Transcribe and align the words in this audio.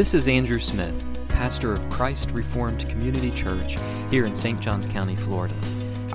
This 0.00 0.14
is 0.14 0.28
Andrew 0.28 0.58
Smith, 0.58 1.06
pastor 1.28 1.74
of 1.74 1.90
Christ 1.90 2.30
Reformed 2.30 2.88
Community 2.88 3.30
Church 3.30 3.76
here 4.08 4.24
in 4.24 4.34
St. 4.34 4.58
Johns 4.58 4.86
County, 4.86 5.14
Florida. 5.14 5.54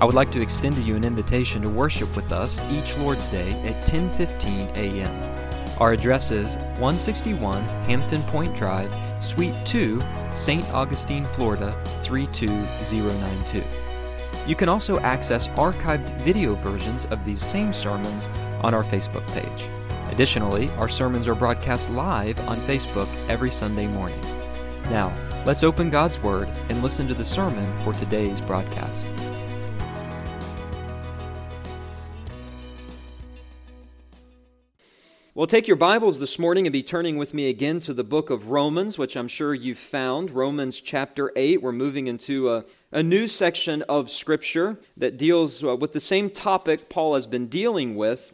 I 0.00 0.04
would 0.04 0.16
like 0.16 0.32
to 0.32 0.40
extend 0.40 0.74
to 0.74 0.82
you 0.82 0.96
an 0.96 1.04
invitation 1.04 1.62
to 1.62 1.70
worship 1.70 2.16
with 2.16 2.32
us 2.32 2.60
each 2.68 2.98
Lord's 2.98 3.28
Day 3.28 3.52
at 3.62 3.86
10:15 3.86 4.76
a.m. 4.76 5.78
Our 5.78 5.92
address 5.92 6.32
is 6.32 6.56
161 6.80 7.62
Hampton 7.84 8.22
Point 8.22 8.56
Drive, 8.56 8.92
Suite 9.22 9.54
2, 9.64 10.02
St. 10.32 10.68
Augustine, 10.72 11.22
Florida 11.22 11.72
32092. 12.02 13.62
You 14.48 14.56
can 14.56 14.68
also 14.68 14.98
access 14.98 15.46
archived 15.50 16.20
video 16.22 16.56
versions 16.56 17.04
of 17.12 17.24
these 17.24 17.40
same 17.40 17.72
sermons 17.72 18.28
on 18.62 18.74
our 18.74 18.82
Facebook 18.82 19.28
page. 19.28 19.70
Additionally, 20.16 20.70
our 20.78 20.88
sermons 20.88 21.28
are 21.28 21.34
broadcast 21.34 21.90
live 21.90 22.40
on 22.48 22.58
Facebook 22.60 23.06
every 23.28 23.50
Sunday 23.50 23.86
morning. 23.86 24.18
Now, 24.84 25.14
let's 25.44 25.62
open 25.62 25.90
God's 25.90 26.18
Word 26.20 26.48
and 26.70 26.82
listen 26.82 27.06
to 27.08 27.12
the 27.12 27.22
sermon 27.22 27.78
for 27.80 27.92
today's 27.92 28.40
broadcast. 28.40 29.12
Well, 35.34 35.46
take 35.46 35.68
your 35.68 35.76
Bibles 35.76 36.18
this 36.18 36.38
morning 36.38 36.66
and 36.66 36.72
be 36.72 36.82
turning 36.82 37.18
with 37.18 37.34
me 37.34 37.50
again 37.50 37.78
to 37.80 37.92
the 37.92 38.02
book 38.02 38.30
of 38.30 38.48
Romans, 38.48 38.96
which 38.96 39.18
I'm 39.18 39.28
sure 39.28 39.52
you've 39.52 39.76
found. 39.76 40.30
Romans 40.30 40.80
chapter 40.80 41.30
8. 41.36 41.60
We're 41.60 41.72
moving 41.72 42.06
into 42.06 42.50
a, 42.50 42.64
a 42.90 43.02
new 43.02 43.26
section 43.26 43.82
of 43.82 44.10
Scripture 44.10 44.78
that 44.96 45.18
deals 45.18 45.62
uh, 45.62 45.76
with 45.76 45.92
the 45.92 46.00
same 46.00 46.30
topic 46.30 46.88
Paul 46.88 47.16
has 47.16 47.26
been 47.26 47.48
dealing 47.48 47.96
with 47.96 48.32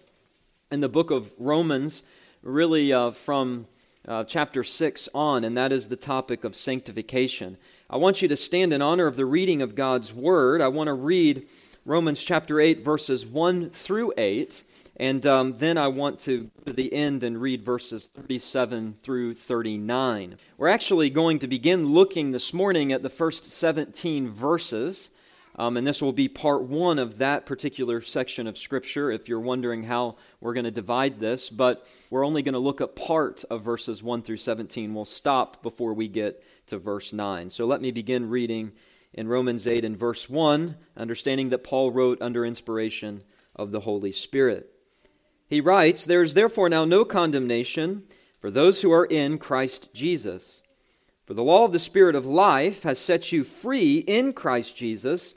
in 0.73 0.81
the 0.81 0.89
book 0.89 1.11
of 1.11 1.31
Romans, 1.39 2.03
really 2.43 2.95
uh, 2.95 3.11
from 3.11 3.67
uh, 4.09 4.25
chapter 4.25 4.65
6 4.65 5.09
on, 5.15 5.45
and 5.45 5.55
that 5.55 5.71
is 5.71 5.89
the 5.89 5.97
topic 5.97 6.45
of 6.45 6.57
sanctification. 6.57 7.59
I 7.91 7.99
want 7.99 8.23
you 8.23 8.29
to 8.29 8.37
stand 8.37 8.73
in 8.73 8.81
honor 8.81 9.07
of 9.07 9.17
the 9.17 9.27
reading 9.27 9.61
of 9.61 9.75
God's 9.75 10.15
Word. 10.15 10.63
I 10.63 10.69
want 10.69 10.89
to 10.89 10.95
read 10.95 11.47
Romans 11.85 12.25
chapter 12.25 12.59
8, 12.59 12.83
verses 12.83 13.27
1 13.27 13.69
through 13.69 14.15
8, 14.17 14.65
and 14.97 15.27
um, 15.27 15.59
then 15.59 15.77
I 15.77 15.89
want 15.89 16.19
to 16.21 16.45
go 16.65 16.71
to 16.71 16.73
the 16.73 16.91
end 16.91 17.23
and 17.23 17.39
read 17.39 17.63
verses 17.63 18.09
37 18.09 18.97
through 19.03 19.35
39. 19.35 20.39
We're 20.57 20.69
actually 20.69 21.11
going 21.11 21.39
to 21.41 21.47
begin 21.47 21.89
looking 21.89 22.31
this 22.31 22.55
morning 22.55 22.93
at 22.93 23.03
the 23.03 23.11
first 23.11 23.45
17 23.45 24.31
verses. 24.31 25.11
Um, 25.63 25.77
and 25.77 25.87
this 25.87 26.03
will 26.03 26.13
be 26.13 26.27
part 26.27 26.65
one 26.65 26.99
of 26.99 27.19
that 27.19 27.47
particular 27.47 28.01
section 28.01 28.49
of 28.49 28.59
Scripture 28.59 29.13
if 29.13 29.29
you're 29.29 29.39
wondering 29.39 29.85
how 29.85 30.17
we're 30.41 30.55
going 30.55 30.65
to 30.65 30.73
divide 30.73 31.21
this. 31.21 31.51
But 31.51 31.87
we're 32.11 32.27
only 32.27 32.43
going 32.43 32.55
to 32.55 32.59
look 32.59 32.81
at 32.81 32.97
part 32.97 33.45
of 33.49 33.63
verses 33.63 34.03
1 34.03 34.23
through 34.23 34.39
17. 34.39 34.93
We'll 34.93 35.05
stop 35.05 35.63
before 35.63 35.95
we 35.95 36.09
get 36.09 36.43
to 36.67 36.79
verse 36.79 37.13
9. 37.13 37.49
So 37.51 37.65
let 37.65 37.81
me 37.81 37.93
begin 37.93 38.29
reading 38.29 38.73
in 39.13 39.29
Romans 39.29 39.69
8 39.69 39.85
and 39.85 39.97
verse 39.97 40.29
1, 40.29 40.75
understanding 40.97 41.51
that 41.51 41.63
Paul 41.63 41.93
wrote 41.93 42.21
under 42.21 42.45
inspiration 42.45 43.23
of 43.55 43.71
the 43.71 43.81
Holy 43.83 44.11
Spirit. 44.11 44.69
He 45.47 45.61
writes, 45.61 46.05
There 46.05 46.23
is 46.23 46.35
therefore 46.35 46.71
now 46.71 46.85
no 46.85 47.05
condemnation 47.05 48.03
for 48.41 48.51
those 48.51 48.83
who 48.83 48.91
are 48.91 49.07
in 49.07 49.39
Christ 49.39 49.95
Jesus. 49.95 50.65
For 51.25 51.35
the 51.35 51.45
law 51.45 51.65
of 51.65 51.71
the 51.71 51.79
Spirit 51.79 52.17
of 52.17 52.27
life 52.27 52.83
has 52.83 52.99
set 52.99 53.31
you 53.31 53.45
free 53.45 53.99
in 53.99 54.33
Christ 54.33 54.77
Jesus 54.77 55.37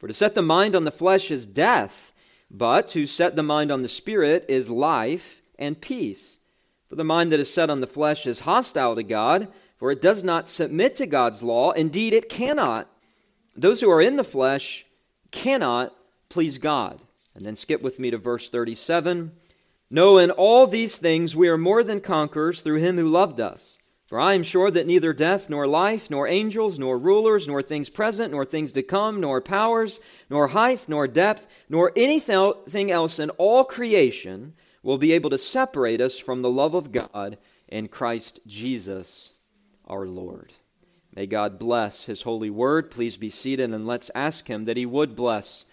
For 0.00 0.08
to 0.08 0.14
set 0.14 0.34
the 0.34 0.42
mind 0.42 0.74
on 0.74 0.84
the 0.84 0.90
flesh 0.90 1.30
is 1.30 1.44
death, 1.44 2.10
but 2.50 2.88
to 2.88 3.06
set 3.06 3.36
the 3.36 3.42
mind 3.42 3.70
on 3.70 3.82
the 3.82 3.88
Spirit 3.88 4.46
is 4.48 4.70
life 4.70 5.42
and 5.58 5.78
peace. 5.78 6.38
For 6.88 6.96
the 6.96 7.04
mind 7.04 7.30
that 7.30 7.38
is 7.38 7.52
set 7.52 7.68
on 7.68 7.80
the 7.80 7.86
flesh 7.86 8.26
is 8.26 8.40
hostile 8.40 8.96
to 8.96 9.02
God, 9.02 9.48
for 9.76 9.90
it 9.90 10.00
does 10.00 10.24
not 10.24 10.48
submit 10.48 10.96
to 10.96 11.06
God's 11.06 11.42
law. 11.42 11.72
Indeed, 11.72 12.14
it 12.14 12.30
cannot. 12.30 12.88
Those 13.54 13.82
who 13.82 13.90
are 13.90 14.00
in 14.00 14.16
the 14.16 14.24
flesh 14.24 14.86
cannot 15.30 15.94
please 16.30 16.56
God. 16.56 16.98
And 17.34 17.44
then 17.44 17.54
skip 17.54 17.82
with 17.82 17.98
me 17.98 18.10
to 18.10 18.16
verse 18.16 18.48
37. 18.48 19.32
No, 19.90 20.16
in 20.16 20.30
all 20.30 20.66
these 20.66 20.96
things 20.96 21.36
we 21.36 21.48
are 21.48 21.58
more 21.58 21.84
than 21.84 22.00
conquerors 22.00 22.62
through 22.62 22.78
him 22.78 22.96
who 22.96 23.08
loved 23.08 23.38
us. 23.38 23.78
For 24.10 24.18
I 24.18 24.34
am 24.34 24.42
sure 24.42 24.72
that 24.72 24.88
neither 24.88 25.12
death, 25.12 25.48
nor 25.48 25.68
life, 25.68 26.10
nor 26.10 26.26
angels, 26.26 26.80
nor 26.80 26.98
rulers, 26.98 27.46
nor 27.46 27.62
things 27.62 27.88
present, 27.88 28.32
nor 28.32 28.44
things 28.44 28.72
to 28.72 28.82
come, 28.82 29.20
nor 29.20 29.40
powers, 29.40 30.00
nor 30.28 30.48
height, 30.48 30.86
nor 30.88 31.06
depth, 31.06 31.46
nor 31.68 31.92
anything 31.94 32.90
else 32.90 33.20
in 33.20 33.30
all 33.30 33.62
creation 33.62 34.54
will 34.82 34.98
be 34.98 35.12
able 35.12 35.30
to 35.30 35.38
separate 35.38 36.00
us 36.00 36.18
from 36.18 36.42
the 36.42 36.50
love 36.50 36.74
of 36.74 36.90
God 36.90 37.38
in 37.68 37.86
Christ 37.86 38.40
Jesus 38.48 39.34
our 39.86 40.06
Lord. 40.06 40.54
May 41.14 41.26
God 41.26 41.56
bless 41.56 42.06
his 42.06 42.22
holy 42.22 42.50
word. 42.50 42.90
Please 42.90 43.16
be 43.16 43.30
seated 43.30 43.70
and 43.70 43.86
let's 43.86 44.10
ask 44.12 44.48
him 44.48 44.64
that 44.64 44.76
he 44.76 44.86
would 44.86 45.14
bless 45.14 45.66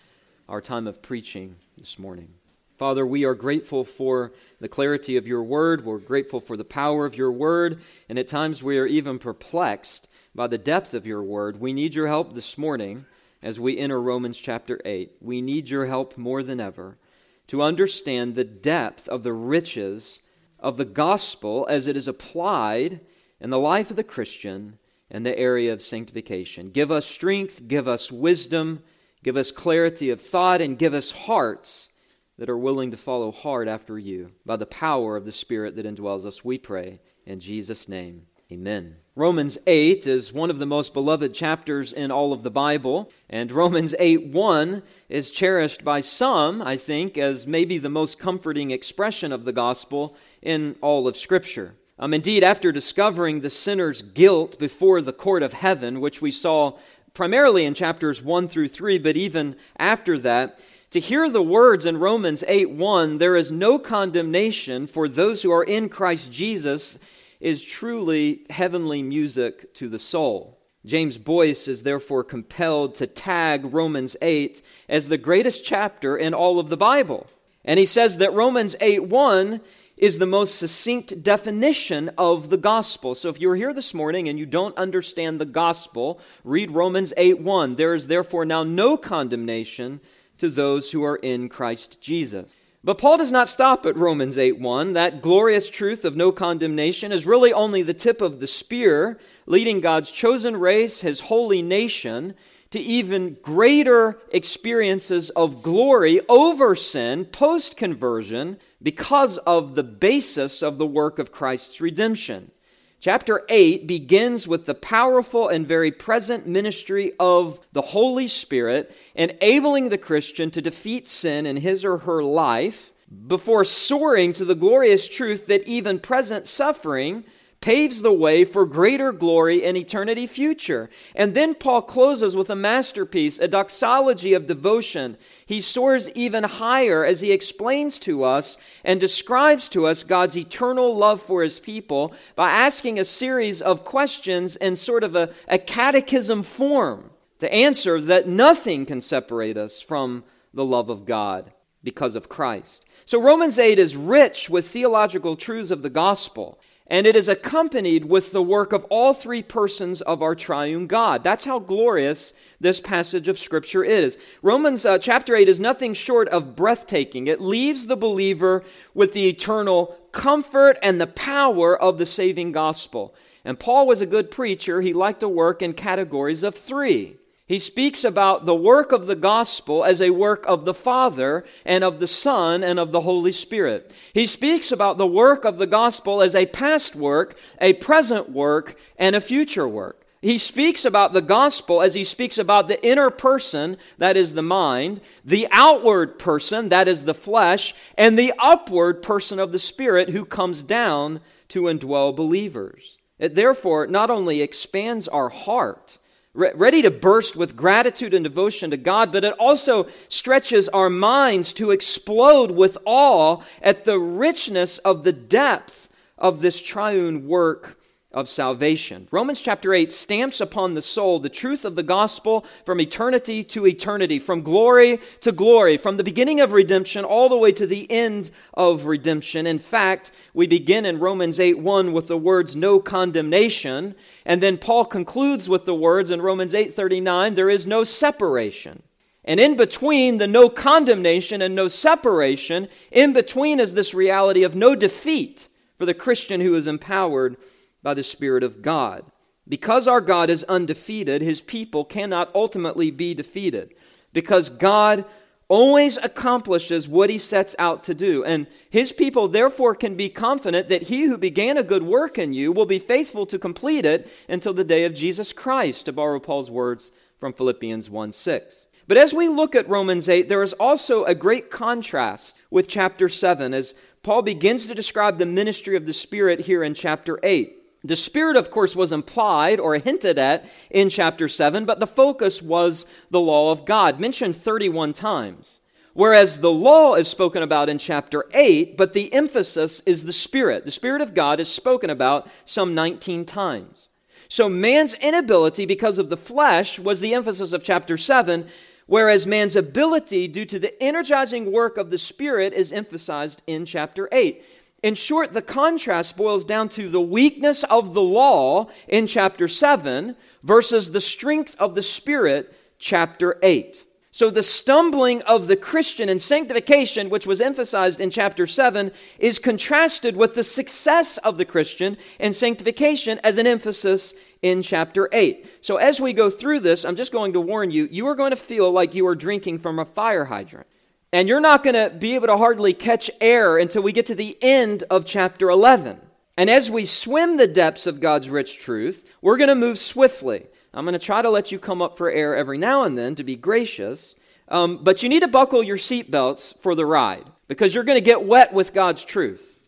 our 0.48 0.62
time 0.62 0.86
of 0.86 1.02
preaching 1.02 1.56
this 1.75 1.98
morning. 1.98 2.36
Father, 2.77 3.07
we 3.07 3.25
are 3.25 3.33
grateful 3.33 3.83
for 3.83 4.31
the 4.59 4.67
clarity 4.67 5.17
of 5.17 5.27
your 5.27 5.41
word. 5.41 5.83
We're 5.83 5.97
grateful 5.97 6.39
for 6.39 6.55
the 6.55 6.63
power 6.63 7.07
of 7.07 7.17
your 7.17 7.31
word. 7.31 7.81
And 8.07 8.19
at 8.19 8.27
times 8.27 8.61
we 8.61 8.77
are 8.77 8.85
even 8.85 9.17
perplexed 9.17 10.07
by 10.35 10.45
the 10.45 10.59
depth 10.59 10.93
of 10.93 11.07
your 11.07 11.23
word. 11.23 11.59
We 11.59 11.73
need 11.73 11.95
your 11.95 12.07
help 12.07 12.35
this 12.35 12.55
morning 12.55 13.05
as 13.41 13.59
we 13.59 13.79
enter 13.79 13.99
Romans 13.99 14.38
chapter 14.38 14.79
8. 14.85 15.13
We 15.21 15.41
need 15.41 15.71
your 15.71 15.88
help 15.88 16.19
more 16.19 16.43
than 16.43 16.59
ever 16.59 16.99
to 17.47 17.63
understand 17.63 18.35
the 18.35 18.43
depth 18.43 19.09
of 19.09 19.23
the 19.23 19.33
riches 19.33 20.19
of 20.59 20.77
the 20.77 20.85
gospel 20.85 21.65
as 21.69 21.88
it 21.88 21.97
is 21.97 22.07
applied 22.07 22.99
in 23.39 23.49
the 23.49 23.57
life 23.57 23.89
of 23.89 23.95
the 23.95 24.03
Christian 24.03 24.77
in 25.09 25.23
the 25.23 25.38
area 25.38 25.73
of 25.73 25.81
sanctification. 25.81 26.69
Give 26.69 26.91
us 26.91 27.07
strength, 27.07 27.67
give 27.67 27.88
us 27.88 28.11
wisdom, 28.11 28.83
give 29.23 29.35
us 29.35 29.51
clarity 29.51 30.11
of 30.11 30.21
thought, 30.21 30.61
and 30.61 30.77
give 30.77 30.94
us 30.94 31.09
hearts 31.11 31.89
that 32.38 32.50
are 32.50 32.58
willing 32.58 32.92
to 32.92 32.98
follow 32.98 33.31
hard 33.31 33.68
after 33.68 33.98
you 33.98 34.31
by 34.46 34.56
the 34.56 34.66
power 34.66 35.16
of 35.16 35.25
the 35.25 35.31
Spirit 35.31 35.75
that 35.75 35.86
indwells 35.86 36.25
us, 36.25 36.46
we 36.46 36.58
pray. 36.58 37.00
In 37.25 37.40
Jesus' 37.40 37.90
name, 37.90 38.28
amen. 38.52 38.98
Romans 39.16 39.58
8 39.66 40.06
is 40.06 40.31
one 40.31 40.50
of 40.52 40.59
the 40.59 40.66
most 40.66 40.94
beloved 40.94 41.34
chapters 41.34 41.92
in 41.92 42.12
all 42.12 42.31
of 42.31 42.44
the 42.44 42.52
Bible, 42.52 43.12
and 43.30 43.52
Romans 43.52 43.96
8 43.98 44.28
1 44.28 44.84
is 45.09 45.31
cherished 45.31 45.84
by 45.84 46.00
some, 46.00 46.62
I 46.62 46.78
think, 46.78 47.18
as 47.18 47.48
maybe 47.48 47.80
the 47.80 47.90
most 47.90 48.20
comforting 48.20 48.72
expression 48.72 49.31
of 49.31 49.44
the 49.44 49.54
gospel 49.54 50.16
in 50.42 50.75
all 50.81 51.08
of 51.08 51.18
Scripture. 51.18 51.74
Um, 52.00 52.14
indeed, 52.14 52.44
after 52.44 52.72
discovering 52.72 53.42
the 53.42 53.50
sinner's 53.50 54.04
guilt 54.04 54.59
before 54.59 55.02
the 55.02 55.14
court 55.14 55.42
of 55.42 55.54
heaven, 55.54 56.00
which 56.00 56.22
we 56.22 56.30
saw 56.30 56.78
primarily 57.16 57.66
in 57.66 57.74
chapters 57.74 58.22
1 58.22 58.48
through 58.48 58.68
3, 58.68 59.00
but 59.00 59.18
even 59.18 59.56
after 59.80 60.19
that, 60.19 60.62
to 60.92 61.00
hear 61.00 61.30
the 61.30 61.42
words 61.42 61.86
in 61.86 61.98
Romans 61.98 62.44
8 62.48 62.69
1, 62.69 63.18
there 63.18 63.36
is 63.36 63.51
no 63.51 63.78
condemnation 63.78 64.88
for 64.88 65.10
those 65.10 65.42
who 65.42 65.51
are 65.51 65.63
in 65.63 65.89
Christ 65.89 66.31
Jesus, 66.31 66.98
is 67.39 67.63
truly 67.63 68.45
heavenly 68.50 69.04
music 69.04 69.74
to 69.75 69.89
the 69.89 70.00
soul. 70.00 70.57
James 70.86 71.18
Boice 71.18 71.68
is 71.68 71.84
therefore 71.84 72.24
compelled 72.24 72.95
to 72.95 73.07
tag 73.07 73.74
Romans 73.74 74.16
8 74.22 74.62
as 74.88 75.10
the 75.10 75.18
greatest 75.18 75.66
chapter 75.66 76.18
in 76.18 76.34
all 76.34 76.60
of 76.60 76.69
the 76.69 76.78
Bible. 76.78 77.28
And 77.66 77.78
he 77.78 77.86
says 77.86 78.18
that 78.18 78.33
Romans 78.33 78.75
8 78.80 79.04
1 79.04 79.60
is 79.98 80.19
the 80.19 80.25
most 80.25 80.56
succinct 80.56 81.22
definition 81.24 82.10
of 82.18 82.50
the 82.50 82.57
gospel. 82.57 83.16
So 83.16 83.30
if 83.30 83.42
you're 83.42 83.56
here 83.56 83.74
this 83.74 83.94
morning 83.94 84.30
and 84.30 84.40
you 84.40 84.45
don't 84.45 84.78
understand 84.78 85.42
the 85.42 85.45
gospel, 85.45 86.22
read 86.45 86.72
Romans 86.72 87.12
8 87.18 87.40
1. 87.40 87.75
There 87.75 87.94
is 87.94 88.07
therefore 88.07 88.45
now 88.45 88.63
no 88.63 88.95
condemnation 88.95 90.00
to 90.38 90.50
those 90.50 90.92
who 90.92 91.04
are 91.04 91.18
in 91.18 91.50
Christ 91.50 92.01
Jesus. 92.01 92.54
But 92.84 93.00
Paul 93.00 93.18
does 93.18 93.31
not 93.31 93.50
stop 93.50 93.86
at 93.86 93.98
Romans 93.98 94.38
8:1. 94.38 94.94
That 94.94 95.22
glorious 95.22 95.69
truth 95.69 96.06
of 96.06 96.16
no 96.16 96.31
condemnation 96.31 97.12
is 97.12 97.25
really 97.25 97.51
only 97.51 97.81
the 97.81 97.94
tip 97.94 98.22
of 98.22 98.39
the 98.39 98.48
spear, 98.48 99.19
leading 99.45 99.81
God's 99.81 100.12
chosen 100.12 100.56
race, 100.57 101.01
his 101.01 101.22
holy 101.22 101.62
nation, 101.62 102.34
to 102.72 102.80
even 102.80 103.38
greater 103.42 104.19
experiences 104.31 105.30
of 105.31 105.62
glory 105.62 106.22
over 106.30 106.75
sin 106.75 107.25
post 107.25 107.78
conversion 107.78 108.57
because 108.81 109.38
of 109.40 109.75
the 109.75 109.83
basis 109.83 110.62
of 110.62 110.78
the 110.78 110.86
work 110.86 111.18
of 111.19 111.31
Christ's 111.31 111.81
redemption. 111.81 112.51
Chapter 112.99 113.44
8 113.47 113.85
begins 113.85 114.47
with 114.47 114.65
the 114.65 114.73
powerful 114.73 115.49
and 115.49 115.67
very 115.67 115.91
present 115.91 116.47
ministry 116.47 117.13
of 117.19 117.59
the 117.71 117.81
Holy 117.81 118.27
Spirit, 118.27 118.95
enabling 119.13 119.89
the 119.89 119.99
Christian 119.99 120.49
to 120.51 120.61
defeat 120.61 121.07
sin 121.07 121.45
in 121.45 121.57
his 121.57 121.85
or 121.85 121.99
her 121.99 122.23
life 122.23 122.94
before 123.27 123.63
soaring 123.63 124.33
to 124.33 124.44
the 124.44 124.55
glorious 124.55 125.07
truth 125.07 125.45
that 125.45 125.67
even 125.67 125.99
present 125.99 126.47
suffering 126.47 127.23
paves 127.68 128.02
the 128.02 128.14
way 128.14 128.46
for 128.46 128.66
greater 128.66 129.12
glory 129.12 129.62
in 129.62 129.75
eternity 129.75 130.25
future. 130.25 130.90
And 131.14 131.36
then 131.36 131.54
Paul 131.54 131.81
closes 131.81 132.34
with 132.34 132.50
a 132.50 132.56
masterpiece, 132.56 133.40
a 133.40 133.48
doxology 133.50 134.34
of 134.34 134.48
devotion. 134.48 135.18
He 135.46 135.60
soars 135.60 136.10
even 136.12 136.46
higher 136.46 137.04
as 137.04 137.19
he 137.19 137.34
explains 137.34 138.00
to 138.00 138.24
us 138.24 138.58
and 138.86 139.02
describes 139.02 139.68
to 139.69 139.86
us 139.86 140.06
God's 140.06 140.38
eternal 140.38 140.96
love 140.96 141.22
for 141.22 141.44
his 141.44 141.60
people 141.60 142.14
by 142.38 142.52
asking 142.52 143.02
a 143.02 143.04
series 143.04 143.62
of 143.62 143.84
questions 143.84 144.56
in 144.56 144.78
sort 144.78 145.04
of 145.04 145.18
a, 145.18 145.34
a 145.50 145.58
catechism 145.58 146.44
form 146.44 147.10
to 147.40 147.54
answer 147.54 148.00
that 148.00 148.30
nothing 148.30 148.86
can 148.86 149.02
separate 149.02 149.58
us 149.58 149.81
from 149.81 150.24
the 150.54 150.64
love 150.64 150.90
of 150.90 151.06
God 151.06 151.52
because 151.84 152.16
of 152.16 152.30
Christ. 152.30 152.86
So 153.04 153.22
Romans 153.22 153.60
8 153.60 153.78
is 153.78 153.98
rich 153.98 154.50
with 154.50 154.69
theological 154.69 155.36
truths 155.36 155.69
of 155.69 155.81
the 155.81 155.90
gospel 155.90 156.62
and 156.89 157.06
it 157.06 157.16
is 157.16 157.28
accompanied 157.28 158.06
with 158.06 158.31
the 158.31 158.42
work 158.42 158.72
of 158.72 158.86
all 158.86 159.13
three 159.13 159.44
persons 159.44 160.01
of 160.01 160.22
our 160.22 160.36
triune 160.36 160.88
God. 160.88 161.24
That's 161.24 161.45
how 161.45 161.60
glorious 161.60 162.34
this 162.60 162.80
passage 162.80 163.28
of 163.28 163.38
Scripture 163.38 163.84
is. 163.84 164.18
Romans 164.42 164.86
uh, 164.86 164.98
chapter 164.98 165.36
8 165.36 165.50
is 165.50 165.60
nothing 165.60 165.94
short 165.94 166.30
of 166.30 166.56
breathtaking. 166.56 167.28
It 167.28 167.42
leaves 167.42 167.88
the 167.88 167.98
believer 167.98 168.63
with 168.94 169.13
the 169.13 169.28
eternal 169.28 169.98
comfort 170.13 170.78
and 170.81 171.00
the 171.00 171.07
power 171.07 171.80
of 171.80 171.98
the 171.98 172.06
saving 172.06 172.54
gospel. 172.54 173.13
And 173.44 173.60
Paul 173.60 173.86
was 173.86 174.01
a 174.01 174.06
good 174.06 174.31
preacher. 174.31 174.81
He 174.81 174.94
liked 174.94 175.19
to 175.19 175.30
work 175.30 175.62
in 175.62 175.74
categories 175.74 176.44
of 176.44 176.56
three. 176.56 177.18
He 177.47 177.59
speaks 177.59 178.03
about 178.03 178.45
the 178.45 178.55
work 178.55 178.91
of 178.91 179.07
the 179.07 179.15
gospel 179.15 179.85
as 179.85 180.01
a 180.01 180.09
work 180.09 180.45
of 180.47 180.65
the 180.65 180.73
Father 180.73 181.45
and 181.63 181.81
of 181.81 181.99
the 181.99 182.07
Son 182.07 182.61
and 182.61 182.77
of 182.77 182.91
the 182.91 183.01
Holy 183.01 183.31
Spirit. 183.31 183.94
He 184.13 184.27
speaks 184.27 184.69
about 184.69 184.97
the 184.97 185.07
work 185.07 185.45
of 185.45 185.57
the 185.57 185.67
gospel 185.67 186.21
as 186.21 186.35
a 186.35 186.45
past 186.47 186.94
work, 186.94 187.38
a 187.61 187.71
present 187.73 188.29
work, 188.29 188.77
and 188.97 189.15
a 189.15 189.21
future 189.21 189.67
work. 189.67 190.05
He 190.21 190.38
speaks 190.38 190.83
about 190.83 191.13
the 191.13 191.21
gospel 191.21 191.81
as 191.81 191.94
he 191.94 192.03
speaks 192.03 192.38
about 192.38 192.67
the 192.67 192.85
inner 192.85 193.09
person, 193.09 193.77
that 193.97 194.17
is 194.17 194.33
the 194.33 194.41
mind, 194.41 194.99
the 195.23 195.47
outward 195.51 196.19
person, 196.19 196.67
that 196.67 196.89
is 196.89 197.05
the 197.05 197.13
flesh, 197.13 197.73
and 197.97 198.17
the 198.17 198.33
upward 198.39 199.01
person 199.01 199.39
of 199.39 199.53
the 199.53 199.59
Spirit 199.59 200.09
who 200.09 200.25
comes 200.25 200.63
down 200.63 201.21
to 201.49 201.63
indwell 201.63 202.13
believers. 202.13 202.97
It 203.19 203.35
therefore 203.35 203.88
not 203.88 204.09
only 204.09 204.41
expands 204.41 205.07
our 205.07 205.29
heart, 205.29 205.97
ready 206.38 206.84
to 206.84 206.92
burst 206.92 207.36
with 207.36 207.56
gratitude 207.56 208.13
and 208.13 208.24
devotion 208.24 208.69
to 208.69 208.78
God, 208.78 209.12
but 209.12 209.24
it 209.24 209.34
also 209.39 209.88
stretches 210.07 210.69
our 210.69 210.89
minds 210.89 211.51
to 211.54 211.72
explode 211.72 212.51
with 212.51 212.78
awe 212.86 213.42
at 213.62 213.86
the 213.86 213.98
richness 213.98 214.78
of 214.80 215.04
the 215.04 215.13
depth 215.13 215.89
of 216.18 216.42
this 216.42 216.62
triune 216.62 217.28
work 217.28 217.80
of 218.13 218.30
salvation. 218.30 219.07
Romans 219.12 219.42
chapter 219.42 219.74
8 219.74 219.92
stamps 219.92 220.39
upon 220.39 220.74
the 220.74 220.81
soul 220.81 221.19
the 221.19 221.30
truth 221.30 221.65
of 221.65 221.75
the 221.75 221.83
gospel 221.83 222.45
from 222.65 222.80
eternity 222.80 223.44
to 223.44 223.68
eternity, 223.68 224.18
from 224.18 224.42
glory 224.42 225.00
to 225.19 225.33
glory, 225.33 225.75
from 225.75 225.98
the 225.98 226.04
beginning 226.04 226.39
of 226.39 226.54
redemption 226.54 227.04
all 227.04 227.27
the 227.27 227.38
way 227.38 227.51
to 227.51 227.68
the 227.68 227.89
end 227.92 228.31
of 228.54 228.86
redemption. 228.86 229.45
In 229.45 229.59
fact, 229.59 230.12
we 230.33 230.48
begin 230.48 230.86
in 230.86 231.00
Romans 231.00 231.38
8 231.38 231.59
1 231.59 231.92
with 231.92 232.07
the 232.07 232.18
words 232.18 232.56
no 232.56 232.80
condemnation, 232.80 233.94
and 234.25 234.42
then 234.42 234.57
Paul 234.57 234.86
concludes 234.86 235.50
with 235.50 235.65
the 235.65 235.75
words 235.75 236.09
in 236.09 236.21
Romans 236.21 236.54
8 236.56 236.74
39 236.74 237.36
there 237.36 237.50
is 237.50 237.68
no 237.68 237.83
separation. 237.83 238.83
And 239.25 239.42
in 239.42 239.57
between 239.57 240.18
the 240.18 240.27
no 240.27 240.48
condemnation 240.48 241.42
and 241.42 241.54
no 241.54 241.68
separation, 241.68 242.69
in 242.89 243.12
between 243.12 243.59
is 243.59 243.74
this 243.74 243.94
reality 243.94 244.44
of 244.44 244.56
no 244.56 244.74
defeat 244.74 245.50
for 245.77 245.86
the 245.86 245.94
Christian 245.94 246.39
who 246.39 246.56
is 246.56 246.65
empowered 246.65 247.36
by 247.83 247.94
the 247.94 248.03
Spirit 248.03 248.44
of 248.44 248.62
God. 248.62 249.03
Because 249.47 249.88
our 249.88 250.01
God 250.01 250.29
is 250.29 250.44
undefeated, 250.45 251.21
his 251.21 251.41
people 251.41 251.85
cannot 251.85 252.33
ultimately 252.35 252.91
be 252.91 253.13
defeated. 253.13 253.74
Because 254.13 254.50
God 254.50 255.06
always 255.47 255.97
accomplishes 255.97 256.88
what 256.88 257.09
he 257.09 257.18
sets 257.18 257.56
out 257.57 257.83
to 257.83 257.94
do. 257.94 258.24
And 258.24 258.47
his 258.69 258.91
people 258.91 259.27
therefore 259.27 259.75
can 259.75 259.95
be 259.95 260.09
confident 260.09 260.68
that 260.68 260.83
he 260.83 261.06
who 261.06 261.18
began 261.18 261.57
a 261.57 261.63
good 261.63 261.83
work 261.83 262.18
in 262.18 262.33
you 262.33 262.51
will 262.51 262.65
be 262.65 262.79
faithful 262.79 263.25
to 263.27 263.39
complete 263.39 263.85
it 263.85 264.09
until 264.27 264.53
the 264.53 264.63
day 264.63 264.83
of 264.83 264.94
Jesus 264.94 265.31
Christ, 265.31 265.85
to 265.85 265.94
borrow 265.94 266.19
Paul's 266.19 266.51
words 266.51 266.91
from 267.19 267.33
Philippians 267.33 267.89
1 267.89 268.12
6. 268.12 268.68
But 268.88 268.97
as 268.97 269.13
we 269.13 269.27
look 269.27 269.56
at 269.56 269.68
Romans 269.68 270.07
8, 270.07 270.30
there 270.30 270.44
is 270.44 270.53
also 270.53 271.03
a 271.03 271.15
great 271.15 271.50
contrast 271.50 272.38
with 272.50 272.69
chapter 272.69 273.09
7 273.09 273.53
as 273.53 273.75
Paul 274.01 274.21
begins 274.21 274.65
to 274.65 274.75
describe 274.75 275.18
the 275.18 275.25
ministry 275.25 275.75
of 275.75 275.85
the 275.85 275.94
Spirit 275.94 276.41
here 276.41 276.63
in 276.63 276.73
chapter 276.73 277.19
8. 277.21 277.56
The 277.88 277.95
Spirit, 277.95 278.36
of 278.36 278.51
course, 278.51 278.75
was 278.75 278.92
implied 278.92 279.60
or 279.60 279.75
hinted 279.75 280.18
at 280.18 280.50
in 280.69 280.89
chapter 280.89 281.28
7, 281.28 281.66
but 281.66 281.80
the 281.80 281.88
focus 281.88 282.42
was 282.42 282.86
the 283.10 283.19
law 283.19 283.51
of 283.51 283.66
God, 283.66 284.00
mentioned 284.00 284.36
31 284.36 284.94
times. 284.94 285.62
Whereas 285.94 286.42
the 286.42 286.51
law 286.51 286.94
is 286.95 287.07
spoken 287.07 287.42
about 287.42 287.69
in 287.69 287.78
chapter 287.80 288.25
8, 288.34 288.78
but 288.78 288.94
the 288.94 289.12
emphasis 289.13 289.81
is 289.86 290.06
the 290.06 290.13
Spirit. 290.13 290.66
The 290.66 290.72
Spirit 290.72 291.01
of 291.01 291.13
God 291.13 291.39
is 291.39 291.48
spoken 291.48 291.89
about 291.89 292.30
some 292.45 292.75
19 292.75 293.25
times. 293.25 293.90
So 294.30 294.50
man's 294.50 294.94
inability 294.95 295.66
because 295.66 295.98
of 295.98 296.10
the 296.10 296.18
flesh 296.18 296.78
was 296.78 297.00
the 297.00 297.13
emphasis 297.13 297.54
of 297.54 297.63
chapter 297.63 297.98
7, 297.98 298.48
whereas 298.86 299.25
man's 299.25 299.56
ability 299.56 300.28
due 300.28 300.45
to 300.45 300.60
the 300.60 300.83
energizing 300.83 301.51
work 301.51 301.78
of 301.78 301.90
the 301.90 301.98
Spirit 301.98 302.54
is 302.54 302.72
emphasized 302.72 303.42
in 303.48 303.66
chapter 303.66 304.10
8. 304.12 304.44
In 304.83 304.94
short, 304.94 305.33
the 305.33 305.41
contrast 305.41 306.15
boils 306.15 306.45
down 306.45 306.69
to 306.69 306.88
the 306.88 307.01
weakness 307.01 307.63
of 307.63 307.94
the 307.95 308.01
law 308.01 308.69
in 308.88 309.07
chapter 309.07 309.47
7 309.47 310.15
versus 310.44 310.91
the 310.91 311.01
strength 311.01 311.56
of 311.59 311.74
the 311.74 311.81
Spirit, 311.81 312.53
chapter 312.77 313.39
8. 313.41 313.85
So, 314.12 314.29
the 314.29 314.44
stumbling 314.44 315.21
of 315.24 315.47
the 315.47 315.56
Christian 315.56 316.09
in 316.09 316.19
sanctification, 316.19 317.09
which 317.09 317.27
was 317.27 317.41
emphasized 317.41 317.99
in 317.99 318.09
chapter 318.09 318.47
7, 318.47 318.92
is 319.19 319.37
contrasted 319.37 320.16
with 320.16 320.33
the 320.33 320.44
success 320.44 321.18
of 321.18 321.37
the 321.37 321.45
Christian 321.45 321.97
in 322.19 322.33
sanctification 322.33 323.19
as 323.23 323.37
an 323.37 323.45
emphasis 323.45 324.13
in 324.42 324.61
chapter 324.61 325.09
8. 325.11 325.45
So, 325.61 325.78
as 325.78 325.99
we 325.99 326.13
go 326.13 326.30
through 326.30 326.61
this, 326.61 326.85
I'm 326.85 326.95
just 326.95 327.11
going 327.11 327.33
to 327.33 327.42
warn 327.42 327.69
you, 327.69 327.87
you 327.92 328.07
are 328.07 328.16
going 328.16 328.31
to 328.31 328.35
feel 328.35 328.71
like 328.71 328.95
you 328.95 329.06
are 329.07 329.16
drinking 329.16 329.59
from 329.59 329.78
a 329.80 329.85
fire 329.85 330.25
hydrant. 330.25 330.68
And 331.14 331.28
you're 331.28 331.40
not 331.40 331.64
going 331.64 331.76
to 331.76 331.95
be 331.95 332.16
able 332.16 332.28
to 332.28 332.37
hardly 332.37 332.73
catch 332.73 333.09
air 333.21 333.57
until 333.57 333.81
we 333.81 333.92
get 333.92 334.07
to 334.07 334.16
the 334.16 334.37
end 334.42 334.83
of 334.90 335.06
chapter 335.06 335.49
11. 335.49 336.02
And 336.35 336.49
as 336.49 336.69
we 336.69 336.85
swim 336.85 337.37
the 337.37 337.47
depths 337.47 337.87
of 337.87 337.99
God's 337.99 338.30
rich 338.30 338.59
truth, 338.59 339.09
we're 339.21 339.37
going 339.37 339.47
to 339.47 339.56
move 339.56 339.80
swiftly. 339.80 340.45
I'm 340.73 340.85
going 340.85 340.94
to 340.94 340.99
try 340.99 341.21
to 341.21 341.30
let 341.30 341.52
you 341.52 341.59
come 341.59 341.81
up 341.81 341.97
for 341.97 342.11
air 342.11 342.35
every 342.35 342.57
now 342.57 342.83
and 342.83 342.97
then 342.97 343.16
to 343.16 343.23
be 343.23 343.35
gracious. 343.35 344.16
Um, 344.49 344.83
but 344.83 345.02
you 345.02 345.09
need 345.09 345.21
to 345.21 345.28
buckle 345.28 345.64
your 345.64 345.78
seatbelts 345.78 346.57
for 346.61 346.76
the 346.76 346.85
ride 346.85 347.26
because 347.47 347.73
you're 347.73 347.83
going 347.83 347.97
to 347.97 348.02
get 348.02 348.23
wet 348.23 348.54
with 348.54 348.73
God's 348.73 349.04
truth. 349.04 349.59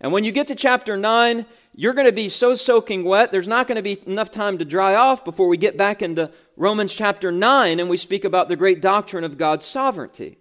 And 0.00 0.12
when 0.12 0.24
you 0.24 0.32
get 0.32 0.48
to 0.48 0.54
chapter 0.54 0.96
9, 0.96 1.46
you're 1.74 1.94
going 1.94 2.06
to 2.06 2.12
be 2.12 2.28
so 2.28 2.54
soaking 2.54 3.04
wet, 3.04 3.32
there's 3.32 3.48
not 3.48 3.68
going 3.68 3.76
to 3.76 3.82
be 3.82 3.98
enough 4.06 4.30
time 4.30 4.58
to 4.58 4.64
dry 4.64 4.94
off 4.94 5.24
before 5.24 5.46
we 5.46 5.56
get 5.56 5.76
back 5.76 6.02
into 6.02 6.30
Romans 6.56 6.94
chapter 6.94 7.30
9 7.30 7.78
and 7.78 7.88
we 7.88 7.96
speak 7.96 8.24
about 8.24 8.48
the 8.48 8.56
great 8.56 8.82
doctrine 8.82 9.24
of 9.24 9.38
God's 9.38 9.66
sovereignty. 9.66 10.38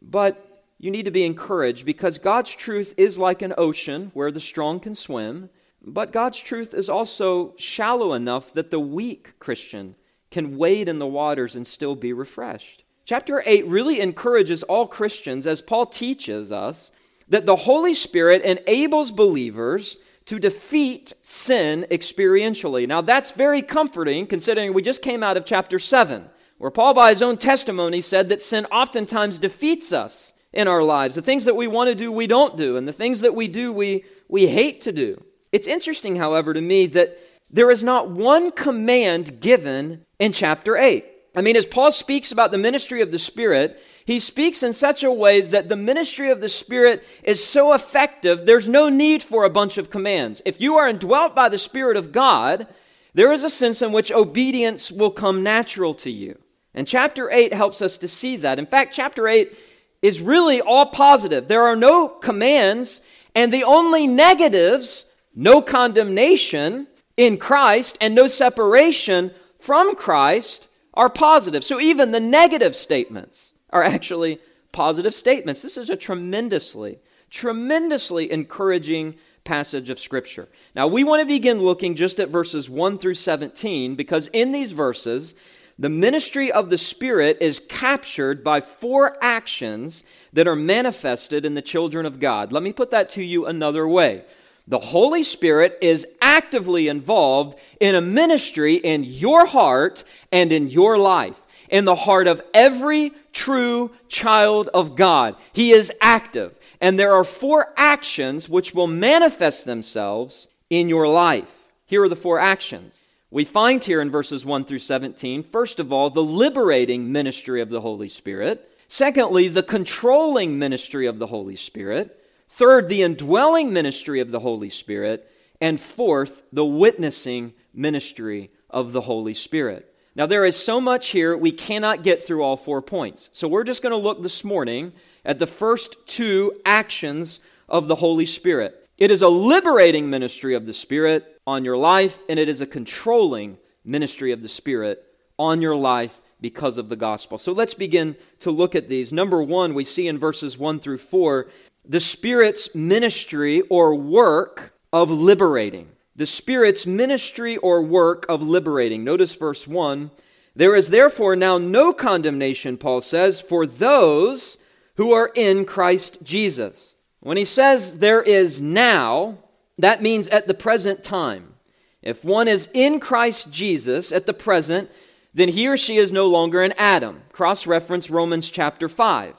But 0.00 0.64
you 0.78 0.90
need 0.90 1.04
to 1.06 1.10
be 1.10 1.24
encouraged 1.24 1.84
because 1.84 2.18
God's 2.18 2.54
truth 2.54 2.94
is 2.96 3.18
like 3.18 3.42
an 3.42 3.54
ocean 3.58 4.10
where 4.14 4.30
the 4.30 4.40
strong 4.40 4.78
can 4.78 4.94
swim, 4.94 5.50
but 5.82 6.12
God's 6.12 6.38
truth 6.38 6.72
is 6.74 6.88
also 6.88 7.54
shallow 7.56 8.12
enough 8.12 8.52
that 8.52 8.70
the 8.70 8.80
weak 8.80 9.38
Christian 9.38 9.96
can 10.30 10.56
wade 10.56 10.88
in 10.88 10.98
the 10.98 11.06
waters 11.06 11.56
and 11.56 11.66
still 11.66 11.96
be 11.96 12.12
refreshed. 12.12 12.84
Chapter 13.04 13.42
8 13.44 13.66
really 13.66 14.00
encourages 14.00 14.62
all 14.62 14.86
Christians, 14.86 15.46
as 15.46 15.62
Paul 15.62 15.86
teaches 15.86 16.52
us, 16.52 16.92
that 17.28 17.46
the 17.46 17.56
Holy 17.56 17.94
Spirit 17.94 18.42
enables 18.42 19.10
believers 19.10 19.96
to 20.26 20.38
defeat 20.38 21.14
sin 21.22 21.86
experientially. 21.90 22.86
Now, 22.86 23.00
that's 23.00 23.32
very 23.32 23.62
comforting 23.62 24.26
considering 24.26 24.74
we 24.74 24.82
just 24.82 25.02
came 25.02 25.22
out 25.22 25.38
of 25.38 25.46
chapter 25.46 25.78
7 25.78 26.28
where 26.58 26.70
Paul, 26.70 26.94
by 26.94 27.10
his 27.10 27.22
own 27.22 27.36
testimony, 27.36 28.00
said 28.00 28.28
that 28.28 28.42
sin 28.42 28.66
oftentimes 28.66 29.38
defeats 29.38 29.92
us 29.92 30.32
in 30.52 30.68
our 30.68 30.82
lives. 30.82 31.14
The 31.14 31.22
things 31.22 31.44
that 31.44 31.56
we 31.56 31.66
want 31.66 31.88
to 31.88 31.94
do, 31.94 32.10
we 32.10 32.26
don't 32.26 32.56
do, 32.56 32.76
and 32.76 32.86
the 32.86 32.92
things 32.92 33.20
that 33.20 33.34
we 33.34 33.48
do, 33.48 33.72
we, 33.72 34.04
we 34.28 34.48
hate 34.48 34.80
to 34.82 34.92
do. 34.92 35.22
It's 35.52 35.68
interesting, 35.68 36.16
however, 36.16 36.52
to 36.52 36.60
me 36.60 36.86
that 36.86 37.18
there 37.50 37.70
is 37.70 37.82
not 37.82 38.10
one 38.10 38.50
command 38.50 39.40
given 39.40 40.04
in 40.18 40.32
chapter 40.32 40.76
8. 40.76 41.04
I 41.36 41.40
mean, 41.40 41.56
as 41.56 41.66
Paul 41.66 41.92
speaks 41.92 42.32
about 42.32 42.50
the 42.50 42.58
ministry 42.58 43.00
of 43.00 43.12
the 43.12 43.18
Spirit, 43.18 43.80
he 44.04 44.18
speaks 44.18 44.62
in 44.62 44.72
such 44.72 45.04
a 45.04 45.12
way 45.12 45.40
that 45.40 45.68
the 45.68 45.76
ministry 45.76 46.30
of 46.30 46.40
the 46.40 46.48
Spirit 46.48 47.06
is 47.22 47.44
so 47.44 47.74
effective, 47.74 48.44
there's 48.44 48.68
no 48.68 48.88
need 48.88 49.22
for 49.22 49.44
a 49.44 49.50
bunch 49.50 49.78
of 49.78 49.90
commands. 49.90 50.42
If 50.44 50.60
you 50.60 50.76
are 50.76 50.88
indwelt 50.88 51.36
by 51.36 51.48
the 51.48 51.58
Spirit 51.58 51.96
of 51.96 52.10
God, 52.10 52.66
there 53.14 53.32
is 53.32 53.44
a 53.44 53.50
sense 53.50 53.82
in 53.82 53.92
which 53.92 54.10
obedience 54.10 54.90
will 54.90 55.10
come 55.10 55.42
natural 55.42 55.94
to 55.94 56.10
you. 56.10 56.38
And 56.78 56.86
chapter 56.86 57.28
8 57.28 57.52
helps 57.52 57.82
us 57.82 57.98
to 57.98 58.06
see 58.06 58.36
that. 58.36 58.60
In 58.60 58.64
fact, 58.64 58.94
chapter 58.94 59.26
8 59.26 59.52
is 60.00 60.20
really 60.20 60.60
all 60.60 60.86
positive. 60.86 61.48
There 61.48 61.64
are 61.64 61.74
no 61.74 62.06
commands, 62.06 63.00
and 63.34 63.52
the 63.52 63.64
only 63.64 64.06
negatives, 64.06 65.06
no 65.34 65.60
condemnation 65.60 66.86
in 67.16 67.36
Christ 67.36 67.98
and 68.00 68.14
no 68.14 68.28
separation 68.28 69.32
from 69.58 69.96
Christ, 69.96 70.68
are 70.94 71.10
positive. 71.10 71.64
So 71.64 71.80
even 71.80 72.12
the 72.12 72.20
negative 72.20 72.76
statements 72.76 73.54
are 73.70 73.82
actually 73.82 74.38
positive 74.70 75.16
statements. 75.16 75.62
This 75.62 75.78
is 75.78 75.90
a 75.90 75.96
tremendously, 75.96 77.00
tremendously 77.28 78.30
encouraging 78.30 79.16
passage 79.42 79.90
of 79.90 79.98
Scripture. 79.98 80.46
Now, 80.76 80.86
we 80.86 81.02
want 81.02 81.22
to 81.22 81.26
begin 81.26 81.60
looking 81.60 81.96
just 81.96 82.20
at 82.20 82.28
verses 82.28 82.70
1 82.70 82.98
through 82.98 83.14
17 83.14 83.96
because 83.96 84.28
in 84.28 84.52
these 84.52 84.70
verses, 84.70 85.34
the 85.78 85.88
ministry 85.88 86.50
of 86.50 86.70
the 86.70 86.78
Spirit 86.78 87.38
is 87.40 87.60
captured 87.60 88.42
by 88.42 88.60
four 88.60 89.16
actions 89.22 90.02
that 90.32 90.48
are 90.48 90.56
manifested 90.56 91.46
in 91.46 91.54
the 91.54 91.62
children 91.62 92.04
of 92.04 92.18
God. 92.18 92.52
Let 92.52 92.64
me 92.64 92.72
put 92.72 92.90
that 92.90 93.10
to 93.10 93.22
you 93.22 93.46
another 93.46 93.86
way. 93.86 94.24
The 94.66 94.80
Holy 94.80 95.22
Spirit 95.22 95.78
is 95.80 96.06
actively 96.20 96.88
involved 96.88 97.58
in 97.80 97.94
a 97.94 98.00
ministry 98.00 98.74
in 98.74 99.04
your 99.04 99.46
heart 99.46 100.04
and 100.32 100.50
in 100.50 100.68
your 100.68 100.98
life, 100.98 101.40
in 101.68 101.84
the 101.84 101.94
heart 101.94 102.26
of 102.26 102.42
every 102.52 103.12
true 103.32 103.92
child 104.08 104.68
of 104.74 104.96
God. 104.96 105.36
He 105.52 105.70
is 105.70 105.92
active. 106.02 106.58
And 106.80 106.98
there 106.98 107.14
are 107.14 107.24
four 107.24 107.72
actions 107.76 108.48
which 108.48 108.74
will 108.74 108.86
manifest 108.88 109.64
themselves 109.64 110.48
in 110.68 110.88
your 110.88 111.08
life. 111.08 111.70
Here 111.86 112.02
are 112.02 112.08
the 112.08 112.16
four 112.16 112.38
actions. 112.38 112.98
We 113.30 113.44
find 113.44 113.84
here 113.84 114.00
in 114.00 114.10
verses 114.10 114.46
1 114.46 114.64
through 114.64 114.78
17, 114.78 115.42
first 115.42 115.80
of 115.80 115.92
all, 115.92 116.08
the 116.08 116.22
liberating 116.22 117.12
ministry 117.12 117.60
of 117.60 117.68
the 117.68 117.82
Holy 117.82 118.08
Spirit. 118.08 118.66
Secondly, 118.88 119.48
the 119.48 119.62
controlling 119.62 120.58
ministry 120.58 121.06
of 121.06 121.18
the 121.18 121.26
Holy 121.26 121.56
Spirit. 121.56 122.24
Third, 122.48 122.88
the 122.88 123.02
indwelling 123.02 123.70
ministry 123.70 124.20
of 124.20 124.30
the 124.30 124.40
Holy 124.40 124.70
Spirit. 124.70 125.30
And 125.60 125.78
fourth, 125.78 126.42
the 126.54 126.64
witnessing 126.64 127.52
ministry 127.74 128.50
of 128.70 128.92
the 128.92 129.02
Holy 129.02 129.34
Spirit. 129.34 129.94
Now, 130.16 130.24
there 130.24 130.46
is 130.46 130.56
so 130.56 130.80
much 130.80 131.08
here, 131.08 131.36
we 131.36 131.52
cannot 131.52 132.02
get 132.02 132.22
through 132.22 132.42
all 132.42 132.56
four 132.56 132.80
points. 132.80 133.28
So, 133.34 133.46
we're 133.46 133.62
just 133.62 133.82
going 133.82 133.92
to 133.92 133.96
look 133.96 134.22
this 134.22 134.42
morning 134.42 134.94
at 135.22 135.38
the 135.38 135.46
first 135.46 136.06
two 136.06 136.58
actions 136.64 137.40
of 137.68 137.88
the 137.88 137.96
Holy 137.96 138.24
Spirit. 138.24 138.88
It 138.96 139.10
is 139.10 139.20
a 139.20 139.28
liberating 139.28 140.08
ministry 140.10 140.54
of 140.54 140.66
the 140.66 140.72
Spirit 140.72 141.37
on 141.48 141.64
your 141.64 141.78
life, 141.78 142.22
and 142.28 142.38
it 142.38 142.46
is 142.46 142.60
a 142.60 142.66
controlling 142.66 143.56
ministry 143.82 144.32
of 144.32 144.42
the 144.42 144.48
Spirit 144.50 145.02
on 145.38 145.62
your 145.62 145.74
life 145.74 146.20
because 146.42 146.76
of 146.76 146.90
the 146.90 146.96
gospel. 146.96 147.38
So 147.38 147.52
let's 147.52 147.72
begin 147.72 148.16
to 148.40 148.50
look 148.50 148.74
at 148.74 148.90
these. 148.90 149.14
Number 149.14 149.42
one, 149.42 149.72
we 149.72 149.82
see 149.82 150.08
in 150.08 150.18
verses 150.18 150.58
1 150.58 150.78
through 150.78 150.98
4 150.98 151.46
the 151.86 152.00
Spirit's 152.00 152.74
ministry 152.74 153.62
or 153.62 153.94
work 153.94 154.74
of 154.92 155.10
liberating. 155.10 155.88
The 156.14 156.26
Spirit's 156.26 156.86
ministry 156.86 157.56
or 157.56 157.80
work 157.80 158.26
of 158.28 158.42
liberating. 158.42 159.02
Notice 159.02 159.34
verse 159.34 159.66
1. 159.66 160.10
There 160.54 160.76
is 160.76 160.90
therefore 160.90 161.34
now 161.34 161.56
no 161.56 161.94
condemnation, 161.94 162.76
Paul 162.76 163.00
says, 163.00 163.40
for 163.40 163.64
those 163.64 164.58
who 164.96 165.12
are 165.12 165.30
in 165.34 165.64
Christ 165.64 166.18
Jesus. 166.22 166.96
When 167.20 167.38
he 167.38 167.46
says 167.46 168.00
there 168.00 168.20
is 168.22 168.60
now, 168.60 169.38
that 169.78 170.02
means 170.02 170.28
at 170.28 170.48
the 170.48 170.54
present 170.54 171.04
time. 171.04 171.54
If 172.02 172.24
one 172.24 172.48
is 172.48 172.68
in 172.74 173.00
Christ 173.00 173.50
Jesus 173.50 174.12
at 174.12 174.26
the 174.26 174.34
present, 174.34 174.90
then 175.34 175.48
he 175.48 175.68
or 175.68 175.76
she 175.76 175.96
is 175.96 176.12
no 176.12 176.26
longer 176.26 176.62
an 176.62 176.74
Adam. 176.76 177.22
Cross 177.32 177.66
reference 177.66 178.10
Romans 178.10 178.50
chapter 178.50 178.88
5. 178.88 179.34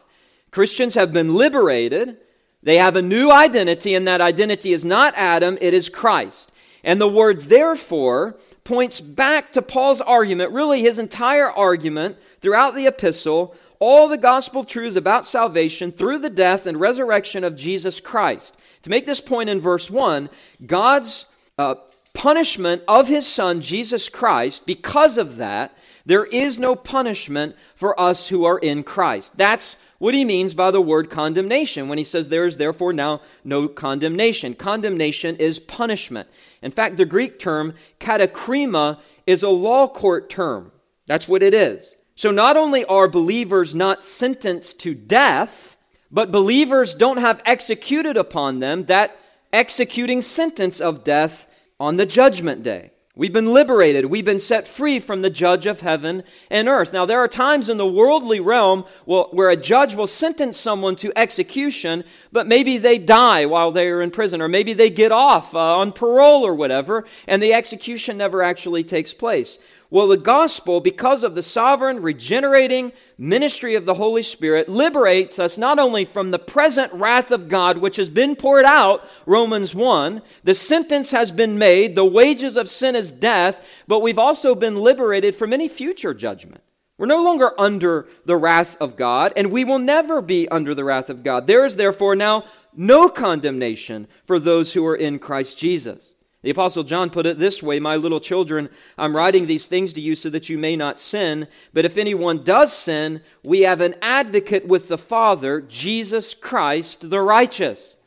Christians 0.51 0.95
have 0.95 1.13
been 1.13 1.35
liberated. 1.35 2.17
They 2.63 2.77
have 2.77 2.95
a 2.95 3.01
new 3.01 3.31
identity, 3.31 3.95
and 3.95 4.07
that 4.07 4.21
identity 4.21 4.73
is 4.73 4.83
not 4.83 5.13
Adam, 5.15 5.57
it 5.61 5.73
is 5.73 5.89
Christ. 5.89 6.51
And 6.83 6.99
the 6.99 7.07
word 7.07 7.41
therefore 7.41 8.37
points 8.63 9.01
back 9.01 9.51
to 9.53 9.61
Paul's 9.61 10.01
argument, 10.01 10.51
really 10.51 10.81
his 10.81 10.99
entire 10.99 11.49
argument 11.49 12.17
throughout 12.41 12.75
the 12.75 12.87
epistle 12.87 13.55
all 13.79 14.07
the 14.07 14.17
gospel 14.17 14.63
truths 14.63 14.95
about 14.95 15.25
salvation 15.25 15.91
through 15.91 16.19
the 16.19 16.29
death 16.29 16.65
and 16.65 16.79
resurrection 16.79 17.43
of 17.43 17.55
Jesus 17.55 17.99
Christ. 17.99 18.57
To 18.83 18.89
make 18.89 19.05
this 19.05 19.21
point 19.21 19.49
in 19.49 19.61
verse 19.61 19.89
1, 19.89 20.29
God's 20.65 21.27
uh, 21.57 21.75
punishment 22.13 22.83
of 22.87 23.07
his 23.07 23.25
son, 23.25 23.61
Jesus 23.61 24.09
Christ, 24.09 24.65
because 24.65 25.17
of 25.17 25.37
that, 25.37 25.77
there 26.05 26.25
is 26.25 26.59
no 26.59 26.75
punishment 26.75 27.55
for 27.75 27.99
us 27.99 28.29
who 28.29 28.43
are 28.43 28.57
in 28.57 28.83
Christ. 28.83 29.37
That's 29.37 29.77
what 29.99 30.13
he 30.13 30.25
means 30.25 30.53
by 30.53 30.71
the 30.71 30.81
word 30.81 31.09
condemnation 31.09 31.87
when 31.87 31.97
he 31.97 32.03
says 32.03 32.29
there 32.29 32.45
is 32.45 32.57
therefore 32.57 32.93
now 32.93 33.21
no 33.43 33.67
condemnation. 33.67 34.55
Condemnation 34.55 35.35
is 35.35 35.59
punishment. 35.59 36.27
In 36.61 36.71
fact, 36.71 36.97
the 36.97 37.05
Greek 37.05 37.37
term 37.37 37.73
katakrima 37.99 38.99
is 39.27 39.43
a 39.43 39.49
law 39.49 39.87
court 39.87 40.29
term. 40.29 40.71
That's 41.05 41.27
what 41.27 41.43
it 41.43 41.53
is. 41.53 41.95
So 42.19 42.31
not 42.31 42.57
only 42.57 42.83
are 42.83 43.07
believers 43.07 43.73
not 43.73 44.03
sentenced 44.03 44.81
to 44.81 44.93
death, 44.93 45.77
but 46.11 46.31
believers 46.31 46.93
don't 46.93 47.15
have 47.15 47.41
executed 47.45 48.17
upon 48.17 48.59
them 48.59 48.87
that 48.87 49.17
executing 49.53 50.21
sentence 50.21 50.81
of 50.81 51.05
death 51.05 51.47
on 51.79 51.95
the 51.95 52.05
judgment 52.05 52.61
day. 52.61 52.91
We've 53.15 53.31
been 53.31 53.53
liberated. 53.53 54.07
We've 54.07 54.25
been 54.25 54.41
set 54.41 54.67
free 54.67 54.99
from 54.99 55.21
the 55.21 55.29
judge 55.29 55.65
of 55.65 55.79
heaven 55.79 56.23
and 56.51 56.67
earth. 56.67 56.91
Now, 56.91 57.05
there 57.05 57.19
are 57.19 57.27
times 57.29 57.69
in 57.69 57.77
the 57.77 57.87
worldly 57.87 58.41
realm 58.41 58.83
where 59.05 59.49
a 59.49 59.55
judge 59.55 59.95
will 59.95 60.05
sentence 60.05 60.57
someone 60.57 60.97
to 60.97 61.17
execution, 61.17 62.03
but 62.33 62.47
maybe 62.47 62.77
they 62.77 62.97
die 62.97 63.45
while 63.45 63.71
they 63.71 63.87
are 63.87 64.01
in 64.01 64.11
prison, 64.11 64.41
or 64.41 64.49
maybe 64.49 64.73
they 64.73 64.89
get 64.89 65.13
off 65.13 65.55
uh, 65.55 65.77
on 65.77 65.93
parole 65.93 66.45
or 66.45 66.53
whatever, 66.53 67.05
and 67.27 67.41
the 67.41 67.53
execution 67.53 68.17
never 68.17 68.43
actually 68.43 68.83
takes 68.83 69.13
place. 69.13 69.57
Well, 69.91 70.07
the 70.07 70.17
gospel, 70.17 70.81
because 70.81 71.23
of 71.23 71.33
the 71.33 71.41
sovereign, 71.41 72.03
regenerating 72.03 72.91
ministry 73.17 73.73
of 73.73 73.85
the 73.85 73.95
Holy 73.95 74.21
Spirit, 74.21 74.69
liberates 74.69 75.39
us 75.39 75.57
not 75.57 75.79
only 75.79 76.05
from 76.05 76.29
the 76.29 76.37
present 76.37 76.93
wrath 76.93 77.31
of 77.31 77.49
God, 77.49 77.79
which 77.79 77.95
has 77.95 78.07
been 78.07 78.35
poured 78.35 78.65
out, 78.65 79.03
Romans 79.25 79.73
1, 79.73 80.21
the 80.43 80.53
sentence 80.53 81.09
has 81.09 81.31
been 81.31 81.57
made, 81.57 81.95
the 81.95 82.05
wages 82.05 82.55
of 82.55 82.69
sin 82.69 82.95
is 82.95 83.09
death, 83.09 83.65
but 83.87 84.01
we've 84.01 84.19
also 84.19 84.53
been 84.53 84.75
liberated 84.75 85.33
from 85.33 85.53
any 85.53 85.67
future 85.67 86.13
judgment. 86.13 86.61
We're 86.99 87.07
no 87.07 87.23
longer 87.23 87.59
under 87.59 88.07
the 88.25 88.37
wrath 88.37 88.77
of 88.79 88.95
God, 88.95 89.33
and 89.35 89.51
we 89.51 89.63
will 89.63 89.79
never 89.79 90.21
be 90.21 90.47
under 90.49 90.75
the 90.75 90.83
wrath 90.83 91.09
of 91.09 91.23
God. 91.23 91.47
There 91.47 91.65
is 91.65 91.77
therefore 91.77 92.15
now 92.15 92.43
no 92.75 93.09
condemnation 93.09 94.07
for 94.27 94.39
those 94.39 94.73
who 94.73 94.85
are 94.85 94.95
in 94.95 95.17
Christ 95.17 95.57
Jesus. 95.57 96.13
The 96.41 96.51
Apostle 96.51 96.83
John 96.83 97.09
put 97.09 97.25
it 97.25 97.37
this 97.37 97.61
way 97.61 97.79
My 97.79 97.95
little 97.97 98.19
children, 98.19 98.69
I'm 98.97 99.15
writing 99.15 99.45
these 99.45 99.67
things 99.67 99.91
to 99.93 100.01
you 100.01 100.15
so 100.15 100.29
that 100.29 100.49
you 100.49 100.57
may 100.57 100.75
not 100.75 100.99
sin. 100.99 101.47
But 101.73 101.85
if 101.85 101.97
anyone 101.97 102.43
does 102.43 102.71
sin, 102.71 103.21
we 103.43 103.61
have 103.61 103.81
an 103.81 103.95
advocate 104.01 104.67
with 104.67 104.87
the 104.87 104.97
Father, 104.97 105.59
Jesus 105.61 106.33
Christ 106.33 107.09
the 107.09 107.21
righteous. 107.21 107.97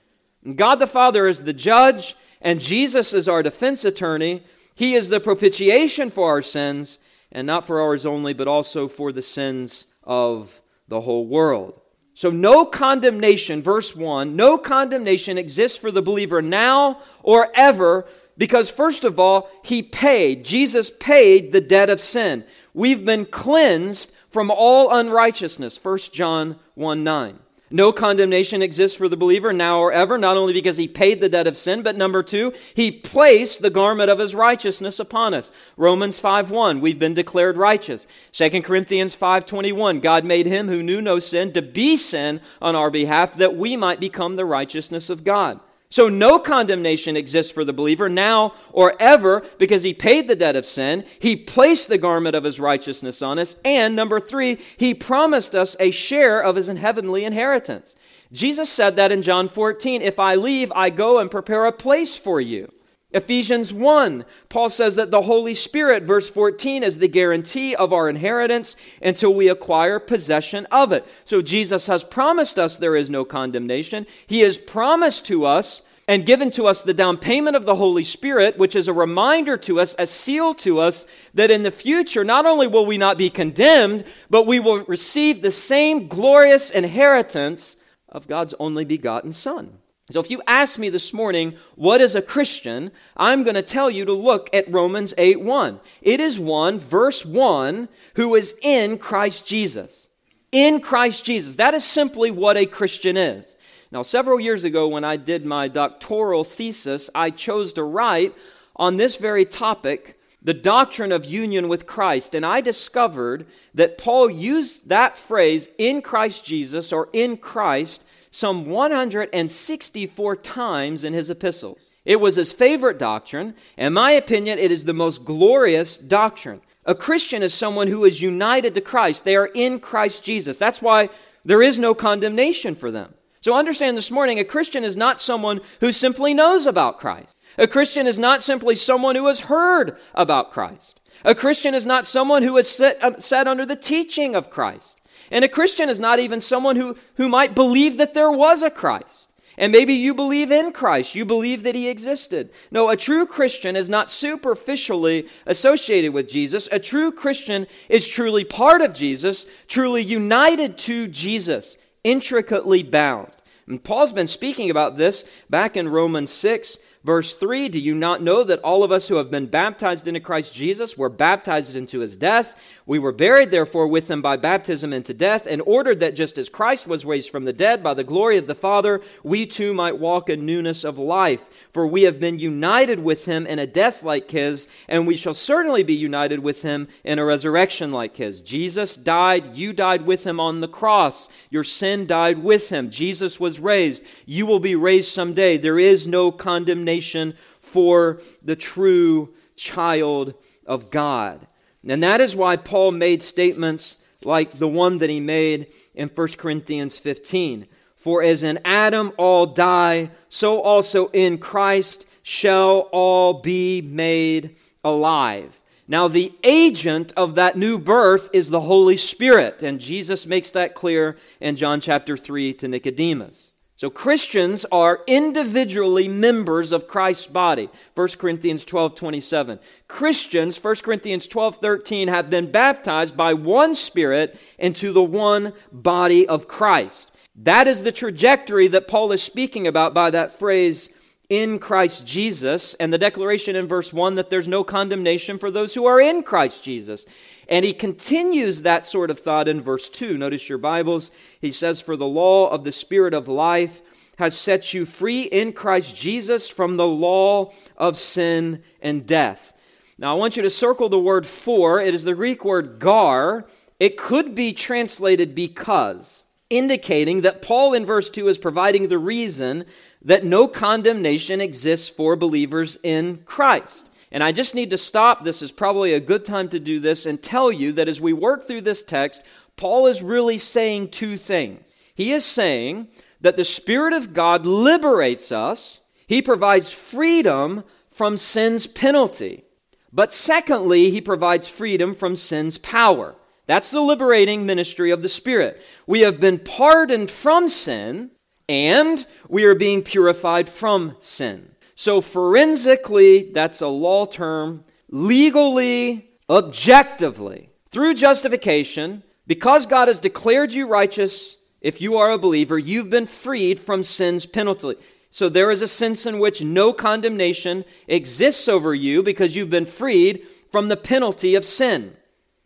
God 0.56 0.76
the 0.76 0.86
Father 0.86 1.28
is 1.28 1.44
the 1.44 1.52
judge, 1.52 2.16
and 2.40 2.58
Jesus 2.58 3.12
is 3.12 3.28
our 3.28 3.42
defense 3.42 3.84
attorney. 3.84 4.42
He 4.74 4.94
is 4.94 5.10
the 5.10 5.20
propitiation 5.20 6.10
for 6.10 6.30
our 6.30 6.42
sins, 6.42 6.98
and 7.30 7.46
not 7.46 7.66
for 7.66 7.80
ours 7.80 8.06
only, 8.06 8.32
but 8.32 8.48
also 8.48 8.88
for 8.88 9.12
the 9.12 9.22
sins 9.22 9.86
of 10.02 10.62
the 10.88 11.02
whole 11.02 11.26
world. 11.26 11.80
So, 12.14 12.30
no 12.30 12.66
condemnation, 12.66 13.62
verse 13.62 13.96
1, 13.96 14.36
no 14.36 14.58
condemnation 14.58 15.38
exists 15.38 15.78
for 15.78 15.90
the 15.90 16.02
believer 16.02 16.42
now 16.42 17.00
or 17.22 17.48
ever 17.54 18.06
because, 18.38 18.70
first 18.70 19.04
of 19.04 19.18
all, 19.18 19.48
he 19.62 19.82
paid, 19.82 20.44
Jesus 20.44 20.90
paid 20.90 21.52
the 21.52 21.60
debt 21.60 21.90
of 21.90 22.00
sin. 22.00 22.44
We've 22.74 23.04
been 23.04 23.26
cleansed 23.26 24.12
from 24.30 24.50
all 24.50 24.90
unrighteousness. 24.90 25.78
1 25.82 25.98
John 26.12 26.56
1 26.74 27.04
9. 27.04 27.38
No 27.72 27.90
condemnation 27.90 28.60
exists 28.60 28.98
for 28.98 29.08
the 29.08 29.16
believer 29.16 29.50
now 29.50 29.78
or 29.78 29.92
ever, 29.92 30.18
not 30.18 30.36
only 30.36 30.52
because 30.52 30.76
he 30.76 30.86
paid 30.86 31.20
the 31.20 31.28
debt 31.30 31.46
of 31.46 31.56
sin, 31.56 31.82
but 31.82 31.96
number 31.96 32.22
two, 32.22 32.52
he 32.74 32.90
placed 32.90 33.62
the 33.62 33.70
garment 33.70 34.10
of 34.10 34.18
his 34.18 34.34
righteousness 34.34 35.00
upon 35.00 35.32
us. 35.32 35.50
Romans 35.78 36.18
5 36.18 36.50
1, 36.50 36.80
we've 36.80 36.98
been 36.98 37.14
declared 37.14 37.56
righteous. 37.56 38.06
2 38.32 38.60
Corinthians 38.60 39.14
5 39.14 39.46
21, 39.46 40.00
God 40.00 40.24
made 40.24 40.44
him 40.44 40.68
who 40.68 40.82
knew 40.82 41.00
no 41.00 41.18
sin 41.18 41.50
to 41.54 41.62
be 41.62 41.96
sin 41.96 42.42
on 42.60 42.76
our 42.76 42.90
behalf 42.90 43.34
that 43.38 43.56
we 43.56 43.74
might 43.74 44.00
become 44.00 44.36
the 44.36 44.44
righteousness 44.44 45.08
of 45.08 45.24
God. 45.24 45.58
So 45.92 46.08
no 46.08 46.38
condemnation 46.38 47.18
exists 47.18 47.52
for 47.52 47.66
the 47.66 47.74
believer 47.74 48.08
now 48.08 48.54
or 48.72 48.94
ever 48.98 49.42
because 49.58 49.82
he 49.82 49.92
paid 49.92 50.26
the 50.26 50.34
debt 50.34 50.56
of 50.56 50.64
sin. 50.64 51.04
He 51.18 51.36
placed 51.36 51.88
the 51.88 51.98
garment 51.98 52.34
of 52.34 52.44
his 52.44 52.58
righteousness 52.58 53.20
on 53.20 53.38
us. 53.38 53.56
And 53.62 53.94
number 53.94 54.18
three, 54.18 54.56
he 54.78 54.94
promised 54.94 55.54
us 55.54 55.76
a 55.78 55.90
share 55.90 56.40
of 56.40 56.56
his 56.56 56.68
heavenly 56.68 57.26
inheritance. 57.26 57.94
Jesus 58.32 58.70
said 58.70 58.96
that 58.96 59.12
in 59.12 59.20
John 59.20 59.50
14 59.50 60.00
If 60.00 60.18
I 60.18 60.34
leave, 60.34 60.72
I 60.74 60.88
go 60.88 61.18
and 61.18 61.30
prepare 61.30 61.66
a 61.66 61.72
place 61.72 62.16
for 62.16 62.40
you. 62.40 62.72
Ephesians 63.14 63.72
1, 63.72 64.24
Paul 64.48 64.68
says 64.70 64.96
that 64.96 65.10
the 65.10 65.22
Holy 65.22 65.54
Spirit, 65.54 66.02
verse 66.02 66.30
14, 66.30 66.82
is 66.82 66.98
the 66.98 67.08
guarantee 67.08 67.74
of 67.74 67.92
our 67.92 68.08
inheritance 68.08 68.74
until 69.02 69.34
we 69.34 69.48
acquire 69.48 69.98
possession 69.98 70.66
of 70.70 70.92
it. 70.92 71.06
So 71.24 71.42
Jesus 71.42 71.86
has 71.88 72.04
promised 72.04 72.58
us 72.58 72.76
there 72.76 72.96
is 72.96 73.10
no 73.10 73.24
condemnation. 73.24 74.06
He 74.26 74.40
has 74.40 74.56
promised 74.56 75.26
to 75.26 75.44
us 75.44 75.82
and 76.08 76.26
given 76.26 76.50
to 76.50 76.66
us 76.66 76.82
the 76.82 76.94
down 76.94 77.16
payment 77.16 77.54
of 77.54 77.64
the 77.64 77.76
Holy 77.76 78.02
Spirit, 78.02 78.58
which 78.58 78.74
is 78.74 78.88
a 78.88 78.92
reminder 78.92 79.56
to 79.56 79.78
us, 79.78 79.94
a 79.98 80.06
seal 80.06 80.54
to 80.54 80.80
us, 80.80 81.06
that 81.34 81.50
in 81.50 81.62
the 81.62 81.70
future, 81.70 82.24
not 82.24 82.46
only 82.46 82.66
will 82.66 82.86
we 82.86 82.98
not 82.98 83.18
be 83.18 83.30
condemned, 83.30 84.04
but 84.28 84.46
we 84.46 84.58
will 84.58 84.84
receive 84.84 85.42
the 85.42 85.50
same 85.50 86.08
glorious 86.08 86.70
inheritance 86.70 87.76
of 88.08 88.26
God's 88.26 88.54
only 88.58 88.84
begotten 88.84 89.32
Son. 89.32 89.78
So, 90.12 90.20
if 90.20 90.30
you 90.30 90.42
ask 90.46 90.78
me 90.78 90.90
this 90.90 91.12
morning, 91.12 91.54
what 91.74 92.00
is 92.00 92.14
a 92.14 92.22
Christian? 92.22 92.90
I'm 93.16 93.44
going 93.44 93.54
to 93.54 93.62
tell 93.62 93.90
you 93.90 94.04
to 94.04 94.12
look 94.12 94.50
at 94.52 94.70
Romans 94.70 95.14
8 95.16 95.40
1. 95.40 95.80
It 96.02 96.20
is 96.20 96.38
one, 96.38 96.78
verse 96.78 97.24
1, 97.24 97.88
who 98.16 98.34
is 98.34 98.58
in 98.62 98.98
Christ 98.98 99.46
Jesus. 99.46 100.08
In 100.52 100.80
Christ 100.80 101.24
Jesus. 101.24 101.56
That 101.56 101.72
is 101.72 101.84
simply 101.84 102.30
what 102.30 102.58
a 102.58 102.66
Christian 102.66 103.16
is. 103.16 103.56
Now, 103.90 104.02
several 104.02 104.38
years 104.38 104.64
ago, 104.64 104.86
when 104.88 105.04
I 105.04 105.16
did 105.16 105.46
my 105.46 105.68
doctoral 105.68 106.44
thesis, 106.44 107.08
I 107.14 107.30
chose 107.30 107.72
to 107.74 107.82
write 107.82 108.34
on 108.76 108.98
this 108.98 109.16
very 109.16 109.44
topic 109.44 110.18
the 110.42 110.54
doctrine 110.54 111.12
of 111.12 111.24
union 111.24 111.68
with 111.68 111.86
Christ. 111.86 112.34
And 112.34 112.44
I 112.44 112.60
discovered 112.60 113.46
that 113.74 113.96
Paul 113.96 114.28
used 114.28 114.88
that 114.88 115.16
phrase, 115.16 115.68
in 115.78 116.02
Christ 116.02 116.44
Jesus 116.44 116.92
or 116.92 117.08
in 117.12 117.36
Christ, 117.36 118.04
some 118.32 118.66
164 118.66 120.36
times 120.36 121.04
in 121.04 121.12
his 121.12 121.30
epistles. 121.30 121.90
It 122.04 122.16
was 122.16 122.34
his 122.34 122.50
favorite 122.50 122.98
doctrine. 122.98 123.54
In 123.76 123.92
my 123.92 124.12
opinion, 124.12 124.58
it 124.58 124.72
is 124.72 124.86
the 124.86 124.94
most 124.94 125.24
glorious 125.24 125.98
doctrine. 125.98 126.62
A 126.84 126.94
Christian 126.94 127.42
is 127.42 127.54
someone 127.54 127.88
who 127.88 128.04
is 128.04 128.22
united 128.22 128.74
to 128.74 128.80
Christ. 128.80 129.24
They 129.24 129.36
are 129.36 129.50
in 129.54 129.78
Christ 129.78 130.24
Jesus. 130.24 130.58
That's 130.58 130.82
why 130.82 131.10
there 131.44 131.62
is 131.62 131.78
no 131.78 131.94
condemnation 131.94 132.74
for 132.74 132.90
them. 132.90 133.14
So 133.40 133.54
understand 133.54 133.96
this 133.96 134.10
morning, 134.10 134.38
a 134.38 134.44
Christian 134.44 134.82
is 134.82 134.96
not 134.96 135.20
someone 135.20 135.60
who 135.80 135.92
simply 135.92 136.32
knows 136.32 136.66
about 136.66 136.98
Christ. 136.98 137.36
A 137.58 137.68
Christian 137.68 138.06
is 138.06 138.18
not 138.18 138.42
simply 138.42 138.74
someone 138.74 139.14
who 139.14 139.26
has 139.26 139.40
heard 139.40 139.98
about 140.14 140.52
Christ. 140.52 141.00
A 141.24 141.34
Christian 141.34 141.74
is 141.74 141.84
not 141.84 142.06
someone 142.06 142.42
who 142.42 142.56
has 142.56 142.68
sat, 142.68 143.02
uh, 143.02 143.18
sat 143.18 143.46
under 143.46 143.66
the 143.66 143.76
teaching 143.76 144.34
of 144.34 144.48
Christ. 144.48 145.00
And 145.32 145.46
a 145.46 145.48
Christian 145.48 145.88
is 145.88 145.98
not 145.98 146.20
even 146.20 146.40
someone 146.40 146.76
who, 146.76 146.96
who 147.14 147.28
might 147.28 147.54
believe 147.54 147.96
that 147.96 148.12
there 148.12 148.30
was 148.30 148.62
a 148.62 148.70
Christ. 148.70 149.32
And 149.56 149.72
maybe 149.72 149.94
you 149.94 150.14
believe 150.14 150.50
in 150.50 150.72
Christ. 150.72 151.14
You 151.14 151.24
believe 151.24 151.62
that 151.62 151.74
he 151.74 151.88
existed. 151.88 152.50
No, 152.70 152.90
a 152.90 152.96
true 152.96 153.26
Christian 153.26 153.74
is 153.74 153.88
not 153.88 154.10
superficially 154.10 155.26
associated 155.46 156.12
with 156.12 156.28
Jesus. 156.28 156.68
A 156.70 156.78
true 156.78 157.10
Christian 157.10 157.66
is 157.88 158.08
truly 158.08 158.44
part 158.44 158.82
of 158.82 158.92
Jesus, 158.92 159.46
truly 159.68 160.02
united 160.02 160.76
to 160.78 161.08
Jesus, 161.08 161.78
intricately 162.04 162.82
bound. 162.82 163.32
And 163.66 163.82
Paul's 163.82 164.12
been 164.12 164.26
speaking 164.26 164.68
about 164.68 164.98
this 164.98 165.24
back 165.48 165.76
in 165.76 165.88
Romans 165.88 166.30
6 166.30 166.78
Verse 167.04 167.34
3 167.34 167.68
Do 167.68 167.80
you 167.80 167.94
not 167.94 168.22
know 168.22 168.44
that 168.44 168.60
all 168.60 168.84
of 168.84 168.92
us 168.92 169.08
who 169.08 169.16
have 169.16 169.30
been 169.30 169.46
baptized 169.46 170.06
into 170.06 170.20
Christ 170.20 170.54
Jesus 170.54 170.96
were 170.96 171.08
baptized 171.08 171.74
into 171.74 172.00
his 172.00 172.16
death? 172.16 172.54
We 172.84 172.98
were 172.98 173.12
buried, 173.12 173.50
therefore, 173.50 173.86
with 173.86 174.10
him 174.10 174.22
by 174.22 174.36
baptism 174.36 174.92
into 174.92 175.14
death, 175.14 175.46
in 175.46 175.60
order 175.60 175.94
that 175.94 176.16
just 176.16 176.36
as 176.36 176.48
Christ 176.48 176.86
was 176.86 177.04
raised 177.04 177.30
from 177.30 177.44
the 177.44 177.52
dead 177.52 177.82
by 177.82 177.94
the 177.94 178.02
glory 178.02 178.38
of 178.38 178.46
the 178.46 178.54
Father, 178.54 179.00
we 179.22 179.46
too 179.46 179.72
might 179.72 179.98
walk 179.98 180.28
in 180.28 180.44
newness 180.44 180.82
of 180.82 180.98
life. 180.98 181.48
For 181.72 181.86
we 181.86 182.02
have 182.02 182.18
been 182.18 182.38
united 182.38 182.98
with 182.98 183.26
him 183.26 183.46
in 183.46 183.58
a 183.58 183.66
death 183.66 184.02
like 184.02 184.30
his, 184.30 184.66
and 184.88 185.06
we 185.06 185.14
shall 185.14 185.34
certainly 185.34 185.84
be 185.84 185.94
united 185.94 186.40
with 186.40 186.62
him 186.62 186.88
in 187.04 187.18
a 187.18 187.24
resurrection 187.24 187.92
like 187.92 188.16
his. 188.16 188.42
Jesus 188.42 188.96
died, 188.96 189.56
you 189.56 189.72
died 189.72 190.04
with 190.04 190.24
him 190.24 190.40
on 190.40 190.60
the 190.60 190.68
cross. 190.68 191.28
Your 191.50 191.64
sin 191.64 192.06
died 192.06 192.38
with 192.38 192.70
him. 192.70 192.90
Jesus 192.90 193.38
was 193.38 193.60
raised. 193.60 194.02
You 194.26 194.44
will 194.44 194.60
be 194.60 194.74
raised 194.74 195.12
someday. 195.12 195.56
There 195.56 195.78
is 195.78 196.08
no 196.08 196.32
condemnation 196.32 197.34
for 197.60 198.20
the 198.42 198.56
true 198.56 199.32
child 199.54 200.34
of 200.66 200.90
God. 200.90 201.46
And 201.86 202.02
that 202.02 202.20
is 202.20 202.36
why 202.36 202.56
Paul 202.56 202.92
made 202.92 203.22
statements 203.22 203.98
like 204.24 204.52
the 204.52 204.68
one 204.68 204.98
that 204.98 205.10
he 205.10 205.20
made 205.20 205.72
in 205.94 206.08
1 206.08 206.28
Corinthians 206.38 206.96
15. 206.96 207.66
For 207.96 208.22
as 208.22 208.42
in 208.42 208.60
Adam 208.64 209.12
all 209.16 209.46
die, 209.46 210.10
so 210.28 210.60
also 210.60 211.08
in 211.08 211.38
Christ 211.38 212.06
shall 212.22 212.88
all 212.92 213.34
be 213.34 213.80
made 213.80 214.56
alive. 214.84 215.60
Now, 215.88 216.08
the 216.08 216.32
agent 216.42 217.12
of 217.16 217.34
that 217.34 217.56
new 217.56 217.78
birth 217.78 218.30
is 218.32 218.50
the 218.50 218.62
Holy 218.62 218.96
Spirit, 218.96 219.62
and 219.62 219.80
Jesus 219.80 220.26
makes 220.26 220.50
that 220.52 220.74
clear 220.74 221.16
in 221.40 221.56
John 221.56 221.80
chapter 221.80 222.16
3 222.16 222.54
to 222.54 222.68
Nicodemus. 222.68 223.51
So 223.82 223.90
Christians 223.90 224.64
are 224.66 225.00
individually 225.08 226.06
members 226.06 226.70
of 226.70 226.86
Christ's 226.86 227.26
body. 227.26 227.68
1 227.96 228.08
Corinthians 228.10 228.64
12, 228.64 228.94
27. 228.94 229.58
Christians, 229.88 230.62
1 230.62 230.74
Corinthians 230.84 231.26
12, 231.26 231.56
13, 231.56 232.06
have 232.06 232.30
been 232.30 232.52
baptized 232.52 233.16
by 233.16 233.34
one 233.34 233.74
Spirit 233.74 234.38
into 234.56 234.92
the 234.92 235.02
one 235.02 235.52
body 235.72 236.28
of 236.28 236.46
Christ. 236.46 237.10
That 237.34 237.66
is 237.66 237.82
the 237.82 237.90
trajectory 237.90 238.68
that 238.68 238.86
Paul 238.86 239.10
is 239.10 239.20
speaking 239.20 239.66
about 239.66 239.94
by 239.94 240.10
that 240.10 240.38
phrase, 240.38 240.88
in 241.32 241.58
Christ 241.58 242.06
Jesus, 242.06 242.74
and 242.74 242.92
the 242.92 242.98
declaration 242.98 243.56
in 243.56 243.66
verse 243.66 243.90
1 243.90 244.16
that 244.16 244.28
there's 244.28 244.46
no 244.46 244.62
condemnation 244.62 245.38
for 245.38 245.50
those 245.50 245.72
who 245.72 245.86
are 245.86 245.98
in 245.98 246.22
Christ 246.22 246.62
Jesus. 246.62 247.06
And 247.52 247.66
he 247.66 247.74
continues 247.74 248.62
that 248.62 248.86
sort 248.86 249.10
of 249.10 249.20
thought 249.20 249.46
in 249.46 249.60
verse 249.60 249.90
2. 249.90 250.16
Notice 250.16 250.48
your 250.48 250.56
Bibles. 250.56 251.10
He 251.38 251.52
says, 251.52 251.82
For 251.82 251.98
the 251.98 252.06
law 252.06 252.48
of 252.48 252.64
the 252.64 252.72
Spirit 252.72 253.12
of 253.12 253.28
life 253.28 253.82
has 254.16 254.34
set 254.34 254.72
you 254.72 254.86
free 254.86 255.24
in 255.24 255.52
Christ 255.52 255.94
Jesus 255.94 256.48
from 256.48 256.78
the 256.78 256.86
law 256.86 257.52
of 257.76 257.98
sin 257.98 258.62
and 258.80 259.06
death. 259.06 259.52
Now, 259.98 260.16
I 260.16 260.18
want 260.18 260.34
you 260.34 260.42
to 260.42 260.48
circle 260.48 260.88
the 260.88 260.98
word 260.98 261.26
for. 261.26 261.78
It 261.78 261.92
is 261.92 262.04
the 262.04 262.14
Greek 262.14 262.42
word 262.42 262.78
gar. 262.78 263.44
It 263.78 263.98
could 263.98 264.34
be 264.34 264.54
translated 264.54 265.34
because, 265.34 266.24
indicating 266.48 267.20
that 267.20 267.42
Paul 267.42 267.74
in 267.74 267.84
verse 267.84 268.08
2 268.08 268.28
is 268.28 268.38
providing 268.38 268.88
the 268.88 268.96
reason 268.96 269.66
that 270.00 270.24
no 270.24 270.48
condemnation 270.48 271.42
exists 271.42 271.90
for 271.90 272.16
believers 272.16 272.78
in 272.82 273.18
Christ. 273.26 273.90
And 274.12 274.22
I 274.22 274.30
just 274.30 274.54
need 274.54 274.68
to 274.70 274.78
stop. 274.78 275.24
This 275.24 275.40
is 275.40 275.50
probably 275.50 275.94
a 275.94 276.00
good 276.00 276.26
time 276.26 276.50
to 276.50 276.60
do 276.60 276.78
this 276.78 277.06
and 277.06 277.20
tell 277.20 277.50
you 277.50 277.72
that 277.72 277.88
as 277.88 277.98
we 277.98 278.12
work 278.12 278.46
through 278.46 278.60
this 278.60 278.82
text, 278.82 279.22
Paul 279.56 279.86
is 279.86 280.02
really 280.02 280.36
saying 280.36 280.90
two 280.90 281.16
things. 281.16 281.74
He 281.94 282.12
is 282.12 282.24
saying 282.24 282.88
that 283.22 283.36
the 283.36 283.44
Spirit 283.44 283.94
of 283.94 284.12
God 284.12 284.44
liberates 284.44 285.32
us, 285.32 285.80
He 286.06 286.20
provides 286.20 286.70
freedom 286.70 287.64
from 287.88 288.18
sin's 288.18 288.66
penalty. 288.66 289.44
But 289.90 290.12
secondly, 290.12 290.90
He 290.90 291.00
provides 291.00 291.48
freedom 291.48 291.94
from 291.94 292.14
sin's 292.14 292.58
power. 292.58 293.14
That's 293.46 293.70
the 293.70 293.80
liberating 293.80 294.44
ministry 294.44 294.90
of 294.90 295.02
the 295.02 295.08
Spirit. 295.08 295.62
We 295.86 296.00
have 296.00 296.20
been 296.20 296.38
pardoned 296.38 297.10
from 297.10 297.48
sin, 297.48 298.10
and 298.46 299.06
we 299.26 299.44
are 299.44 299.54
being 299.54 299.82
purified 299.82 300.50
from 300.50 300.96
sin. 300.98 301.51
So, 301.74 302.00
forensically, 302.00 303.30
that's 303.32 303.60
a 303.60 303.68
law 303.68 304.04
term. 304.04 304.64
Legally, 304.88 306.10
objectively, 306.28 307.50
through 307.70 307.94
justification, 307.94 309.02
because 309.26 309.66
God 309.66 309.88
has 309.88 310.00
declared 310.00 310.52
you 310.52 310.66
righteous, 310.66 311.38
if 311.60 311.80
you 311.80 311.96
are 311.96 312.10
a 312.10 312.18
believer, 312.18 312.58
you've 312.58 312.90
been 312.90 313.06
freed 313.06 313.58
from 313.60 313.84
sin's 313.84 314.26
penalty. 314.26 314.74
So 315.10 315.28
there 315.28 315.50
is 315.50 315.62
a 315.62 315.68
sense 315.68 316.06
in 316.06 316.18
which 316.18 316.42
no 316.42 316.72
condemnation 316.72 317.64
exists 317.86 318.48
over 318.48 318.74
you 318.74 319.02
because 319.02 319.36
you've 319.36 319.50
been 319.50 319.66
freed 319.66 320.26
from 320.50 320.68
the 320.68 320.76
penalty 320.76 321.34
of 321.34 321.44
sin. 321.44 321.96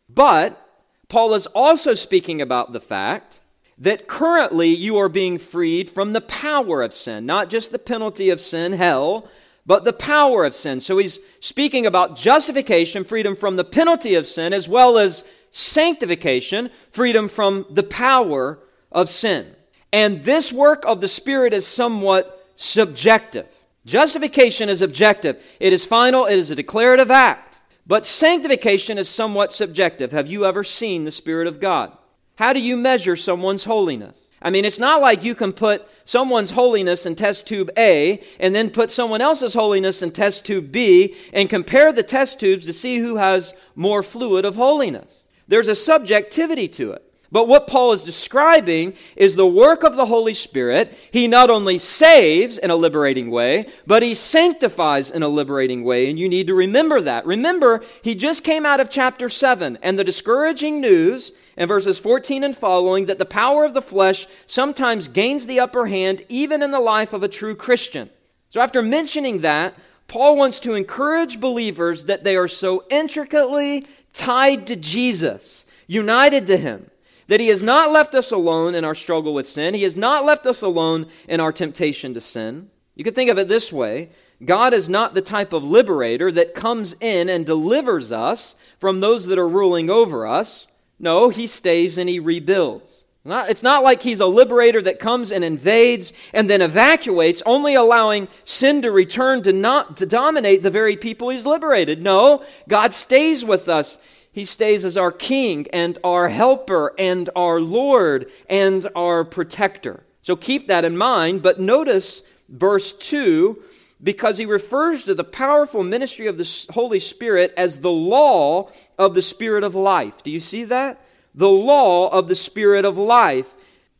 But 0.08 0.60
Paul 1.08 1.34
is 1.34 1.46
also 1.48 1.94
speaking 1.94 2.42
about 2.42 2.72
the 2.72 2.80
fact 2.80 3.40
that 3.78 4.08
currently 4.08 4.68
you 4.68 4.96
are 4.96 5.08
being 5.08 5.38
freed 5.38 5.90
from 5.90 6.12
the 6.12 6.20
power 6.20 6.82
of 6.82 6.94
sin, 6.94 7.26
not 7.26 7.50
just 7.50 7.70
the 7.70 7.78
penalty 7.78 8.30
of 8.30 8.40
sin, 8.40 8.72
hell, 8.72 9.28
but 9.66 9.84
the 9.84 9.92
power 9.92 10.44
of 10.44 10.54
sin. 10.54 10.80
So 10.80 10.96
he's 10.98 11.18
speaking 11.40 11.84
about 11.84 12.16
justification, 12.16 13.04
freedom 13.04 13.36
from 13.36 13.56
the 13.56 13.64
penalty 13.64 14.14
of 14.14 14.26
sin, 14.26 14.52
as 14.52 14.68
well 14.68 14.96
as 14.96 15.24
sanctification, 15.50 16.70
freedom 16.90 17.28
from 17.28 17.66
the 17.68 17.82
power 17.82 18.60
of 18.92 19.10
sin. 19.10 19.54
And 19.92 20.22
this 20.22 20.52
work 20.52 20.84
of 20.86 21.00
the 21.00 21.08
Spirit 21.08 21.52
is 21.52 21.66
somewhat 21.66 22.50
subjective. 22.54 23.46
Justification 23.84 24.68
is 24.68 24.82
objective, 24.82 25.42
it 25.60 25.72
is 25.72 25.84
final, 25.84 26.26
it 26.26 26.38
is 26.38 26.50
a 26.50 26.56
declarative 26.56 27.10
act. 27.10 27.58
But 27.86 28.04
sanctification 28.04 28.98
is 28.98 29.08
somewhat 29.08 29.52
subjective. 29.52 30.10
Have 30.10 30.28
you 30.28 30.44
ever 30.44 30.64
seen 30.64 31.04
the 31.04 31.12
Spirit 31.12 31.46
of 31.46 31.60
God? 31.60 31.96
How 32.36 32.52
do 32.52 32.60
you 32.60 32.76
measure 32.76 33.16
someone's 33.16 33.64
holiness? 33.64 34.26
I 34.40 34.50
mean, 34.50 34.64
it's 34.64 34.78
not 34.78 35.00
like 35.00 35.24
you 35.24 35.34
can 35.34 35.52
put 35.52 35.88
someone's 36.04 36.50
holiness 36.50 37.06
in 37.06 37.16
test 37.16 37.46
tube 37.46 37.70
A 37.76 38.22
and 38.38 38.54
then 38.54 38.70
put 38.70 38.90
someone 38.90 39.22
else's 39.22 39.54
holiness 39.54 40.02
in 40.02 40.12
test 40.12 40.44
tube 40.44 40.70
B 40.70 41.16
and 41.32 41.50
compare 41.50 41.92
the 41.92 42.02
test 42.02 42.38
tubes 42.38 42.66
to 42.66 42.72
see 42.72 42.98
who 42.98 43.16
has 43.16 43.54
more 43.74 44.02
fluid 44.02 44.44
of 44.44 44.56
holiness. 44.56 45.26
There's 45.48 45.68
a 45.68 45.74
subjectivity 45.74 46.68
to 46.68 46.92
it. 46.92 47.05
But 47.32 47.48
what 47.48 47.66
Paul 47.66 47.92
is 47.92 48.04
describing 48.04 48.94
is 49.16 49.34
the 49.34 49.46
work 49.46 49.82
of 49.82 49.96
the 49.96 50.06
Holy 50.06 50.34
Spirit. 50.34 50.96
He 51.10 51.26
not 51.26 51.50
only 51.50 51.76
saves 51.76 52.56
in 52.56 52.70
a 52.70 52.76
liberating 52.76 53.30
way, 53.30 53.68
but 53.86 54.02
he 54.02 54.14
sanctifies 54.14 55.10
in 55.10 55.22
a 55.22 55.28
liberating 55.28 55.82
way. 55.82 56.08
And 56.08 56.18
you 56.18 56.28
need 56.28 56.46
to 56.46 56.54
remember 56.54 57.00
that. 57.00 57.26
Remember, 57.26 57.82
he 58.02 58.14
just 58.14 58.44
came 58.44 58.64
out 58.64 58.80
of 58.80 58.90
chapter 58.90 59.28
7 59.28 59.78
and 59.82 59.98
the 59.98 60.04
discouraging 60.04 60.80
news 60.80 61.32
in 61.56 61.68
verses 61.68 61.98
14 61.98 62.44
and 62.44 62.56
following 62.56 63.06
that 63.06 63.18
the 63.18 63.24
power 63.24 63.64
of 63.64 63.74
the 63.74 63.82
flesh 63.82 64.26
sometimes 64.46 65.08
gains 65.08 65.46
the 65.46 65.58
upper 65.58 65.86
hand 65.86 66.22
even 66.28 66.62
in 66.62 66.70
the 66.70 66.80
life 66.80 67.12
of 67.12 67.24
a 67.24 67.28
true 67.28 67.56
Christian. 67.56 68.08
So 68.50 68.60
after 68.60 68.82
mentioning 68.82 69.40
that, 69.40 69.74
Paul 70.06 70.36
wants 70.36 70.60
to 70.60 70.74
encourage 70.74 71.40
believers 71.40 72.04
that 72.04 72.22
they 72.22 72.36
are 72.36 72.46
so 72.46 72.84
intricately 72.88 73.82
tied 74.12 74.68
to 74.68 74.76
Jesus, 74.76 75.66
united 75.88 76.46
to 76.46 76.56
him 76.56 76.90
that 77.28 77.40
He 77.40 77.48
has 77.48 77.62
not 77.62 77.90
left 77.90 78.14
us 78.14 78.32
alone 78.32 78.74
in 78.74 78.84
our 78.84 78.94
struggle 78.94 79.34
with 79.34 79.46
sin. 79.46 79.74
He 79.74 79.82
has 79.82 79.96
not 79.96 80.24
left 80.24 80.46
us 80.46 80.62
alone 80.62 81.06
in 81.28 81.40
our 81.40 81.52
temptation 81.52 82.14
to 82.14 82.20
sin. 82.20 82.70
You 82.94 83.04
could 83.04 83.14
think 83.14 83.30
of 83.30 83.38
it 83.38 83.48
this 83.48 83.72
way 83.72 84.10
God 84.44 84.74
is 84.74 84.88
not 84.88 85.14
the 85.14 85.22
type 85.22 85.52
of 85.52 85.64
liberator 85.64 86.30
that 86.32 86.54
comes 86.54 86.94
in 87.00 87.28
and 87.28 87.46
delivers 87.46 88.12
us 88.12 88.56
from 88.78 89.00
those 89.00 89.26
that 89.26 89.38
are 89.38 89.48
ruling 89.48 89.90
over 89.90 90.26
us. 90.26 90.66
No, 90.98 91.28
He 91.28 91.46
stays 91.46 91.98
and 91.98 92.08
He 92.08 92.18
rebuilds. 92.18 93.06
It's 93.28 93.62
not 93.62 93.82
like 93.82 94.02
he's 94.02 94.20
a 94.20 94.26
liberator 94.26 94.80
that 94.82 95.00
comes 95.00 95.32
and 95.32 95.42
invades 95.42 96.12
and 96.32 96.48
then 96.48 96.60
evacuates, 96.60 97.42
only 97.44 97.74
allowing 97.74 98.28
sin 98.44 98.82
to 98.82 98.90
return 98.90 99.42
to 99.42 99.52
not 99.52 99.96
to 99.96 100.06
dominate 100.06 100.62
the 100.62 100.70
very 100.70 100.96
people 100.96 101.30
he's 101.30 101.46
liberated. 101.46 102.02
No, 102.02 102.44
God 102.68 102.94
stays 102.94 103.44
with 103.44 103.68
us. 103.68 103.98
He 104.36 104.44
stays 104.44 104.84
as 104.84 104.98
our 104.98 105.12
king 105.12 105.66
and 105.72 105.98
our 106.04 106.28
helper 106.28 106.92
and 106.98 107.30
our 107.34 107.58
Lord 107.58 108.30
and 108.50 108.86
our 108.94 109.24
protector. 109.24 110.02
So 110.20 110.36
keep 110.36 110.68
that 110.68 110.84
in 110.84 110.94
mind. 110.94 111.40
But 111.40 111.58
notice 111.58 112.22
verse 112.46 112.92
2 112.92 113.58
because 114.04 114.36
he 114.36 114.44
refers 114.44 115.04
to 115.04 115.14
the 115.14 115.24
powerful 115.24 115.82
ministry 115.82 116.26
of 116.26 116.36
the 116.36 116.66
Holy 116.74 116.98
Spirit 116.98 117.54
as 117.56 117.80
the 117.80 117.90
law 117.90 118.68
of 118.98 119.14
the 119.14 119.22
Spirit 119.22 119.64
of 119.64 119.74
life. 119.74 120.22
Do 120.22 120.30
you 120.30 120.40
see 120.40 120.64
that? 120.64 121.00
The 121.34 121.48
law 121.48 122.08
of 122.08 122.28
the 122.28 122.36
Spirit 122.36 122.84
of 122.84 122.98
life. 122.98 123.48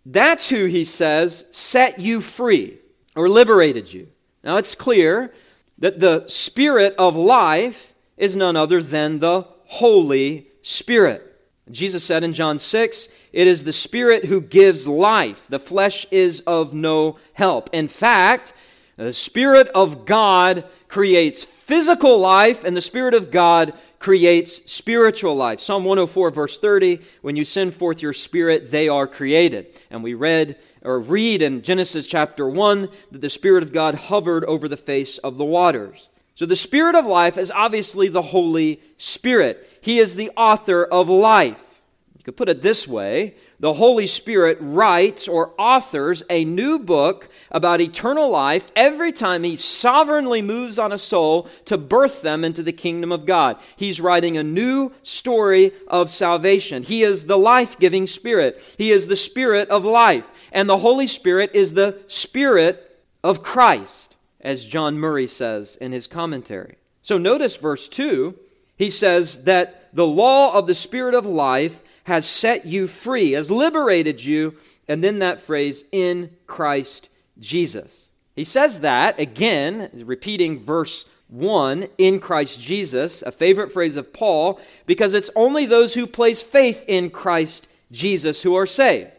That's 0.05 0.51
who 0.51 0.67
he 0.67 0.85
says 0.85 1.47
set 1.51 1.99
you 1.99 2.21
free 2.21 2.77
or 3.15 3.31
liberated 3.31 3.91
you. 3.91 4.09
Now 4.45 4.59
it's 4.59 4.75
clear 4.75 5.33
that 5.79 6.01
the 6.01 6.27
Spirit 6.27 6.95
of 6.99 7.17
life 7.17 7.95
is 8.19 8.37
none 8.37 8.55
other 8.55 8.83
than 8.83 9.21
the 9.21 9.56
Holy 9.67 10.49
Spirit. 10.63 11.23
Jesus 11.71 12.05
said 12.05 12.23
in 12.23 12.33
John 12.33 12.59
6, 12.59 13.09
It 13.33 13.47
is 13.47 13.65
the 13.65 13.73
Spirit 13.73 14.27
who 14.27 14.41
gives 14.41 14.87
life. 14.87 15.47
The 15.49 15.59
flesh 15.59 16.07
is 16.11 16.41
of 16.43 16.73
no 16.73 17.19
help. 17.35 17.71
In 17.73 17.89
fact, 17.89 18.55
the 18.97 19.13
Spirit 19.13 19.69
of 19.69 20.07
God 20.07 20.65
creates 20.89 21.43
physical 21.43 22.19
life, 22.19 22.65
and 22.65 22.77
the 22.77 22.81
Spirit 22.81 23.15
of 23.15 23.31
God 23.31 23.73
creates 23.99 24.71
spiritual 24.71 25.35
life. 25.35 25.61
Psalm 25.61 25.85
104, 25.85 26.31
verse 26.31 26.59
30 26.59 27.01
When 27.23 27.35
you 27.35 27.45
send 27.45 27.75
forth 27.75 28.01
your 28.01 28.13
Spirit, 28.13 28.71
they 28.71 28.89
are 28.89 29.07
created. 29.07 29.67
And 29.91 30.03
we 30.03 30.15
read 30.15 30.57
or 30.83 31.01
read 31.01 31.43
in 31.43 31.63
Genesis 31.63 32.07
chapter 32.07 32.49
1 32.49 32.89
that 33.11 33.21
the 33.21 33.29
Spirit 33.29 33.65
of 33.65 33.73
God 33.73 33.97
hovered 33.97 34.45
over 34.45 34.69
the 34.69 34.77
face 34.77 35.19
of 35.19 35.37
the 35.37 35.45
waters. 35.45 36.09
So 36.37 36.45
the 36.45 36.55
Spirit 36.55 36.95
of 36.95 37.07
life 37.07 37.39
is 37.39 37.51
obviously 37.51 38.09
the 38.09 38.21
Holy 38.21 38.83
Spirit. 38.99 39.67
He 39.81 39.99
is 39.99 40.17
the 40.17 40.31
author 40.37 40.85
of 40.85 41.09
life. 41.09 41.81
You 42.19 42.25
could 42.25 42.37
put 42.37 42.51
it 42.51 42.61
this 42.61 42.87
way 42.87 43.37
the 43.59 43.73
Holy 43.73 44.07
Spirit 44.07 44.59
writes 44.61 45.29
or 45.29 45.55
authors 45.59 46.23
a 46.29 46.45
new 46.45 46.79
book 46.79 47.31
about 47.51 47.81
eternal 47.81 48.29
life 48.29 48.71
every 48.77 49.13
time 49.13 49.45
He 49.45 49.57
sovereignly 49.57 50.43
moves 50.43 50.79
on 50.79 50.93
a 50.93 50.99
soul 50.99 51.49
to 51.65 51.79
birth 51.79 52.21
them 52.21 52.45
into 52.45 52.63
the 52.63 52.71
kingdom 52.71 53.13
of 53.13 53.25
God. 53.25 53.57
He's 53.75 53.99
writing 53.99 54.37
a 54.37 54.43
new 54.43 54.93
story 55.03 55.73
of 55.89 56.11
salvation. 56.11 56.83
He 56.83 57.03
is 57.03 57.25
the 57.25 57.39
life 57.39 57.79
giving 57.79 58.07
Spirit, 58.07 58.63
He 58.77 58.91
is 58.91 59.07
the 59.07 59.17
Spirit 59.17 59.71
of 59.71 59.87
life. 59.87 60.29
And 60.53 60.69
the 60.69 60.79
Holy 60.79 61.07
Spirit 61.07 61.53
is 61.55 61.73
the 61.73 61.99
Spirit 62.09 62.83
of 63.25 63.43
Christ 63.43 64.06
as 64.47 64.65
John 64.65 64.97
Murray 64.97 65.27
says 65.27 65.75
in 65.77 65.91
his 65.91 66.07
commentary. 66.07 66.77
So 67.03 67.19
notice 67.19 67.57
verse 67.57 67.89
2. 67.89 68.39
He 68.77 68.91
says 68.91 69.43
that 69.43 69.93
the 69.93 70.07
law 70.07 70.55
of 70.55 70.69
the 70.69 70.75
Spirit 70.75 71.15
of 71.15 71.27
life 71.27 71.83
has 72.05 72.27
set 72.27 72.65
you 72.65 72.87
free, 72.87 73.33
has 73.33 73.51
liberated 73.51 74.25
you, 74.25 74.55
and 74.87 75.03
then 75.03 75.19
that 75.19 75.41
phrase, 75.41 75.85
in 75.91 76.31
Christ 76.47 77.11
Jesus. 77.41 78.13
He 78.37 78.45
says 78.45 78.81
that 78.81 79.19
again, 79.19 79.91
repeating 79.93 80.63
verse 80.63 81.07
1, 81.27 81.89
in 81.99 82.21
Christ 82.21 82.61
Jesus, 82.61 83.23
a 83.23 83.33
favorite 83.33 83.73
phrase 83.73 83.97
of 83.97 84.13
Paul, 84.13 84.61
because 84.87 85.13
it's 85.13 85.31
only 85.35 85.67
those 85.67 85.95
who 85.95 86.07
place 86.07 86.45
faith 86.45 86.85
in 86.87 87.11
Christ 87.11 87.69
Jesus 87.91 88.43
who 88.43 88.55
are 88.55 88.67
saved. 88.67 89.11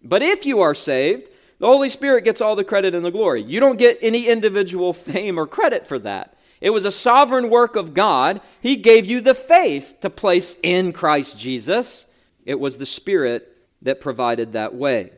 But 0.00 0.22
if 0.22 0.46
you 0.46 0.60
are 0.60 0.74
saved, 0.76 1.28
the 1.58 1.66
Holy 1.66 1.88
Spirit 1.88 2.24
gets 2.24 2.40
all 2.40 2.56
the 2.56 2.64
credit 2.64 2.94
and 2.94 3.04
the 3.04 3.10
glory. 3.10 3.42
You 3.42 3.60
don't 3.60 3.78
get 3.78 3.98
any 4.02 4.26
individual 4.26 4.92
fame 4.92 5.38
or 5.38 5.46
credit 5.46 5.86
for 5.86 5.98
that. 6.00 6.36
It 6.60 6.70
was 6.70 6.84
a 6.84 6.90
sovereign 6.90 7.50
work 7.50 7.76
of 7.76 7.94
God. 7.94 8.40
He 8.60 8.76
gave 8.76 9.06
you 9.06 9.20
the 9.20 9.34
faith 9.34 9.96
to 10.00 10.10
place 10.10 10.58
in 10.62 10.92
Christ 10.92 11.38
Jesus. 11.38 12.06
It 12.44 12.60
was 12.60 12.78
the 12.78 12.86
Spirit 12.86 13.56
that 13.82 14.00
provided 14.00 14.52
that 14.52 14.74
way. 14.74 15.12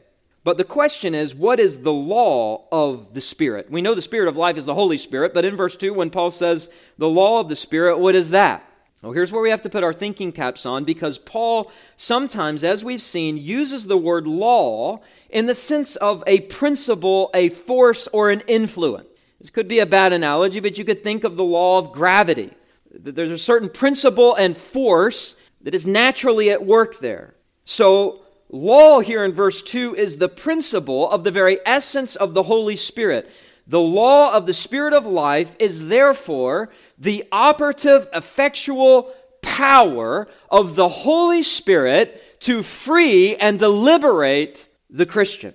But 0.45 0.57
the 0.57 0.65
question 0.65 1.15
is, 1.15 1.35
what 1.35 1.61
is 1.61 1.83
the 1.83 1.93
law 1.93 2.67
of 2.73 3.13
the 3.15 3.21
Spirit? 3.21 3.71
We 3.71 3.83
know 3.83 3.95
the 3.95 4.03
Spirit 4.03 4.29
of 4.29 4.37
life 4.37 4.57
is 4.57 4.65
the 4.65 4.75
Holy 4.75 4.97
Spirit, 4.97 5.35
but 5.35 5.45
in 5.45 5.57
verse 5.57 5.77
2, 5.77 5.93
when 5.93 6.11
Paul 6.11 6.31
says 6.31 6.71
the 6.97 7.09
law 7.09 7.41
of 7.41 7.49
the 7.49 7.57
Spirit, 7.57 7.99
what 7.99 8.15
is 8.15 8.31
that? 8.31 8.65
Well, 9.03 9.13
here's 9.13 9.31
where 9.31 9.43
we 9.43 9.51
have 9.51 9.63
to 9.63 9.71
put 9.71 9.85
our 9.85 9.93
thinking 9.93 10.33
caps 10.33 10.67
on 10.67 10.83
because 10.83 11.19
Paul 11.19 11.71
sometimes, 11.95 12.65
as 12.65 12.83
we've 12.83 13.03
seen, 13.03 13.37
uses 13.37 13.87
the 13.87 13.97
word 13.97 14.27
law 14.27 15.01
in 15.31 15.47
the 15.47 15.55
sense 15.55 15.95
of 15.97 16.25
a 16.27 16.41
principle, 16.41 17.31
a 17.33 17.49
force, 17.49 18.09
or 18.09 18.31
an 18.31 18.43
influence. 18.49 19.07
This 19.39 19.51
could 19.51 19.69
be 19.69 19.79
a 19.79 19.87
bad 19.87 20.13
analogy, 20.13 20.59
but 20.59 20.79
you 20.79 20.85
could 20.85 21.05
think 21.05 21.23
of 21.23 21.37
the 21.37 21.45
law 21.45 21.79
of 21.79 21.93
gravity. 21.93 22.51
There's 22.91 23.31
a 23.31 23.39
certain 23.39 23.69
principle 23.69 24.35
and 24.35 24.57
force 24.57 25.37
that 25.61 25.75
is 25.75 25.87
naturally 25.87 26.51
at 26.51 26.67
work 26.67 26.99
there. 26.99 27.35
So, 27.63 28.23
law 28.49 28.99
here 28.99 29.25
in 29.25 29.33
verse 29.33 29.63
2 29.63 29.95
is 29.95 30.17
the 30.17 30.29
principle 30.29 31.09
of 31.09 31.23
the 31.23 31.31
very 31.31 31.61
essence 31.65 32.17
of 32.17 32.35
the 32.35 32.45
Holy 32.45 32.75
Spirit. 32.75 33.31
The 33.69 33.81
law 33.81 34.33
of 34.33 34.47
the 34.47 34.55
Spirit 34.55 34.95
of 34.95 35.07
life 35.07 35.55
is 35.59 35.89
therefore 35.89 36.71
the 36.97 37.25
operative, 37.31 38.09
effectual 38.15 39.13
power 39.43 40.27
of 40.51 40.75
the 40.75 40.89
Holy 40.89 41.43
Spirit 41.43 42.41
to 42.41 42.63
free 42.63 43.37
and 43.37 43.59
to 43.59 43.69
liberate 43.69 44.69
the 44.89 45.07
Christian. 45.07 45.53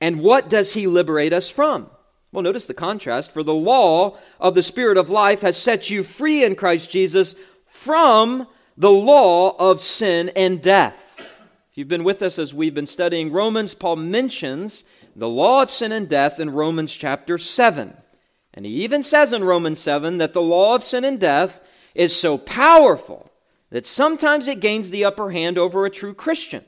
And 0.00 0.20
what 0.20 0.48
does 0.48 0.74
he 0.74 0.86
liberate 0.86 1.32
us 1.32 1.50
from? 1.50 1.90
Well, 2.32 2.42
notice 2.42 2.66
the 2.66 2.74
contrast. 2.74 3.32
For 3.32 3.42
the 3.42 3.52
law 3.52 4.16
of 4.38 4.54
the 4.54 4.62
Spirit 4.62 4.96
of 4.96 5.10
life 5.10 5.40
has 5.40 5.56
set 5.56 5.90
you 5.90 6.04
free 6.04 6.44
in 6.44 6.54
Christ 6.54 6.90
Jesus 6.90 7.34
from 7.66 8.46
the 8.76 8.90
law 8.90 9.56
of 9.58 9.80
sin 9.80 10.30
and 10.36 10.62
death. 10.62 11.09
You've 11.80 11.88
been 11.88 12.04
with 12.04 12.20
us 12.20 12.38
as 12.38 12.52
we've 12.52 12.74
been 12.74 12.84
studying 12.84 13.32
Romans, 13.32 13.72
Paul 13.72 13.96
mentions 13.96 14.84
the 15.16 15.30
law 15.30 15.62
of 15.62 15.70
sin 15.70 15.92
and 15.92 16.06
death 16.06 16.38
in 16.38 16.50
Romans 16.50 16.94
chapter 16.94 17.38
7. 17.38 17.96
And 18.52 18.66
he 18.66 18.72
even 18.84 19.02
says 19.02 19.32
in 19.32 19.44
Romans 19.44 19.80
7 19.80 20.18
that 20.18 20.34
the 20.34 20.42
law 20.42 20.74
of 20.74 20.84
sin 20.84 21.06
and 21.06 21.18
death 21.18 21.58
is 21.94 22.14
so 22.14 22.36
powerful 22.36 23.32
that 23.70 23.86
sometimes 23.86 24.46
it 24.46 24.60
gains 24.60 24.90
the 24.90 25.06
upper 25.06 25.30
hand 25.30 25.56
over 25.56 25.86
a 25.86 25.90
true 25.90 26.12
Christian. 26.12 26.66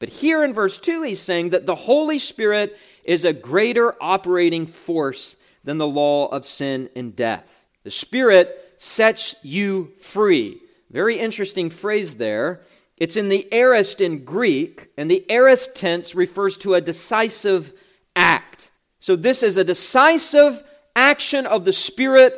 But 0.00 0.08
here 0.08 0.42
in 0.42 0.52
verse 0.52 0.76
2, 0.76 1.02
he's 1.02 1.20
saying 1.20 1.50
that 1.50 1.66
the 1.66 1.76
Holy 1.76 2.18
Spirit 2.18 2.76
is 3.04 3.24
a 3.24 3.32
greater 3.32 3.94
operating 4.02 4.66
force 4.66 5.36
than 5.62 5.78
the 5.78 5.86
law 5.86 6.26
of 6.26 6.44
sin 6.44 6.90
and 6.96 7.14
death. 7.14 7.64
The 7.84 7.92
Spirit 7.92 8.74
sets 8.76 9.36
you 9.44 9.92
free. 10.00 10.60
Very 10.90 11.16
interesting 11.20 11.70
phrase 11.70 12.16
there. 12.16 12.62
It's 12.98 13.16
in 13.16 13.28
the 13.28 13.46
aorist 13.52 14.00
in 14.00 14.24
Greek, 14.24 14.88
and 14.96 15.10
the 15.10 15.24
aorist 15.30 15.76
tense 15.76 16.14
refers 16.14 16.58
to 16.58 16.74
a 16.74 16.80
decisive 16.80 17.72
act. 18.16 18.70
So, 18.98 19.14
this 19.14 19.42
is 19.42 19.56
a 19.56 19.64
decisive 19.64 20.62
action 20.96 21.46
of 21.46 21.64
the 21.64 21.72
Spirit 21.72 22.34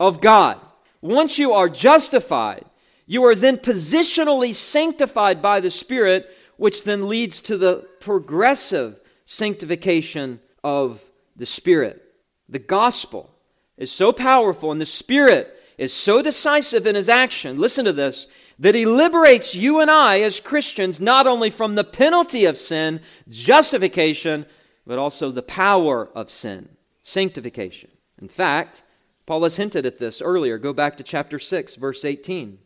of 0.00 0.20
God. 0.20 0.60
Once 1.00 1.38
you 1.38 1.52
are 1.52 1.68
justified, 1.68 2.64
you 3.06 3.24
are 3.24 3.34
then 3.34 3.56
positionally 3.56 4.54
sanctified 4.54 5.40
by 5.40 5.60
the 5.60 5.70
Spirit, 5.70 6.28
which 6.56 6.84
then 6.84 7.08
leads 7.08 7.40
to 7.42 7.56
the 7.56 7.86
progressive 8.00 9.00
sanctification 9.24 10.40
of 10.64 11.08
the 11.36 11.46
Spirit. 11.46 12.02
The 12.48 12.58
gospel 12.58 13.30
is 13.76 13.92
so 13.92 14.12
powerful, 14.12 14.72
and 14.72 14.80
the 14.80 14.86
Spirit 14.86 15.56
is 15.78 15.92
so 15.92 16.20
decisive 16.20 16.86
in 16.86 16.94
his 16.94 17.08
action. 17.08 17.58
Listen 17.58 17.84
to 17.84 17.92
this 17.92 18.26
that 18.60 18.74
he 18.74 18.84
liberates 18.84 19.54
you 19.54 19.80
and 19.80 19.90
I 19.90 20.20
as 20.20 20.38
Christians 20.38 21.00
not 21.00 21.26
only 21.26 21.48
from 21.48 21.74
the 21.74 21.84
penalty 21.84 22.44
of 22.44 22.58
sin, 22.58 23.00
justification, 23.26 24.44
but 24.86 24.98
also 24.98 25.30
the 25.30 25.42
power 25.42 26.10
of 26.14 26.28
sin, 26.28 26.68
sanctification. 27.02 27.90
In 28.20 28.28
fact, 28.28 28.82
Paul 29.24 29.44
has 29.44 29.56
hinted 29.56 29.86
at 29.86 29.98
this 29.98 30.20
earlier. 30.20 30.58
Go 30.58 30.74
back 30.74 30.98
to 30.98 31.02
chapter 31.02 31.38
6, 31.38 31.76
verse 31.76 32.04
18. 32.04 32.58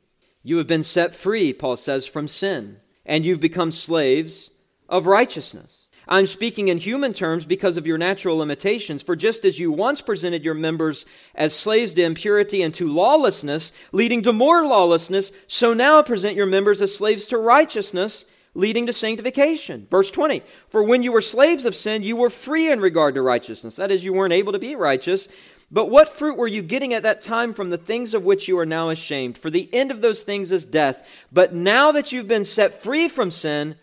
You 0.43 0.59
have 0.59 0.67
been 0.67 0.83
set 0.83 1.15
free, 1.15 1.53
Paul 1.53 1.77
says, 1.77 2.07
from 2.07 2.27
sin, 2.27 2.79
and 3.07 3.25
you've 3.25 3.41
become 3.41 3.71
slaves 3.71 4.51
of 4.89 5.07
righteousness. 5.07 5.84
I'm 6.07 6.27
speaking 6.27 6.69
in 6.69 6.79
human 6.79 7.13
terms 7.13 7.47
because 7.47 7.77
of 7.77 7.87
your 7.87 7.99
natural 7.99 8.37
limitations. 8.37 9.03
For 9.03 9.17
just 9.17 9.45
as 9.45 9.59
you 9.59 9.73
once 9.73 10.01
presented 10.01 10.45
your 10.45 10.55
members 10.55 11.07
as 11.35 11.55
slaves 11.55 11.95
to 11.95 12.03
impurity 12.03 12.63
and 12.63 12.75
to 12.75 12.87
lawlessness, 12.87 13.73
leading 13.93 14.23
to 14.23 14.33
more 14.33 14.65
lawlessness, 14.67 15.33
so 15.47 15.73
now 15.73 16.03
present 16.03 16.37
your 16.37 16.47
members 16.47 16.83
as 16.83 16.95
slaves 16.95 17.27
to 17.29 17.39
righteousness, 17.39 18.27
leading 18.55 18.87
to 18.87 18.93
sanctification. 18.93 19.87
Verse 19.91 20.11
20 20.11 20.43
For 20.69 20.83
when 20.83 21.03
you 21.03 21.13
were 21.13 21.21
slaves 21.21 21.65
of 21.65 21.75
sin, 21.75 22.03
you 22.03 22.17
were 22.17 22.31
free 22.31 22.71
in 22.71 22.81
regard 22.81 23.15
to 23.15 23.23
righteousness. 23.23 23.77
That 23.77 23.91
is, 23.91 24.05
you 24.05 24.13
weren't 24.13 24.35
able 24.35 24.53
to 24.53 24.59
be 24.59 24.77
righteous. 24.77 25.29
But 25.71 25.91
what 25.91 26.11
fruit 26.11 26.37
were 26.37 26.47
you 26.47 26.63
getting 26.63 26.95
at 26.95 27.03
that 27.03 27.21
time 27.21 27.53
from 27.53 27.71
the 27.71 27.79
things 27.79 28.15
of 28.15 28.25
which 28.25 28.47
you 28.47 28.59
are 28.59 28.67
now 28.67 28.91
ashamed? 28.91 29.39
For 29.39 29.51
the 29.51 29.73
end 29.73 29.91
of 29.91 30.03
those 30.03 30.23
things 30.23 30.53
is 30.53 30.65
death. 30.65 31.05
But 31.33 31.55
now 31.55 31.91
that 31.93 32.13
you've 32.13 32.29
been 32.29 32.45
set 32.45 32.81
free 32.81 33.09
from 33.09 33.31
sin, 33.31 33.75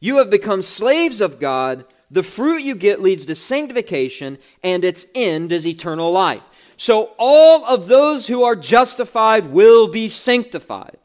you 0.00 0.16
have 0.18 0.30
become 0.30 0.62
slaves 0.62 1.20
of 1.20 1.38
God. 1.38 1.84
The 2.10 2.22
fruit 2.22 2.62
you 2.62 2.74
get 2.74 3.00
leads 3.00 3.26
to 3.26 3.34
sanctification, 3.34 4.38
and 4.62 4.84
its 4.84 5.06
end 5.14 5.52
is 5.52 5.66
eternal 5.66 6.10
life. 6.10 6.42
So 6.76 7.12
all 7.18 7.64
of 7.66 7.88
those 7.88 8.26
who 8.26 8.42
are 8.42 8.56
justified 8.56 9.46
will 9.46 9.88
be 9.88 10.08
sanctified, 10.08 10.96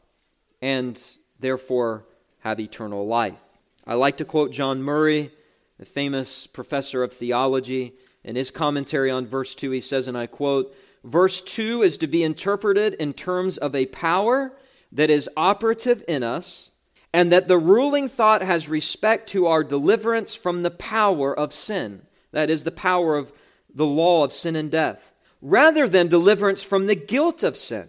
and 0.62 1.00
therefore 1.38 2.06
have 2.40 2.58
eternal 2.58 3.06
life. 3.06 3.38
I 3.86 3.94
like 3.94 4.16
to 4.16 4.24
quote 4.24 4.50
John 4.50 4.82
Murray, 4.82 5.30
the 5.78 5.84
famous 5.84 6.46
professor 6.46 7.02
of 7.02 7.12
theology. 7.12 7.92
In 8.24 8.34
his 8.34 8.50
commentary 8.50 9.10
on 9.10 9.26
verse 9.26 9.54
2, 9.54 9.70
he 9.70 9.80
says, 9.80 10.08
and 10.08 10.18
I 10.18 10.26
quote, 10.26 10.74
Verse 11.04 11.40
2 11.40 11.82
is 11.82 11.98
to 11.98 12.08
be 12.08 12.24
interpreted 12.24 12.94
in 12.94 13.12
terms 13.12 13.58
of 13.58 13.76
a 13.76 13.86
power 13.86 14.52
that 14.90 15.08
is 15.08 15.30
operative 15.36 16.02
in 16.08 16.24
us 16.24 16.72
and 17.16 17.32
that 17.32 17.48
the 17.48 17.56
ruling 17.56 18.08
thought 18.08 18.42
has 18.42 18.68
respect 18.68 19.26
to 19.30 19.46
our 19.46 19.64
deliverance 19.64 20.34
from 20.34 20.62
the 20.62 20.70
power 20.70 21.34
of 21.34 21.50
sin. 21.50 22.02
That 22.32 22.50
is, 22.50 22.64
the 22.64 22.70
power 22.70 23.16
of 23.16 23.32
the 23.74 23.86
law 23.86 24.22
of 24.22 24.34
sin 24.34 24.54
and 24.54 24.70
death, 24.70 25.14
rather 25.40 25.88
than 25.88 26.08
deliverance 26.08 26.62
from 26.62 26.88
the 26.88 26.94
guilt 26.94 27.42
of 27.42 27.56
sin. 27.56 27.88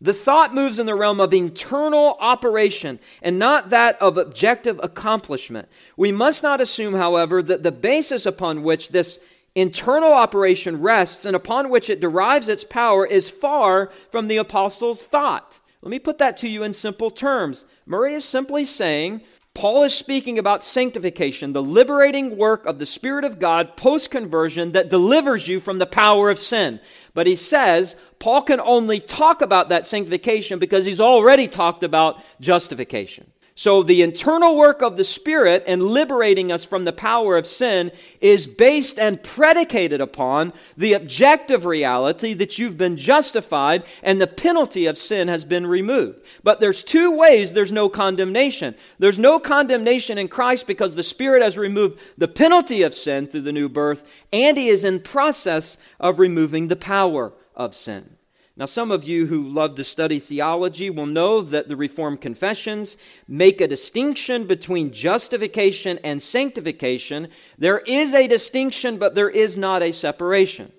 The 0.00 0.12
thought 0.12 0.54
moves 0.54 0.78
in 0.78 0.86
the 0.86 0.94
realm 0.94 1.18
of 1.18 1.34
internal 1.34 2.16
operation 2.20 3.00
and 3.22 3.40
not 3.40 3.70
that 3.70 4.00
of 4.00 4.16
objective 4.16 4.78
accomplishment. 4.84 5.68
We 5.96 6.12
must 6.12 6.44
not 6.44 6.60
assume, 6.60 6.94
however, 6.94 7.42
that 7.42 7.64
the 7.64 7.72
basis 7.72 8.24
upon 8.24 8.62
which 8.62 8.90
this 8.90 9.18
internal 9.56 10.12
operation 10.12 10.80
rests 10.80 11.24
and 11.24 11.34
upon 11.34 11.70
which 11.70 11.90
it 11.90 12.00
derives 12.00 12.48
its 12.48 12.62
power 12.62 13.04
is 13.04 13.30
far 13.30 13.90
from 14.12 14.28
the 14.28 14.36
apostles' 14.36 15.04
thought. 15.04 15.58
Let 15.82 15.90
me 15.90 15.98
put 15.98 16.18
that 16.18 16.36
to 16.38 16.48
you 16.48 16.62
in 16.62 16.72
simple 16.72 17.10
terms. 17.10 17.64
Murray 17.86 18.14
is 18.14 18.24
simply 18.24 18.64
saying 18.64 19.22
Paul 19.54 19.82
is 19.82 19.94
speaking 19.94 20.38
about 20.38 20.62
sanctification, 20.62 21.52
the 21.52 21.62
liberating 21.62 22.36
work 22.36 22.64
of 22.66 22.78
the 22.78 22.86
Spirit 22.86 23.24
of 23.24 23.38
God 23.38 23.76
post 23.76 24.10
conversion 24.10 24.72
that 24.72 24.90
delivers 24.90 25.48
you 25.48 25.58
from 25.58 25.78
the 25.78 25.86
power 25.86 26.30
of 26.30 26.38
sin. 26.38 26.80
But 27.14 27.26
he 27.26 27.34
says 27.34 27.96
Paul 28.18 28.42
can 28.42 28.60
only 28.60 29.00
talk 29.00 29.42
about 29.42 29.70
that 29.70 29.86
sanctification 29.86 30.58
because 30.58 30.84
he's 30.84 31.00
already 31.00 31.48
talked 31.48 31.82
about 31.82 32.22
justification. 32.40 33.29
So, 33.60 33.82
the 33.82 34.00
internal 34.00 34.56
work 34.56 34.80
of 34.80 34.96
the 34.96 35.04
Spirit 35.04 35.64
and 35.66 35.82
liberating 35.82 36.50
us 36.50 36.64
from 36.64 36.86
the 36.86 36.94
power 36.94 37.36
of 37.36 37.46
sin 37.46 37.92
is 38.18 38.46
based 38.46 38.98
and 38.98 39.22
predicated 39.22 40.00
upon 40.00 40.54
the 40.78 40.94
objective 40.94 41.66
reality 41.66 42.32
that 42.32 42.58
you've 42.58 42.78
been 42.78 42.96
justified 42.96 43.84
and 44.02 44.18
the 44.18 44.26
penalty 44.26 44.86
of 44.86 44.96
sin 44.96 45.28
has 45.28 45.44
been 45.44 45.66
removed. 45.66 46.22
But 46.42 46.60
there's 46.60 46.82
two 46.82 47.10
ways 47.10 47.52
there's 47.52 47.70
no 47.70 47.90
condemnation. 47.90 48.76
There's 48.98 49.18
no 49.18 49.38
condemnation 49.38 50.16
in 50.16 50.28
Christ 50.28 50.66
because 50.66 50.94
the 50.94 51.02
Spirit 51.02 51.42
has 51.42 51.58
removed 51.58 51.98
the 52.16 52.28
penalty 52.28 52.80
of 52.80 52.94
sin 52.94 53.26
through 53.26 53.42
the 53.42 53.52
new 53.52 53.68
birth, 53.68 54.10
and 54.32 54.56
He 54.56 54.68
is 54.68 54.84
in 54.84 55.00
process 55.00 55.76
of 56.00 56.18
removing 56.18 56.68
the 56.68 56.76
power 56.76 57.34
of 57.54 57.74
sin. 57.74 58.16
Now, 58.60 58.66
some 58.66 58.90
of 58.90 59.04
you 59.04 59.24
who 59.24 59.48
love 59.48 59.76
to 59.76 59.84
study 59.84 60.18
theology 60.18 60.90
will 60.90 61.06
know 61.06 61.40
that 61.40 61.68
the 61.68 61.76
Reformed 61.76 62.20
confessions 62.20 62.98
make 63.26 63.58
a 63.58 63.66
distinction 63.66 64.46
between 64.46 64.92
justification 64.92 65.98
and 66.04 66.22
sanctification. 66.22 67.28
There 67.56 67.78
is 67.78 68.12
a 68.12 68.26
distinction, 68.26 68.98
but 68.98 69.14
there 69.14 69.30
is 69.30 69.56
not 69.56 69.82
a 69.82 69.92
separation. 69.92 70.72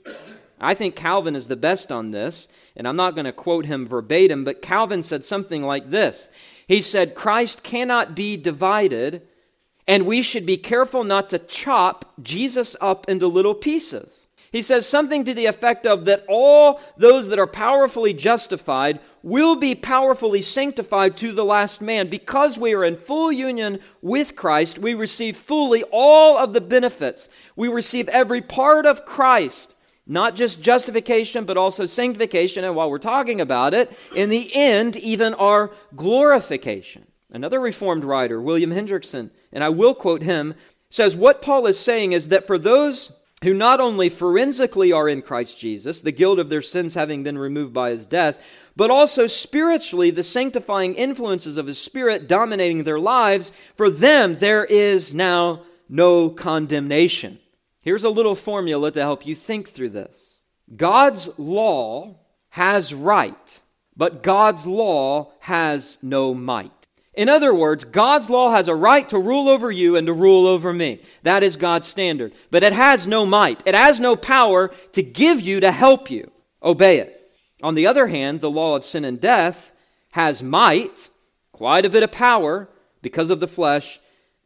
I 0.60 0.76
think 0.76 0.96
Calvin 0.96 1.36
is 1.36 1.48
the 1.48 1.56
best 1.56 1.92
on 1.92 2.12
this, 2.12 2.48
and 2.76 2.88
I'm 2.88 2.96
not 2.96 3.16
going 3.16 3.26
to 3.26 3.32
quote 3.32 3.66
him 3.66 3.88
verbatim, 3.88 4.44
but 4.44 4.62
Calvin 4.62 5.02
said 5.02 5.26
something 5.26 5.64
like 5.64 5.90
this 5.90 6.30
He 6.68 6.82
said, 6.82 7.16
Christ 7.16 7.64
cannot 7.64 8.14
be 8.14 8.38
divided, 8.38 9.28
and 9.88 10.06
we 10.06 10.22
should 10.22 10.46
be 10.46 10.58
careful 10.58 11.04
not 11.04 11.32
to 11.32 11.40
chop 11.40 12.14
Jesus 12.22 12.76
up 12.80 13.10
into 13.10 13.26
little 13.26 13.56
pieces. 13.56 14.21
He 14.52 14.62
says 14.62 14.86
something 14.86 15.24
to 15.24 15.34
the 15.34 15.46
effect 15.46 15.88
of 15.88 16.04
that 16.06 16.26
all 16.28 16.82
those 16.98 17.30
that 17.30 17.40
are 17.40 17.48
powerfully 17.48 18.14
justified 18.14 19.00
will 19.24 19.56
be 19.56 19.76
powerfully 19.76 20.42
sanctified 20.42 21.16
to 21.18 21.32
the 21.32 21.46
last 21.46 21.80
man. 21.80 22.10
Because 22.10 22.60
we 22.60 22.74
are 22.74 22.84
in 22.84 22.98
full 22.98 23.32
union 23.32 23.80
with 24.02 24.36
Christ, 24.36 24.78
we 24.78 24.94
receive 24.94 25.38
fully 25.38 25.84
all 25.92 26.38
of 26.38 26.52
the 26.52 26.60
benefits. 26.60 27.30
We 27.56 27.70
receive 27.70 28.10
every 28.10 28.42
part 28.42 28.86
of 28.86 29.06
Christ, 29.06 29.74
not 30.06 30.36
just 30.36 30.62
justification, 30.62 31.46
but 31.46 31.56
also 31.56 31.86
sanctification. 31.86 32.66
And 32.66 32.76
while 32.76 32.90
we're 32.90 32.98
talking 32.98 33.40
about 33.40 33.74
it, 33.74 33.90
in 34.14 34.30
the 34.30 34.54
end, 34.54 34.98
even 34.98 35.34
our 35.36 35.72
glorification. 35.96 37.06
Another 37.30 37.62
Reformed 37.62 38.04
writer, 38.04 38.42
William 38.42 38.72
Hendriksen, 38.72 39.30
and 39.54 39.64
I 39.64 39.70
will 39.70 39.96
quote 39.96 40.24
him, 40.24 40.56
says 40.90 41.16
what 41.16 41.42
Paul 41.42 41.68
is 41.68 41.80
saying 41.80 42.12
is 42.12 42.28
that 42.28 42.46
for 42.46 42.58
those 42.60 43.18
who 43.44 43.54
not 43.54 43.80
only 43.80 44.08
forensically 44.08 44.92
are 44.92 45.10
in 45.10 45.22
Christ 45.22 45.60
Jesus, 45.60 46.02
the 46.02 46.12
guilt 46.12 46.38
of 46.38 46.50
their 46.50 46.62
sins 46.62 46.94
having 46.94 47.24
been 47.24 47.38
removed 47.38 47.74
by 47.74 47.90
his 47.90 48.06
death, 48.06 48.38
but 48.76 48.92
also 48.92 49.26
spiritually, 49.26 50.12
the 50.12 50.24
sanctifying 50.24 50.94
influences 50.94 51.58
of 51.58 51.68
his 51.68 51.80
Spirit 51.80 52.28
dominating 52.28 52.84
their 52.84 53.00
lives, 53.00 53.52
for 53.76 53.90
them 53.90 54.36
there 54.36 54.66
is 54.66 55.14
now 55.14 55.64
no 55.90 56.30
condemnation. 56.30 57.40
Here's 57.82 58.04
a 58.04 58.10
little 58.10 58.36
formula 58.36 58.92
to 58.92 59.02
help 59.02 59.26
you 59.26 59.34
think 59.34 59.68
through 59.68 59.90
this 59.90 60.44
God's 60.76 61.38
law 61.40 62.16
has 62.50 62.94
right, 62.94 63.62
but 63.98 64.22
God's 64.22 64.68
law 64.68 65.32
has 65.40 65.98
no 66.04 66.36
might. 66.36 66.81
In 67.14 67.28
other 67.28 67.54
words, 67.54 67.84
God's 67.84 68.30
law 68.30 68.52
has 68.52 68.68
a 68.68 68.76
right 68.76 69.08
to 69.10 69.20
rule 69.20 69.50
over 69.50 69.70
you 69.70 69.98
and 69.98 70.08
to 70.08 70.14
rule 70.14 70.48
over 70.48 70.72
me. 70.72 71.02
That 71.24 71.44
is 71.44 71.58
God's 71.58 71.88
standard. 71.88 72.34
But 72.50 72.64
it 72.64 72.74
has 72.74 73.06
no 73.06 73.26
might, 73.26 73.62
it 73.66 73.76
has 73.76 74.00
no 74.00 74.16
power 74.16 74.70
to 74.94 75.04
give 75.04 75.42
you 75.42 75.60
to 75.60 75.72
help 75.72 76.10
you. 76.10 76.32
Obey 76.64 77.00
it. 77.00 77.18
On 77.64 77.76
the 77.76 77.88
other 77.88 78.08
hand, 78.08 78.40
the 78.40 78.50
law 78.50 78.76
of 78.76 78.86
sin 78.86 79.04
and 79.04 79.20
death 79.20 79.74
has 80.12 80.42
might, 80.42 81.10
quite 81.52 81.86
a 81.86 81.90
bit 81.90 82.04
of 82.04 82.12
power 82.12 82.70
because 83.02 83.30
of 83.30 83.40
the 83.40 83.48
flesh, 83.48 84.00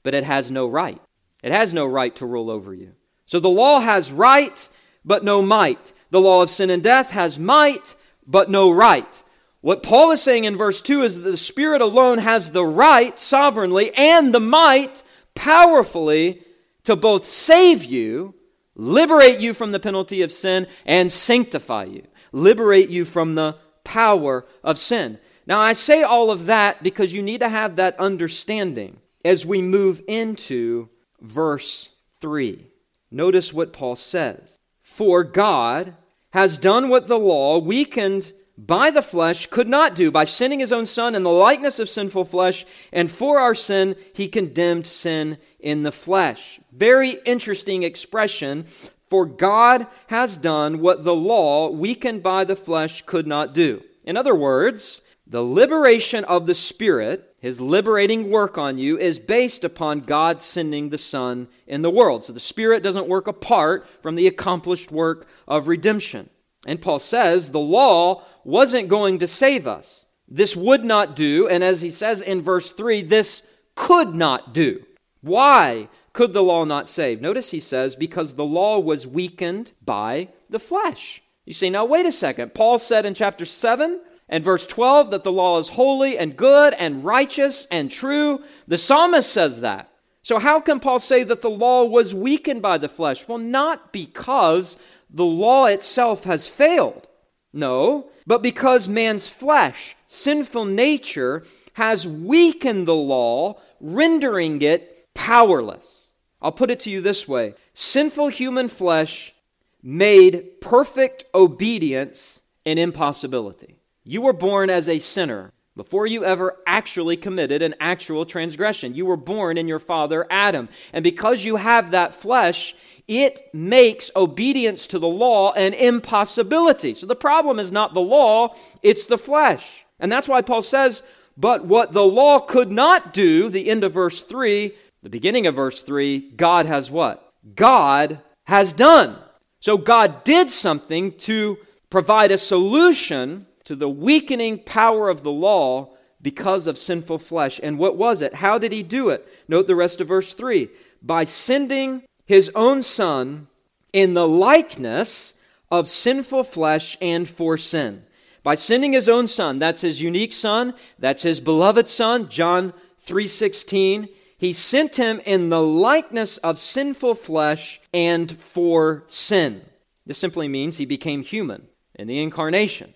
but 0.03 0.13
it 0.13 0.23
has 0.23 0.51
no 0.51 0.67
right. 0.67 1.01
It 1.43 1.51
has 1.51 1.73
no 1.73 1.85
right 1.85 2.15
to 2.15 2.25
rule 2.25 2.49
over 2.49 2.73
you. 2.73 2.93
So 3.25 3.39
the 3.39 3.49
law 3.49 3.79
has 3.79 4.11
right, 4.11 4.67
but 5.03 5.23
no 5.23 5.41
might. 5.41 5.93
The 6.09 6.21
law 6.21 6.41
of 6.41 6.49
sin 6.49 6.69
and 6.69 6.83
death 6.83 7.11
has 7.11 7.37
might, 7.37 7.95
but 8.25 8.49
no 8.49 8.71
right. 8.71 9.23
What 9.65 9.81
Paul 9.81 10.11
is 10.11 10.21
saying 10.21 10.43
in 10.43 10.57
verse 10.57 10.79
2 10.79 11.01
is 11.01 11.15
that 11.15 11.27
the 11.27 11.35
Spirit 11.35 11.81
alone 11.81 12.19
has 12.19 12.51
the 12.51 12.63
right 12.63 13.17
sovereignly 13.17 13.91
and 13.95 14.31
the 14.31 14.39
might 14.39 15.01
powerfully 15.33 16.43
to 16.83 16.95
both 16.95 17.25
save 17.25 17.83
you, 17.83 18.35
liberate 18.75 19.39
you 19.39 19.55
from 19.55 19.71
the 19.71 19.79
penalty 19.79 20.21
of 20.21 20.31
sin, 20.31 20.67
and 20.85 21.11
sanctify 21.11 21.85
you, 21.85 22.03
liberate 22.31 22.89
you 22.89 23.05
from 23.05 23.33
the 23.33 23.57
power 23.83 24.45
of 24.63 24.77
sin. 24.77 25.17
Now, 25.47 25.61
I 25.61 25.73
say 25.73 26.03
all 26.03 26.29
of 26.29 26.45
that 26.45 26.83
because 26.83 27.15
you 27.15 27.23
need 27.23 27.39
to 27.39 27.49
have 27.49 27.77
that 27.77 27.99
understanding 27.99 28.97
as 29.23 29.47
we 29.47 29.63
move 29.63 29.99
into 30.07 30.89
verse 31.19 31.89
3. 32.19 32.67
notice 33.09 33.51
what 33.51 33.73
Paul 33.73 33.95
says. 33.95 34.59
For 34.79 35.23
God 35.23 35.95
has 36.33 36.59
done 36.59 36.87
what 36.87 37.07
the 37.07 37.17
law, 37.17 37.57
weakened 37.57 38.31
by 38.57 38.89
the 38.89 39.01
flesh, 39.01 39.47
could 39.47 39.67
not 39.67 39.95
do 39.95 40.11
by 40.11 40.23
sending 40.23 40.59
his 40.59 40.71
own 40.71 40.85
Son 40.85 41.15
in 41.15 41.23
the 41.23 41.29
likeness 41.29 41.79
of 41.79 41.89
sinful 41.89 42.25
flesh, 42.25 42.65
and 42.91 43.11
for 43.11 43.39
our 43.39 43.53
sin, 43.53 43.95
he 44.13 44.27
condemned 44.27 44.85
sin 44.85 45.37
in 45.59 45.83
the 45.83 45.91
flesh. 45.91 46.59
Very 46.71 47.17
interesting 47.25 47.83
expression. 47.83 48.65
For 49.07 49.25
God 49.25 49.85
has 50.07 50.35
done 50.35 50.79
what 50.79 51.03
the 51.03 51.13
law, 51.13 51.69
weakened 51.69 52.23
by 52.23 52.43
the 52.43 52.55
flesh, 52.55 53.03
could 53.03 53.27
not 53.27 53.53
do. 53.53 53.83
In 54.03 54.17
other 54.17 54.33
words, 54.33 55.01
the 55.27 55.43
liberation 55.43 56.23
of 56.23 56.47
the 56.47 56.55
Spirit, 56.55 57.35
his 57.39 57.61
liberating 57.61 58.29
work 58.29 58.57
on 58.57 58.77
you, 58.77 58.97
is 58.97 59.19
based 59.19 59.63
upon 59.63 59.99
God 59.99 60.41
sending 60.41 60.89
the 60.89 60.97
Son 60.97 61.47
in 61.67 61.81
the 61.81 61.91
world. 61.91 62.23
So 62.23 62.33
the 62.33 62.39
Spirit 62.39 62.83
doesn't 62.83 63.07
work 63.07 63.27
apart 63.27 63.87
from 64.01 64.15
the 64.15 64.27
accomplished 64.27 64.91
work 64.91 65.27
of 65.47 65.67
redemption. 65.67 66.29
And 66.65 66.81
Paul 66.81 66.99
says 66.99 67.51
the 67.51 67.59
law 67.59 68.23
wasn't 68.43 68.89
going 68.89 69.19
to 69.19 69.27
save 69.27 69.67
us. 69.67 70.05
This 70.27 70.55
would 70.55 70.83
not 70.83 71.15
do, 71.15 71.47
and 71.47 71.63
as 71.63 71.81
he 71.81 71.89
says 71.89 72.21
in 72.21 72.41
verse 72.41 72.71
3, 72.71 73.03
this 73.03 73.47
could 73.75 74.15
not 74.15 74.53
do. 74.53 74.83
Why 75.21 75.87
could 76.13 76.33
the 76.33 76.41
law 76.41 76.63
not 76.63 76.89
save? 76.89 77.21
Notice 77.21 77.51
he 77.51 77.59
says, 77.59 77.95
because 77.95 78.33
the 78.33 78.45
law 78.45 78.79
was 78.79 79.05
weakened 79.05 79.73
by 79.83 80.29
the 80.49 80.59
flesh. 80.59 81.21
You 81.45 81.53
see, 81.53 81.69
now 81.69 81.85
wait 81.85 82.07
a 82.07 82.11
second. 82.11 82.55
Paul 82.55 82.79
said 82.79 83.05
in 83.05 83.13
chapter 83.13 83.45
7 83.45 84.01
and 84.27 84.43
verse 84.43 84.65
12 84.65 85.11
that 85.11 85.23
the 85.23 85.31
law 85.31 85.59
is 85.59 85.69
holy 85.69 86.17
and 86.17 86.35
good 86.35 86.73
and 86.73 87.03
righteous 87.03 87.67
and 87.69 87.91
true. 87.91 88.41
The 88.67 88.77
psalmist 88.77 89.31
says 89.31 89.61
that. 89.61 89.91
So, 90.23 90.39
how 90.39 90.59
can 90.59 90.79
Paul 90.79 90.97
say 90.97 91.23
that 91.23 91.43
the 91.43 91.51
law 91.51 91.83
was 91.83 92.15
weakened 92.15 92.63
by 92.63 92.79
the 92.79 92.89
flesh? 92.89 93.27
Well, 93.27 93.37
not 93.37 93.93
because 93.93 94.75
the 95.09 95.25
law 95.25 95.65
itself 95.65 96.23
has 96.23 96.47
failed. 96.47 97.07
No, 97.53 98.09
but 98.27 98.43
because 98.43 98.87
man's 98.87 99.27
flesh, 99.27 99.95
sinful 100.07 100.65
nature, 100.65 101.43
has 101.73 102.07
weakened 102.07 102.87
the 102.87 102.95
law, 102.95 103.59
rendering 103.79 104.61
it 104.61 105.07
powerless. 105.13 106.09
I'll 106.41 106.51
put 106.51 106.71
it 106.71 106.81
to 106.81 106.89
you 106.89 107.01
this 107.01 107.27
way 107.27 107.55
sinful 107.73 108.27
human 108.27 108.67
flesh 108.67 109.33
made 109.81 110.61
perfect 110.61 111.25
obedience 111.33 112.41
an 112.65 112.77
impossibility. 112.77 113.77
You 114.03 114.21
were 114.21 114.33
born 114.33 114.69
as 114.69 114.89
a 114.89 114.99
sinner 114.99 115.51
before 115.75 116.07
you 116.07 116.23
ever 116.23 116.57
actually 116.65 117.17
committed 117.17 117.61
an 117.61 117.75
actual 117.79 118.25
transgression. 118.25 118.95
You 118.95 119.05
were 119.05 119.17
born 119.17 119.57
in 119.57 119.67
your 119.67 119.79
father 119.79 120.25
Adam. 120.29 120.69
And 120.93 121.03
because 121.03 121.43
you 121.43 121.57
have 121.57 121.91
that 121.91 122.13
flesh, 122.13 122.75
it 123.07 123.53
makes 123.53 124.09
obedience 124.15 124.87
to 124.87 124.99
the 124.99 125.07
law 125.07 125.53
an 125.53 125.73
impossibility. 125.73 126.93
So 126.93 127.05
the 127.05 127.15
problem 127.15 127.59
is 127.59 127.71
not 127.71 127.93
the 127.93 128.01
law, 128.01 128.55
it's 128.81 129.05
the 129.05 129.17
flesh. 129.17 129.85
And 129.99 130.11
that's 130.11 130.27
why 130.27 130.41
Paul 130.41 130.61
says, 130.61 131.03
But 131.37 131.65
what 131.65 131.93
the 131.93 132.05
law 132.05 132.39
could 132.39 132.71
not 132.71 133.13
do, 133.13 133.49
the 133.49 133.69
end 133.69 133.83
of 133.83 133.93
verse 133.93 134.23
3, 134.23 134.73
the 135.03 135.09
beginning 135.09 135.45
of 135.45 135.55
verse 135.55 135.83
3, 135.83 136.31
God 136.31 136.65
has 136.65 136.89
what? 136.89 137.31
God 137.55 138.19
has 138.45 138.73
done. 138.73 139.17
So 139.59 139.77
God 139.77 140.23
did 140.23 140.49
something 140.49 141.11
to 141.19 141.57
provide 141.89 142.31
a 142.31 142.37
solution 142.37 143.45
to 143.65 143.75
the 143.75 143.89
weakening 143.89 144.59
power 144.59 145.09
of 145.09 145.23
the 145.23 145.31
law 145.31 145.95
because 146.21 146.65
of 146.65 146.77
sinful 146.77 147.19
flesh. 147.19 147.59
And 147.61 147.77
what 147.77 147.97
was 147.97 148.21
it? 148.21 148.35
How 148.35 148.57
did 148.57 148.71
he 148.71 148.83
do 148.83 149.09
it? 149.09 149.27
Note 149.47 149.67
the 149.67 149.75
rest 149.75 150.01
of 150.01 150.07
verse 150.07 150.33
3 150.33 150.69
by 151.01 151.23
sending 151.23 152.03
his 152.25 152.51
own 152.55 152.81
Son 152.81 153.47
in 153.93 154.13
the 154.13 154.27
likeness 154.27 155.35
of 155.71 155.87
sinful 155.87 156.43
flesh 156.43 156.97
and 157.01 157.27
for 157.27 157.57
sin. 157.57 158.03
By 158.43 158.55
sending 158.55 158.93
his 158.93 159.09
own 159.09 159.27
Son, 159.27 159.57
that's 159.57 159.81
his 159.81 160.01
unique 160.01 160.33
Son, 160.33 160.73
that's 160.99 161.23
his 161.23 161.39
beloved 161.39 161.87
Son, 161.87 162.29
John 162.29 162.73
3:16, 162.99 164.09
he 164.37 164.53
sent 164.53 164.97
him 164.97 165.21
in 165.25 165.49
the 165.49 165.61
likeness 165.61 166.37
of 166.37 166.59
sinful 166.59 167.15
flesh 167.15 167.79
and 167.93 168.31
for 168.31 169.03
sin. 169.07 169.61
This 170.05 170.17
simply 170.17 170.47
means 170.47 170.77
he 170.77 170.85
became 170.85 171.23
human 171.23 171.67
in 171.95 172.07
the 172.07 172.19
incarnation. 172.19 172.93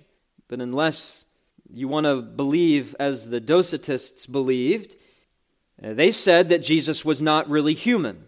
But 0.47 0.61
unless 0.61 1.25
you 1.71 1.87
want 1.87 2.05
to 2.05 2.21
believe 2.21 2.95
as 2.99 3.29
the 3.29 3.41
Docetists 3.41 4.29
believed, 4.29 4.95
uh, 5.81 5.93
they 5.93 6.11
said 6.11 6.49
that 6.49 6.63
Jesus 6.63 7.05
was 7.05 7.21
not 7.21 7.49
really 7.49 7.73
human. 7.73 8.25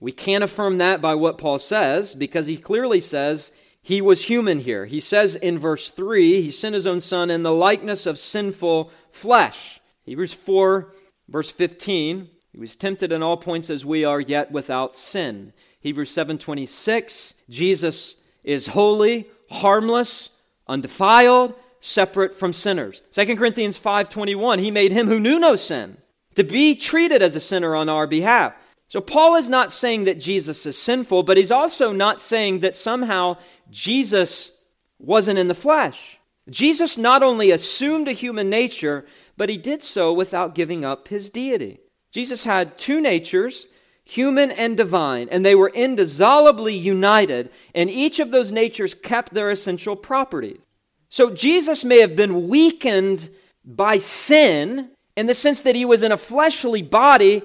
We 0.00 0.12
can't 0.12 0.42
affirm 0.42 0.78
that 0.78 1.00
by 1.00 1.14
what 1.14 1.38
Paul 1.38 1.58
says 1.58 2.14
because 2.14 2.46
he 2.46 2.56
clearly 2.56 3.00
says 3.00 3.52
he 3.82 4.00
was 4.00 4.24
human 4.24 4.60
here. 4.60 4.86
He 4.86 5.00
says 5.00 5.36
in 5.36 5.58
verse 5.58 5.90
3, 5.90 6.42
he 6.42 6.50
sent 6.50 6.74
his 6.74 6.86
own 6.86 7.00
son 7.00 7.30
in 7.30 7.42
the 7.42 7.52
likeness 7.52 8.06
of 8.06 8.18
sinful 8.18 8.90
flesh. 9.10 9.80
Hebrews 10.04 10.32
4, 10.32 10.92
verse 11.28 11.50
15, 11.50 12.28
he 12.52 12.58
was 12.58 12.76
tempted 12.76 13.12
in 13.12 13.22
all 13.22 13.36
points 13.36 13.70
as 13.70 13.84
we 13.84 14.04
are, 14.04 14.20
yet 14.20 14.50
without 14.50 14.96
sin. 14.96 15.52
Hebrews 15.80 16.10
7:26, 16.10 17.34
Jesus 17.48 18.16
is 18.42 18.68
holy, 18.68 19.28
harmless, 19.50 20.30
undefiled, 20.66 21.54
separate 21.78 22.34
from 22.34 22.52
sinners. 22.52 23.02
2 23.12 23.36
Corinthians 23.36 23.78
5:21, 23.78 24.58
he 24.58 24.70
made 24.70 24.92
him 24.92 25.06
who 25.06 25.20
knew 25.20 25.38
no 25.38 25.56
sin 25.56 25.98
to 26.34 26.44
be 26.44 26.74
treated 26.74 27.22
as 27.22 27.36
a 27.36 27.40
sinner 27.40 27.74
on 27.74 27.88
our 27.88 28.06
behalf. 28.06 28.54
So, 28.90 29.00
Paul 29.00 29.36
is 29.36 29.48
not 29.48 29.70
saying 29.70 30.02
that 30.04 30.18
Jesus 30.18 30.66
is 30.66 30.76
sinful, 30.76 31.22
but 31.22 31.36
he's 31.36 31.52
also 31.52 31.92
not 31.92 32.20
saying 32.20 32.58
that 32.60 32.74
somehow 32.74 33.36
Jesus 33.70 34.64
wasn't 34.98 35.38
in 35.38 35.46
the 35.46 35.54
flesh. 35.54 36.18
Jesus 36.48 36.98
not 36.98 37.22
only 37.22 37.52
assumed 37.52 38.08
a 38.08 38.12
human 38.12 38.50
nature, 38.50 39.06
but 39.36 39.48
he 39.48 39.56
did 39.56 39.84
so 39.84 40.12
without 40.12 40.56
giving 40.56 40.84
up 40.84 41.06
his 41.06 41.30
deity. 41.30 41.78
Jesus 42.10 42.42
had 42.42 42.76
two 42.76 43.00
natures, 43.00 43.68
human 44.02 44.50
and 44.50 44.76
divine, 44.76 45.28
and 45.30 45.46
they 45.46 45.54
were 45.54 45.70
indissolubly 45.72 46.74
united, 46.76 47.50
and 47.72 47.88
each 47.88 48.18
of 48.18 48.32
those 48.32 48.50
natures 48.50 48.92
kept 48.92 49.32
their 49.32 49.52
essential 49.52 49.94
properties. 49.94 50.66
So, 51.08 51.30
Jesus 51.32 51.84
may 51.84 52.00
have 52.00 52.16
been 52.16 52.48
weakened 52.48 53.30
by 53.64 53.98
sin 53.98 54.90
in 55.16 55.26
the 55.26 55.34
sense 55.34 55.62
that 55.62 55.76
he 55.76 55.84
was 55.84 56.02
in 56.02 56.10
a 56.10 56.16
fleshly 56.16 56.82
body 56.82 57.42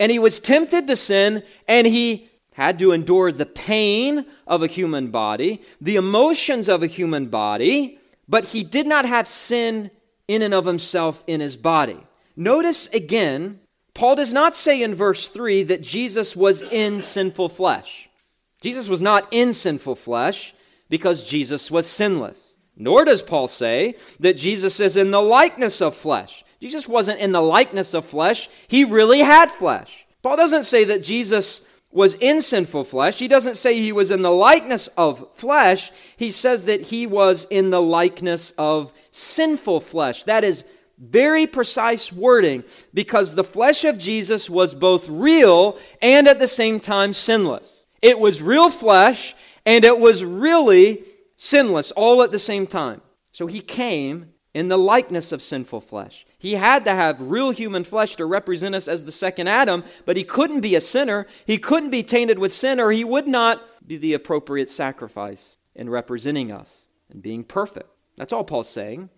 and 0.00 0.12
he 0.12 0.18
was 0.18 0.40
tempted 0.40 0.86
to 0.86 0.96
sin, 0.96 1.42
and 1.66 1.86
he 1.86 2.28
had 2.52 2.78
to 2.78 2.92
endure 2.92 3.30
the 3.30 3.46
pain 3.46 4.26
of 4.46 4.62
a 4.62 4.66
human 4.66 5.10
body, 5.10 5.62
the 5.80 5.96
emotions 5.96 6.68
of 6.68 6.82
a 6.82 6.88
human 6.88 7.26
body, 7.26 7.98
but 8.28 8.46
he 8.46 8.64
did 8.64 8.86
not 8.86 9.04
have 9.04 9.28
sin 9.28 9.90
in 10.26 10.42
and 10.42 10.52
of 10.52 10.66
himself 10.66 11.22
in 11.26 11.40
his 11.40 11.56
body. 11.56 11.98
Notice 12.36 12.88
again, 12.88 13.60
Paul 13.94 14.16
does 14.16 14.32
not 14.32 14.54
say 14.54 14.82
in 14.82 14.94
verse 14.94 15.28
3 15.28 15.64
that 15.64 15.82
Jesus 15.82 16.36
was 16.36 16.62
in 16.62 17.00
sinful 17.00 17.48
flesh. 17.48 18.08
Jesus 18.60 18.88
was 18.88 19.00
not 19.00 19.26
in 19.30 19.52
sinful 19.52 19.96
flesh 19.96 20.54
because 20.88 21.24
Jesus 21.24 21.70
was 21.70 21.86
sinless. 21.86 22.54
Nor 22.76 23.04
does 23.04 23.22
Paul 23.22 23.48
say 23.48 23.96
that 24.20 24.36
Jesus 24.36 24.78
is 24.78 24.96
in 24.96 25.10
the 25.10 25.20
likeness 25.20 25.82
of 25.82 25.96
flesh. 25.96 26.44
Jesus 26.60 26.88
wasn't 26.88 27.20
in 27.20 27.32
the 27.32 27.40
likeness 27.40 27.94
of 27.94 28.04
flesh, 28.04 28.48
he 28.66 28.84
really 28.84 29.20
had 29.20 29.50
flesh. 29.50 30.06
Paul 30.22 30.36
doesn't 30.36 30.64
say 30.64 30.84
that 30.84 31.02
Jesus 31.02 31.66
was 31.90 32.14
in 32.14 32.42
sinful 32.42 32.84
flesh. 32.84 33.18
He 33.18 33.28
doesn't 33.28 33.56
say 33.56 33.78
he 33.78 33.92
was 33.92 34.10
in 34.10 34.22
the 34.22 34.30
likeness 34.30 34.88
of 34.88 35.26
flesh. 35.34 35.90
He 36.16 36.30
says 36.30 36.66
that 36.66 36.82
he 36.82 37.06
was 37.06 37.46
in 37.50 37.70
the 37.70 37.80
likeness 37.80 38.52
of 38.58 38.92
sinful 39.10 39.80
flesh. 39.80 40.24
That 40.24 40.44
is 40.44 40.64
very 40.98 41.46
precise 41.46 42.12
wording 42.12 42.64
because 42.92 43.34
the 43.34 43.44
flesh 43.44 43.84
of 43.84 43.98
Jesus 43.98 44.50
was 44.50 44.74
both 44.74 45.08
real 45.08 45.78
and 46.02 46.26
at 46.26 46.40
the 46.40 46.48
same 46.48 46.80
time 46.80 47.12
sinless. 47.12 47.86
It 48.02 48.18
was 48.18 48.42
real 48.42 48.68
flesh 48.68 49.34
and 49.64 49.84
it 49.84 49.98
was 49.98 50.24
really 50.24 51.04
sinless 51.36 51.92
all 51.92 52.22
at 52.22 52.32
the 52.32 52.38
same 52.38 52.66
time. 52.66 53.00
So 53.32 53.46
he 53.46 53.60
came 53.60 54.32
in 54.54 54.68
the 54.68 54.78
likeness 54.78 55.30
of 55.32 55.42
sinful 55.42 55.80
flesh. 55.80 56.26
He 56.38 56.54
had 56.54 56.84
to 56.84 56.94
have 56.94 57.20
real 57.20 57.50
human 57.50 57.84
flesh 57.84 58.16
to 58.16 58.26
represent 58.26 58.74
us 58.74 58.88
as 58.88 59.04
the 59.04 59.12
second 59.12 59.48
Adam, 59.48 59.84
but 60.04 60.16
he 60.16 60.24
couldn't 60.24 60.60
be 60.60 60.74
a 60.74 60.80
sinner. 60.80 61.26
He 61.46 61.58
couldn't 61.58 61.90
be 61.90 62.02
tainted 62.02 62.38
with 62.38 62.52
sin, 62.52 62.80
or 62.80 62.90
he 62.90 63.04
would 63.04 63.28
not 63.28 63.62
be 63.86 63.96
the 63.96 64.14
appropriate 64.14 64.70
sacrifice 64.70 65.58
in 65.74 65.90
representing 65.90 66.50
us 66.50 66.86
and 67.10 67.22
being 67.22 67.44
perfect. 67.44 67.90
That's 68.16 68.32
all 68.32 68.44
Paul's 68.44 68.68
saying. 68.68 69.10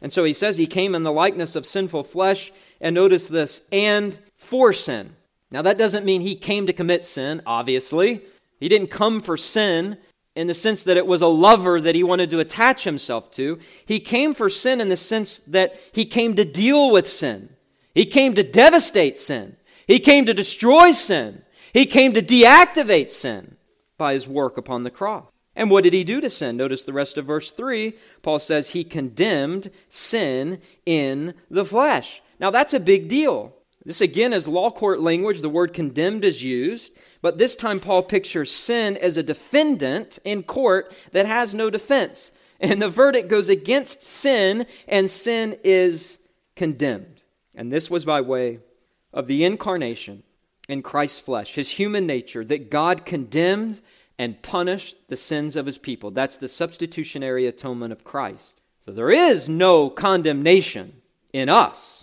And 0.00 0.12
so 0.12 0.24
he 0.24 0.32
says 0.32 0.58
he 0.58 0.66
came 0.66 0.94
in 0.94 1.04
the 1.04 1.12
likeness 1.12 1.54
of 1.54 1.64
sinful 1.64 2.02
flesh, 2.04 2.52
and 2.80 2.94
notice 2.94 3.28
this, 3.28 3.62
and 3.70 4.18
for 4.34 4.72
sin. 4.72 5.16
Now, 5.50 5.62
that 5.62 5.78
doesn't 5.78 6.04
mean 6.04 6.22
he 6.22 6.34
came 6.34 6.66
to 6.66 6.72
commit 6.72 7.04
sin, 7.04 7.42
obviously. 7.46 8.22
He 8.58 8.68
didn't 8.68 8.88
come 8.88 9.20
for 9.20 9.36
sin 9.36 9.98
in 10.34 10.46
the 10.46 10.54
sense 10.54 10.82
that 10.82 10.96
it 10.96 11.06
was 11.06 11.22
a 11.22 11.26
lover 11.26 11.80
that 11.80 11.94
he 11.94 12.02
wanted 12.02 12.30
to 12.30 12.40
attach 12.40 12.84
himself 12.84 13.30
to. 13.32 13.58
He 13.84 14.00
came 14.00 14.34
for 14.34 14.48
sin 14.48 14.80
in 14.80 14.88
the 14.88 14.96
sense 14.96 15.38
that 15.40 15.78
he 15.92 16.04
came 16.04 16.34
to 16.36 16.44
deal 16.44 16.90
with 16.90 17.06
sin. 17.06 17.50
He 17.94 18.06
came 18.06 18.34
to 18.34 18.42
devastate 18.42 19.18
sin. 19.18 19.56
He 19.86 19.98
came 19.98 20.24
to 20.24 20.34
destroy 20.34 20.92
sin. 20.92 21.42
He 21.72 21.86
came 21.86 22.12
to 22.12 22.22
deactivate 22.22 23.10
sin. 23.10 23.56
by 23.98 24.14
his 24.14 24.26
work 24.26 24.56
upon 24.56 24.82
the 24.82 24.90
cross. 24.90 25.30
And 25.54 25.70
what 25.70 25.84
did 25.84 25.92
he 25.92 26.02
do 26.02 26.20
to 26.20 26.30
sin? 26.30 26.56
Notice 26.56 26.82
the 26.82 26.92
rest 26.92 27.18
of 27.18 27.26
verse 27.26 27.52
3. 27.52 27.92
Paul 28.22 28.38
says 28.38 28.70
he 28.70 28.84
condemned 28.84 29.70
sin 29.88 30.60
in 30.86 31.34
the 31.50 31.64
flesh. 31.64 32.22
Now 32.40 32.50
that's 32.50 32.74
a 32.74 32.80
big 32.80 33.08
deal. 33.08 33.54
This 33.84 34.00
again 34.00 34.32
is 34.32 34.46
law 34.46 34.70
court 34.70 35.00
language. 35.00 35.40
The 35.40 35.48
word 35.48 35.72
condemned 35.72 36.24
is 36.24 36.44
used, 36.44 36.96
but 37.20 37.38
this 37.38 37.56
time 37.56 37.80
Paul 37.80 38.02
pictures 38.02 38.52
sin 38.52 38.96
as 38.96 39.16
a 39.16 39.22
defendant 39.22 40.18
in 40.24 40.44
court 40.44 40.94
that 41.12 41.26
has 41.26 41.54
no 41.54 41.68
defense. 41.68 42.32
And 42.60 42.80
the 42.80 42.88
verdict 42.88 43.28
goes 43.28 43.48
against 43.48 44.04
sin, 44.04 44.66
and 44.86 45.10
sin 45.10 45.58
is 45.64 46.20
condemned. 46.54 47.24
And 47.56 47.72
this 47.72 47.90
was 47.90 48.04
by 48.04 48.20
way 48.20 48.60
of 49.12 49.26
the 49.26 49.44
incarnation 49.44 50.22
in 50.68 50.82
Christ's 50.82 51.18
flesh, 51.18 51.54
his 51.54 51.72
human 51.72 52.06
nature, 52.06 52.44
that 52.44 52.70
God 52.70 53.04
condemned 53.04 53.80
and 54.16 54.40
punished 54.42 54.96
the 55.08 55.16
sins 55.16 55.56
of 55.56 55.66
his 55.66 55.78
people. 55.78 56.12
That's 56.12 56.38
the 56.38 56.46
substitutionary 56.46 57.48
atonement 57.48 57.92
of 57.92 58.04
Christ. 58.04 58.60
So 58.80 58.92
there 58.92 59.10
is 59.10 59.48
no 59.48 59.90
condemnation 59.90 61.02
in 61.32 61.48
us 61.48 62.01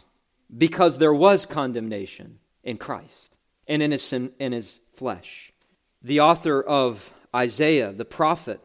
because 0.55 0.97
there 0.97 1.13
was 1.13 1.45
condemnation 1.45 2.39
in 2.63 2.77
Christ 2.77 3.37
and 3.67 3.81
in 3.81 3.91
his, 3.91 4.11
in 4.13 4.51
his 4.51 4.81
flesh. 4.93 5.53
The 6.01 6.19
author 6.19 6.61
of 6.61 7.13
Isaiah, 7.35 7.91
the 7.91 8.05
prophet 8.05 8.59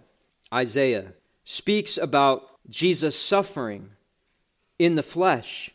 Isaiah, 0.53 1.13
speaks 1.45 1.99
about 1.99 2.51
Jesus' 2.69 3.19
suffering 3.19 3.91
in 4.79 4.95
the 4.95 5.03
flesh 5.03 5.71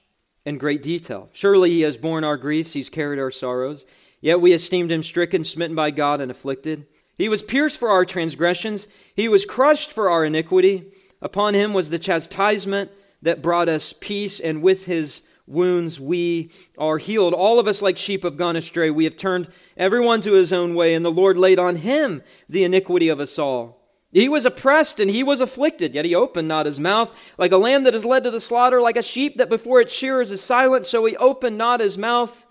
in 0.46 0.58
great 0.58 0.82
detail. 0.82 1.30
Surely 1.34 1.70
he 1.70 1.82
has 1.82 1.98
borne 1.98 2.24
our 2.24 2.38
griefs, 2.38 2.74
he's 2.74 2.90
carried 2.90 3.20
our 3.20 3.32
sorrows. 3.32 3.86
Yet 4.22 4.42
we 4.42 4.52
esteemed 4.52 4.92
him 4.92 5.04
stricken, 5.04 5.44
smitten 5.44 5.76
by 5.76 5.92
God, 5.92 6.20
and 6.20 6.32
afflicted. 6.32 6.88
He 7.18 7.30
was 7.30 7.44
pierced 7.44 7.78
for 7.78 7.90
our 7.90 8.06
transgressions, 8.06 8.88
he 9.16 9.28
was 9.28 9.46
crushed 9.46 9.92
for 9.92 10.10
our 10.10 10.26
iniquity. 10.26 10.92
Upon 11.22 11.54
him 11.54 11.74
was 11.74 11.90
the 11.90 12.00
chastisement 12.00 12.92
that 13.22 13.42
brought 13.42 13.68
us 13.68 13.94
peace, 13.94 14.40
and 14.40 14.62
with 14.62 14.86
his 14.86 15.22
wounds 15.50 16.00
we 16.00 16.52
are 16.78 16.98
healed. 16.98 17.34
All 17.34 17.60
of 17.60 17.68
us, 17.68 17.82
like 17.82 17.98
sheep, 17.98 18.24
have 18.24 18.38
gone 18.38 18.56
astray. 18.56 18.90
We 18.90 19.04
have 19.06 19.18
turned 19.18 19.50
everyone 19.76 20.22
to 20.22 20.34
his 20.34 20.54
own 20.54 20.76
way, 20.76 20.94
and 20.94 21.04
the 21.04 21.12
Lord 21.12 21.38
laid 21.38 21.60
on 21.60 21.78
him 21.78 22.22
the 22.48 22.64
iniquity 22.64 23.10
of 23.10 23.20
us 23.20 23.40
all. 23.40 23.80
He 24.12 24.28
was 24.28 24.46
oppressed 24.46 25.00
and 25.00 25.12
he 25.12 25.22
was 25.22 25.40
afflicted, 25.40 25.94
yet 25.94 26.06
he 26.06 26.16
opened 26.16 26.48
not 26.48 26.66
his 26.66 26.80
mouth. 26.80 27.14
Like 27.38 27.52
a 27.52 27.58
lamb 27.58 27.84
that 27.84 27.94
is 27.94 28.06
led 28.06 28.24
to 28.24 28.32
the 28.32 28.40
slaughter, 28.40 28.82
like 28.82 28.98
a 28.98 29.04
sheep 29.04 29.38
that 29.38 29.50
before 29.50 29.82
its 29.82 29.94
shearers 29.94 30.32
is 30.32 30.42
silent, 30.42 30.86
so 30.86 31.06
he 31.06 31.16
opened 31.18 31.58
not 31.58 31.80
his 31.80 31.98
mouth. 31.98 32.48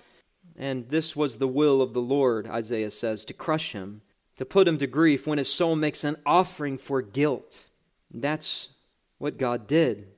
And 0.57 0.89
this 0.89 1.17
was 1.17 1.39
the 1.39 1.49
will 1.49 1.83
of 1.83 1.95
the 1.95 2.01
Lord, 2.01 2.47
Isaiah 2.47 2.91
says, 2.91 3.25
to 3.25 3.35
crush 3.35 3.73
him, 3.73 4.03
to 4.37 4.45
put 4.45 4.69
him 4.69 4.79
to 4.79 4.87
grief 4.87 5.27
when 5.27 5.39
his 5.39 5.53
soul 5.53 5.75
makes 5.75 6.05
an 6.05 6.17
offering 6.25 6.79
for 6.79 7.03
guilt. 7.03 7.71
That's 8.13 8.71
what 9.19 9.37
God 9.37 9.67
did. 9.67 10.09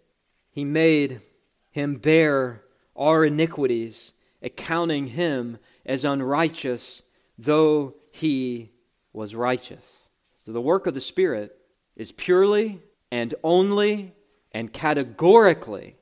He 0.51 0.65
made 0.65 1.23
him 1.71 1.97
bear 1.97 2.63
our 3.01 3.25
iniquities, 3.25 4.13
accounting 4.43 5.09
him 5.09 5.59
as 5.87 6.05
unrighteous, 6.05 7.03
though 7.39 7.95
he 8.13 8.71
was 9.13 9.35
righteous. 9.35 10.09
So 10.39 10.53
the 10.53 10.61
work 10.61 10.87
of 10.87 10.95
the 10.95 11.01
Spirit 11.01 11.57
is 11.97 12.13
purely 12.13 12.81
and 13.11 13.35
only 13.43 14.15
and 14.53 14.73
categorically 14.73 15.97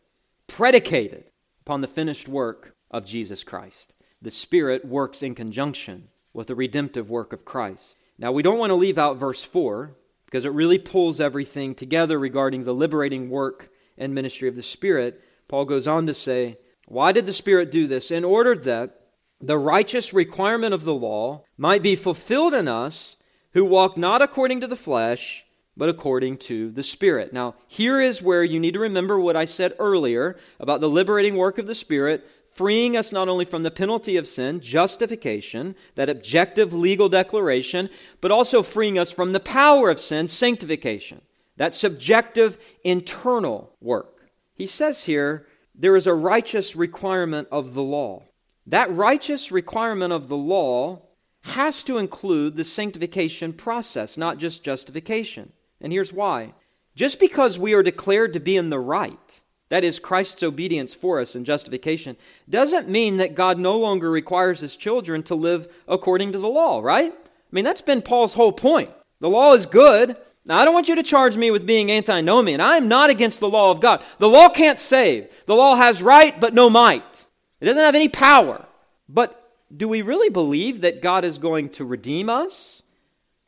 predicated 0.47 1.25
upon 1.63 1.81
the 1.81 1.87
finished 1.87 2.29
work 2.29 2.75
of 2.91 3.05
Jesus 3.05 3.45
Christ. 3.45 3.95
The 4.21 4.31
Spirit 4.31 4.85
works 4.85 5.23
in 5.23 5.35
conjunction 5.35 6.09
with 6.33 6.49
the 6.49 6.55
redemptive 6.55 7.09
work 7.09 7.33
of 7.33 7.45
Christ. 7.45 7.97
Now, 8.19 8.33
we 8.33 8.43
don't 8.43 8.59
want 8.59 8.71
to 8.71 8.75
leave 8.75 8.99
out 8.99 9.17
verse 9.17 9.45
4 9.45 9.95
because 10.25 10.45
it 10.45 10.53
really 10.53 10.79
pulls 10.79 11.21
everything 11.21 11.75
together 11.75 12.19
regarding 12.19 12.65
the 12.65 12.75
liberating 12.75 13.31
work 13.31 13.71
and 13.97 14.15
ministry 14.15 14.49
of 14.49 14.57
the 14.57 14.63
Spirit. 14.63 15.23
Paul 15.47 15.65
goes 15.65 15.87
on 15.87 16.07
to 16.07 16.15
say, 16.15 16.59
Why 16.89 17.13
did 17.13 17.27
the 17.27 17.33
Spirit 17.33 17.71
do 17.71 17.87
this? 17.87 18.11
In 18.11 18.25
order 18.25 18.55
that 18.55 19.01
the 19.41 19.59
righteous 19.59 20.13
requirement 20.13 20.73
of 20.73 20.85
the 20.85 20.95
law 20.95 21.45
might 21.57 21.83
be 21.83 21.95
fulfilled 21.95 22.55
in 22.55 22.67
us 22.67 23.17
who 23.53 23.65
walk 23.65 23.97
not 23.97 24.23
according 24.23 24.61
to 24.63 24.67
the 24.67 24.77
flesh, 24.77 25.45
but 25.77 25.89
according 25.89 26.39
to 26.39 26.71
the 26.71 26.83
Spirit. 26.83 27.33
Now, 27.33 27.55
here 27.69 28.01
is 28.01 28.23
where 28.23 28.43
you 28.43 28.59
need 28.59 28.75
to 28.75 28.81
remember 28.81 29.21
what 29.21 29.37
I 29.37 29.45
said 29.45 29.75
earlier 29.79 30.37
about 30.59 30.81
the 30.81 30.89
liberating 30.89 31.37
work 31.37 31.59
of 31.59 31.67
the 31.67 31.75
Spirit, 31.75 32.27
freeing 32.51 32.97
us 32.97 33.13
not 33.13 33.29
only 33.29 33.45
from 33.45 33.63
the 33.63 33.71
penalty 33.71 34.17
of 34.17 34.27
sin, 34.27 34.61
justification, 34.61 35.77
that 35.95 36.09
objective 36.09 36.73
legal 36.73 37.09
declaration, 37.09 37.91
but 38.21 38.31
also 38.31 38.63
freeing 38.63 38.99
us 38.99 39.13
from 39.13 39.33
the 39.33 39.41
power 39.41 39.91
of 39.91 40.01
sin, 40.01 40.27
sanctification, 40.27 41.21
that 41.57 41.75
subjective 41.75 42.59
internal 42.83 43.73
work. 43.81 44.31
He 44.55 44.67
says 44.67 45.05
here, 45.05 45.47
there 45.79 45.95
is 45.95 46.09
a 46.09 46.15
righteous 46.15 46.75
requirement 46.75 47.47
of 47.53 47.75
the 47.75 47.83
law. 47.83 48.25
That 48.67 48.95
righteous 48.95 49.53
requirement 49.53 50.13
of 50.13 50.29
the 50.29 50.37
law 50.37 51.03
has 51.43 51.85
to 51.85 51.99
include 51.99 52.57
the 52.57 52.65
sanctification 52.65 53.53
process, 53.53 54.19
not 54.19 54.39
just 54.39 54.65
justification. 54.65 55.53
And 55.81 55.93
here's 55.93 56.13
why. 56.13 56.55
Just 56.97 57.21
because 57.21 57.59
we 57.59 57.75
are 57.75 57.83
declared 57.83 58.33
to 58.33 58.41
be 58.41 58.57
in 58.57 58.71
the 58.71 58.81
right, 58.81 59.41
that 59.69 59.85
is 59.85 60.01
Christ's 60.01 60.43
obedience 60.43 60.95
for 60.95 61.21
us 61.21 61.37
in 61.37 61.45
justification, 61.45 62.17
doesn't 62.49 62.89
mean 62.89 63.19
that 63.19 63.37
God 63.37 63.57
no 63.57 63.79
longer 63.79 64.11
requires 64.11 64.61
his 64.61 64.77
children 64.77 65.23
to 65.25 65.37
live 65.37 65.73
according 65.87 66.33
to 66.33 66.39
the 66.39 66.49
law, 66.49 66.81
right? 66.81 67.13
I 67.13 67.51
mean, 67.53 67.65
that's 67.65 67.83
been 67.83 68.03
Paul's 68.03 68.35
whole 68.35 68.53
point. 68.53 68.91
The 69.21 69.29
law 69.29 69.55
is 69.55 69.67
good. 69.67 70.17
Now, 70.49 70.57
I 70.57 70.65
don't 70.65 70.73
want 70.73 70.89
you 70.89 70.95
to 70.95 71.03
charge 71.03 71.37
me 71.37 71.51
with 71.51 71.67
being 71.67 71.93
antinomian. 71.93 72.63
I'm 72.63 72.89
not 72.89 73.11
against 73.11 73.39
the 73.39 73.51
law 73.51 73.71
of 73.71 73.81
God. 73.81 74.03
The 74.17 74.31
law 74.31 74.49
can't 74.49 74.79
save. 74.79 75.29
The 75.45 75.55
law 75.55 75.77
has 75.77 76.03
right, 76.03 76.41
but 76.41 76.55
no 76.55 76.71
might. 76.71 77.27
It 77.61 77.67
doesn't 77.67 77.85
have 77.85 77.95
any 77.95 78.09
power. 78.09 78.65
But 79.11 79.53
do 79.75 79.87
we 79.87 80.01
really 80.01 80.31
believe 80.31 80.81
that 80.81 81.03
God 81.03 81.27
is 81.27 81.37
going 81.37 81.69
to 81.71 81.85
redeem 81.85 82.31
us 82.31 82.83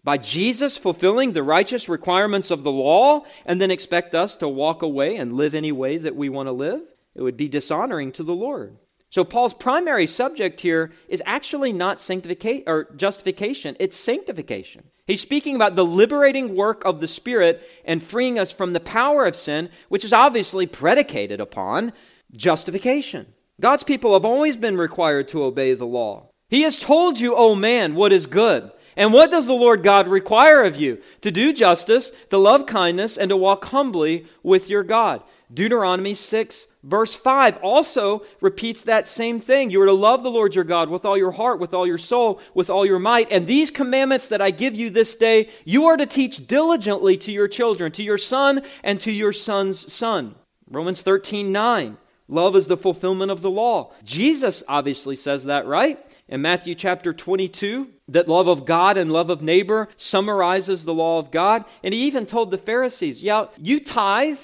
by 0.05 0.18
Jesus 0.18 0.76
fulfilling 0.76 1.32
the 1.32 1.42
righteous 1.42 1.88
requirements 1.88 2.51
of 2.51 2.64
the 2.64 2.70
law 2.72 3.22
and 3.46 3.62
then 3.62 3.70
expect 3.70 4.14
us 4.14 4.36
to 4.36 4.48
walk 4.48 4.82
away 4.82 5.16
and 5.16 5.32
live 5.32 5.55
any 5.55 5.72
way 5.72 5.96
that 5.96 6.16
we 6.16 6.28
want 6.28 6.48
to 6.48 6.53
live? 6.53 6.82
It 7.14 7.22
would 7.22 7.36
be 7.38 7.48
dishonoring 7.48 8.12
to 8.12 8.22
the 8.22 8.34
Lord. 8.34 8.76
So 9.11 9.24
Paul's 9.24 9.54
primary 9.54 10.06
subject 10.06 10.61
here 10.61 10.92
is 11.08 11.22
actually 11.26 11.72
not 11.72 12.00
sanctification 12.00 12.64
or 12.68 12.84
justification, 12.96 13.76
it's 13.80 13.96
sanctification. 13.96 14.84
He's 15.04 15.20
speaking 15.20 15.56
about 15.56 15.74
the 15.74 15.84
liberating 15.84 16.54
work 16.54 16.84
of 16.84 17.00
the 17.00 17.08
Spirit 17.08 17.68
and 17.84 18.00
freeing 18.00 18.38
us 18.38 18.52
from 18.52 18.72
the 18.72 18.78
power 18.78 19.26
of 19.26 19.34
sin, 19.34 19.68
which 19.88 20.04
is 20.04 20.12
obviously 20.12 20.66
predicated 20.66 21.40
upon 21.40 21.92
justification. 22.32 23.34
God's 23.61 23.82
people 23.82 24.12
have 24.12 24.24
always 24.24 24.56
been 24.56 24.78
required 24.78 25.26
to 25.28 25.42
obey 25.42 25.74
the 25.74 25.86
law. 25.86 26.30
He 26.48 26.62
has 26.62 26.78
told 26.78 27.18
you, 27.18 27.34
O 27.34 27.50
oh 27.50 27.54
man, 27.56 27.96
what 27.96 28.12
is 28.12 28.26
good. 28.28 28.70
And 28.96 29.12
what 29.12 29.30
does 29.30 29.46
the 29.46 29.54
Lord 29.54 29.82
God 29.82 30.08
require 30.08 30.62
of 30.62 30.76
you? 30.76 31.00
To 31.22 31.30
do 31.30 31.52
justice, 31.52 32.12
to 32.30 32.38
love 32.38 32.66
kindness, 32.66 33.16
and 33.16 33.28
to 33.28 33.36
walk 33.36 33.64
humbly 33.66 34.26
with 34.42 34.70
your 34.70 34.82
God. 34.82 35.22
Deuteronomy 35.52 36.14
6, 36.14 36.66
verse 36.83 37.14
5 37.14 37.59
also 37.59 38.24
repeats 38.41 38.83
that 38.83 39.09
same 39.09 39.39
thing. 39.39 39.70
You 39.70 39.83
are 39.83 39.87
to 39.87 39.93
love 39.93 40.22
the 40.22 40.31
Lord 40.31 40.55
your 40.55 40.64
God 40.64 40.89
with 40.89 41.05
all 41.05 41.16
your 41.16 41.33
heart, 41.33 41.61
with 41.61 41.74
all 41.74 41.87
your 41.87 41.99
soul, 41.99 42.41
with 42.55 42.70
all 42.70 42.87
your 42.87 42.99
might. 42.99 43.31
And 43.31 43.47
these 43.47 43.70
commandments 43.70 44.26
that 44.28 44.41
I 44.41 44.51
give 44.51 44.76
you 44.76 44.91
this 44.91 45.16
day, 45.16 45.49
you 45.64 45.87
are 45.87 45.97
to 45.97 46.07
teach 46.07 46.47
diligently 46.47 47.16
to 47.18 47.33
your 47.33 47.49
children, 47.49 47.93
to 47.93 48.03
your 48.03 48.18
son, 48.18 48.62
and 48.83 49.01
to 49.01 49.12
your 49.12 49.33
son's 49.33 49.93
son. 49.93 50.35
Romans 50.68 51.03
13, 51.03 51.53
9. 51.53 51.99
Love 52.31 52.55
is 52.55 52.68
the 52.68 52.76
fulfillment 52.76 53.33
of 53.33 53.43
the 53.43 53.51
law. 53.51 53.93
Jesus 54.05 54.62
obviously 54.68 55.16
says 55.16 55.47
that, 55.47 55.66
right? 55.66 55.99
In 56.28 56.41
Matthew 56.41 56.76
chapter 56.76 57.12
22, 57.12 57.89
that 58.07 58.28
love 58.28 58.47
of 58.47 58.64
God 58.64 58.97
and 58.97 59.12
love 59.12 59.31
of 59.31 59.43
neighbor 59.43 59.89
summarizes 59.97 60.85
the 60.85 60.95
law 60.95 61.18
of 61.18 61.33
God. 61.33 61.64
And 61.83 61.93
he 61.93 62.05
even 62.05 62.26
told 62.26 62.53
the 62.53 62.59
Pharisees, 62.59 63.20
yeah, 63.20 63.47
you 63.59 63.81
tithe, 63.81 64.39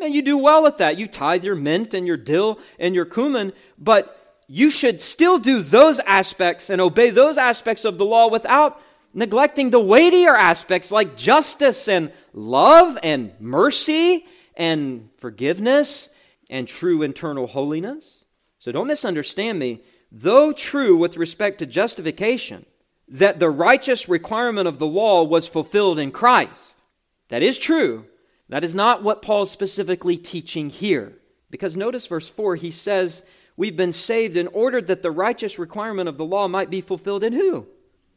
man, 0.00 0.12
you 0.12 0.22
do 0.22 0.36
well 0.36 0.66
at 0.66 0.78
that. 0.78 0.98
You 0.98 1.06
tithe 1.06 1.44
your 1.44 1.54
mint 1.54 1.94
and 1.94 2.06
your 2.06 2.16
dill 2.16 2.58
and 2.78 2.94
your 2.94 3.04
cumin, 3.04 3.52
but 3.78 4.16
you 4.48 4.70
should 4.70 5.00
still 5.00 5.38
do 5.38 5.60
those 5.60 6.00
aspects 6.00 6.70
and 6.70 6.80
obey 6.80 7.10
those 7.10 7.38
aspects 7.38 7.84
of 7.84 7.98
the 7.98 8.04
law 8.04 8.28
without 8.28 8.82
neglecting 9.14 9.70
the 9.70 9.80
weightier 9.80 10.36
aspects 10.36 10.90
like 10.90 11.16
justice 11.16 11.86
and 11.86 12.12
love 12.32 12.98
and 13.02 13.32
mercy 13.38 14.26
and 14.56 15.08
forgiveness 15.18 16.08
and 16.48 16.66
true 16.66 17.02
internal 17.02 17.46
holiness. 17.46 18.24
So 18.58 18.72
don't 18.72 18.88
misunderstand 18.88 19.58
me. 19.58 19.82
Though 20.10 20.52
true 20.52 20.96
with 20.96 21.16
respect 21.16 21.58
to 21.60 21.66
justification, 21.66 22.66
that 23.08 23.38
the 23.38 23.50
righteous 23.50 24.08
requirement 24.08 24.66
of 24.68 24.78
the 24.78 24.86
law 24.86 25.22
was 25.22 25.48
fulfilled 25.48 25.98
in 25.98 26.10
Christ. 26.10 26.80
That 27.28 27.42
is 27.42 27.58
true. 27.58 28.06
That 28.50 28.64
is 28.64 28.74
not 28.74 29.02
what 29.02 29.22
Paul's 29.22 29.50
specifically 29.50 30.18
teaching 30.18 30.70
here. 30.70 31.14
Because 31.50 31.76
notice 31.76 32.06
verse 32.06 32.28
4, 32.28 32.56
he 32.56 32.70
says, 32.70 33.24
We've 33.56 33.76
been 33.76 33.92
saved 33.92 34.36
in 34.36 34.48
order 34.48 34.80
that 34.82 35.02
the 35.02 35.10
righteous 35.10 35.58
requirement 35.58 36.08
of 36.08 36.16
the 36.16 36.24
law 36.24 36.48
might 36.48 36.68
be 36.68 36.80
fulfilled 36.80 37.22
in 37.22 37.32
who? 37.32 37.68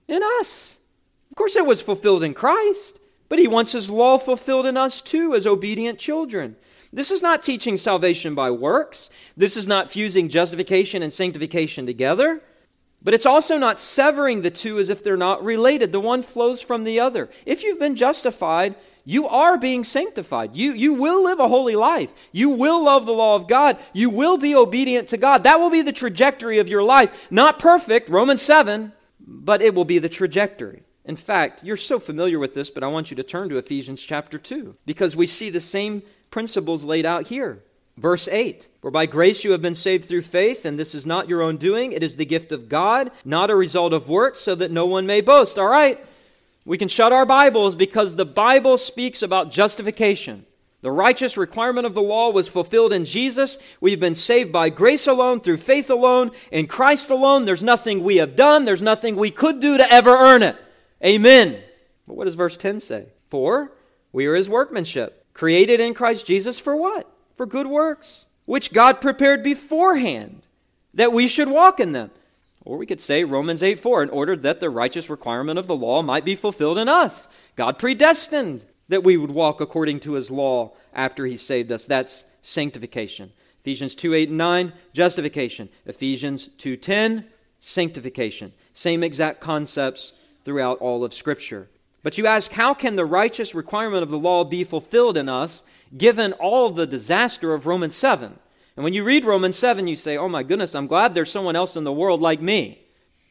In 0.08 0.22
us. 0.40 0.80
Of 1.30 1.38
course, 1.38 1.56
it 1.56 1.66
was 1.66 1.82
fulfilled 1.82 2.24
in 2.24 2.34
Christ, 2.34 3.00
but 3.30 3.40
he 3.40 3.48
wants 3.48 3.72
his 3.72 3.90
law 3.90 4.18
fulfilled 4.18 4.66
in 4.66 4.76
us 4.76 5.02
too 5.02 5.36
as 5.36 5.46
obedient 5.46 6.00
children. 6.00 6.56
This 6.92 7.12
is 7.12 7.22
not 7.22 7.44
teaching 7.44 7.78
salvation 7.78 8.36
by 8.36 8.52
works. 8.52 9.10
This 9.38 9.56
is 9.56 9.68
not 9.68 9.92
fusing 9.92 10.30
justification 10.30 11.04
and 11.04 11.14
sanctification 11.14 11.86
together. 11.86 12.42
But 13.04 13.14
it's 13.14 13.26
also 13.26 13.58
not 13.58 13.80
severing 13.80 14.42
the 14.42 14.52
two 14.52 14.80
as 14.80 14.90
if 14.90 15.04
they're 15.04 15.18
not 15.18 15.44
related. 15.44 15.92
The 15.92 16.00
one 16.00 16.24
flows 16.24 16.62
from 16.62 16.86
the 16.86 17.00
other. 17.00 17.30
If 17.46 17.64
you've 17.64 17.80
been 17.80 17.96
justified, 17.96 18.76
you 19.06 19.28
are 19.28 19.58
being 19.58 19.84
sanctified. 19.84 20.56
You, 20.56 20.72
you 20.72 20.94
will 20.94 21.24
live 21.24 21.40
a 21.40 21.48
holy 21.48 21.76
life. 21.76 22.14
You 22.32 22.50
will 22.50 22.84
love 22.84 23.06
the 23.06 23.12
law 23.12 23.36
of 23.36 23.48
God. 23.48 23.78
You 23.92 24.10
will 24.10 24.38
be 24.38 24.56
obedient 24.56 25.10
to 25.10 25.18
God. 25.18 25.44
That 25.44 25.60
will 25.60 25.70
be 25.70 25.82
the 25.82 25.92
trajectory 25.92 26.60
of 26.60 26.70
your 26.70 26.84
life. 26.84 27.28
Not 27.30 27.60
perfect, 27.60 28.10
Romans 28.10 28.42
7, 28.42 28.94
but 29.20 29.62
it 29.62 29.76
will 29.76 29.86
be 29.86 30.00
the 30.00 30.10
trajectory. 30.10 30.84
In 31.06 31.18
fact, 31.18 31.66
you're 31.66 31.76
so 31.76 32.00
familiar 32.00 32.40
with 32.40 32.54
this, 32.54 32.70
but 32.70 32.84
I 32.84 32.88
want 32.88 33.12
you 33.12 33.18
to 33.18 33.24
turn 33.24 33.50
to 33.50 33.58
Ephesians 33.58 34.02
chapter 34.02 34.38
2 34.38 34.76
because 34.86 35.18
we 35.18 35.26
see 35.26 35.50
the 35.50 35.60
same 35.60 36.02
principles 36.32 36.86
laid 36.86 37.06
out 37.06 37.28
here. 37.28 37.62
Verse 37.98 38.28
8 38.28 38.70
For 38.82 38.90
by 38.90 39.06
grace 39.06 39.44
you 39.44 39.52
have 39.52 39.62
been 39.62 39.76
saved 39.76 40.06
through 40.06 40.22
faith, 40.22 40.66
and 40.66 40.80
this 40.80 40.96
is 40.96 41.06
not 41.06 41.28
your 41.28 41.42
own 41.42 41.58
doing, 41.58 41.92
it 41.92 42.04
is 42.04 42.16
the 42.16 42.26
gift 42.26 42.52
of 42.54 42.70
God, 42.70 43.12
not 43.26 43.50
a 43.50 43.56
result 43.56 43.94
of 43.94 44.10
works, 44.10 44.40
so 44.40 44.56
that 44.56 44.72
no 44.72 44.86
one 44.86 45.06
may 45.06 45.20
boast. 45.20 45.60
All 45.60 45.68
right? 45.68 46.04
We 46.66 46.78
can 46.78 46.88
shut 46.88 47.12
our 47.12 47.26
Bibles 47.26 47.76
because 47.76 48.16
the 48.16 48.26
Bible 48.26 48.78
speaks 48.78 49.22
about 49.22 49.52
justification. 49.52 50.46
The 50.82 50.92
righteous 50.92 51.38
requirement 51.38 51.86
of 51.86 51.94
the 51.94 52.02
law 52.02 52.30
was 52.30 52.48
fulfilled 52.48 52.94
in 52.94 53.06
Jesus. 53.06 53.58
We've 53.82 54.00
been 54.00 54.16
saved 54.16 54.52
by 54.52 54.70
grace 54.70 55.08
alone, 55.08 55.40
through 55.40 55.58
faith 55.58 55.90
alone, 55.90 56.32
in 56.52 56.68
Christ 56.68 57.10
alone. 57.10 57.46
There's 57.46 57.64
nothing 57.64 58.04
we 58.04 58.18
have 58.18 58.36
done, 58.36 58.66
there's 58.66 58.82
nothing 58.82 59.16
we 59.16 59.32
could 59.32 59.60
do 59.60 59.78
to 59.78 59.92
ever 59.92 60.12
earn 60.12 60.44
it. 60.44 60.58
Amen. 61.04 61.62
But 62.08 62.16
what 62.16 62.26
does 62.26 62.36
verse 62.36 62.58
10 62.58 62.80
say? 62.80 63.08
For 63.30 63.72
we 64.12 64.26
are 64.26 64.36
his 64.36 64.50
workmanship, 64.50 65.26
created 65.34 65.80
in 65.80 65.94
Christ 65.94 66.28
Jesus 66.28 66.60
for 66.60 66.76
what? 66.76 67.10
For 67.36 67.46
good 67.46 67.68
works, 67.68 68.28
which 68.46 68.74
God 68.74 69.02
prepared 69.02 69.42
beforehand 69.44 70.48
that 70.94 71.14
we 71.14 71.28
should 71.28 71.50
walk 71.50 71.80
in 71.80 71.92
them. 71.92 72.12
Or 72.66 72.78
we 72.78 72.86
could 72.86 73.02
say 73.02 73.24
Romans 73.24 73.62
8 73.62 73.80
4, 73.80 74.04
in 74.04 74.10
order 74.10 74.36
that 74.38 74.60
the 74.60 74.70
righteous 74.70 75.10
requirement 75.10 75.60
of 75.60 75.68
the 75.68 75.76
law 75.76 76.02
might 76.02 76.26
be 76.26 76.36
fulfilled 76.36 76.78
in 76.78 76.88
us. 76.88 77.28
God 77.56 77.78
predestined 77.78 78.66
that 78.88 79.04
we 79.04 79.18
would 79.18 79.32
walk 79.32 79.60
according 79.60 80.00
to 80.02 80.14
his 80.14 80.32
law 80.32 80.74
after 80.94 81.26
he 81.26 81.38
saved 81.38 81.72
us. 81.72 81.86
That's 81.86 82.24
sanctification. 82.42 83.32
Ephesians 83.62 83.96
2 83.96 84.14
8 84.14 84.30
and 84.30 84.38
9, 84.38 84.74
justification. 84.94 85.70
Ephesians 85.86 86.48
2 86.48 86.78
10, 86.78 87.26
sanctification. 87.60 88.54
Same 88.74 89.04
exact 89.04 89.40
concepts 89.42 90.14
throughout 90.44 90.80
all 90.80 91.04
of 91.04 91.14
Scripture. 91.14 91.70
But 92.02 92.18
you 92.18 92.28
ask, 92.28 92.52
how 92.52 92.74
can 92.74 92.98
the 92.98 93.06
righteous 93.06 93.56
requirement 93.56 94.04
of 94.04 94.10
the 94.10 94.20
law 94.20 94.44
be 94.44 94.66
fulfilled 94.66 95.16
in 95.16 95.30
us 95.30 95.64
given 95.98 96.34
all 96.34 96.70
the 96.70 96.86
disaster 96.86 97.54
of 97.54 97.66
Romans 97.66 97.96
7? 97.96 98.38
And 98.76 98.84
when 98.84 98.94
you 98.94 99.04
read 99.04 99.26
Romans 99.26 99.58
7, 99.58 99.88
you 99.88 99.96
say, 99.96 100.18
oh 100.18 100.30
my 100.30 100.44
goodness, 100.44 100.74
I'm 100.74 100.88
glad 100.88 101.14
there's 101.14 101.32
someone 101.32 101.56
else 101.56 101.76
in 101.76 101.84
the 101.84 101.92
world 101.92 102.22
like 102.22 102.42
me. 102.42 102.80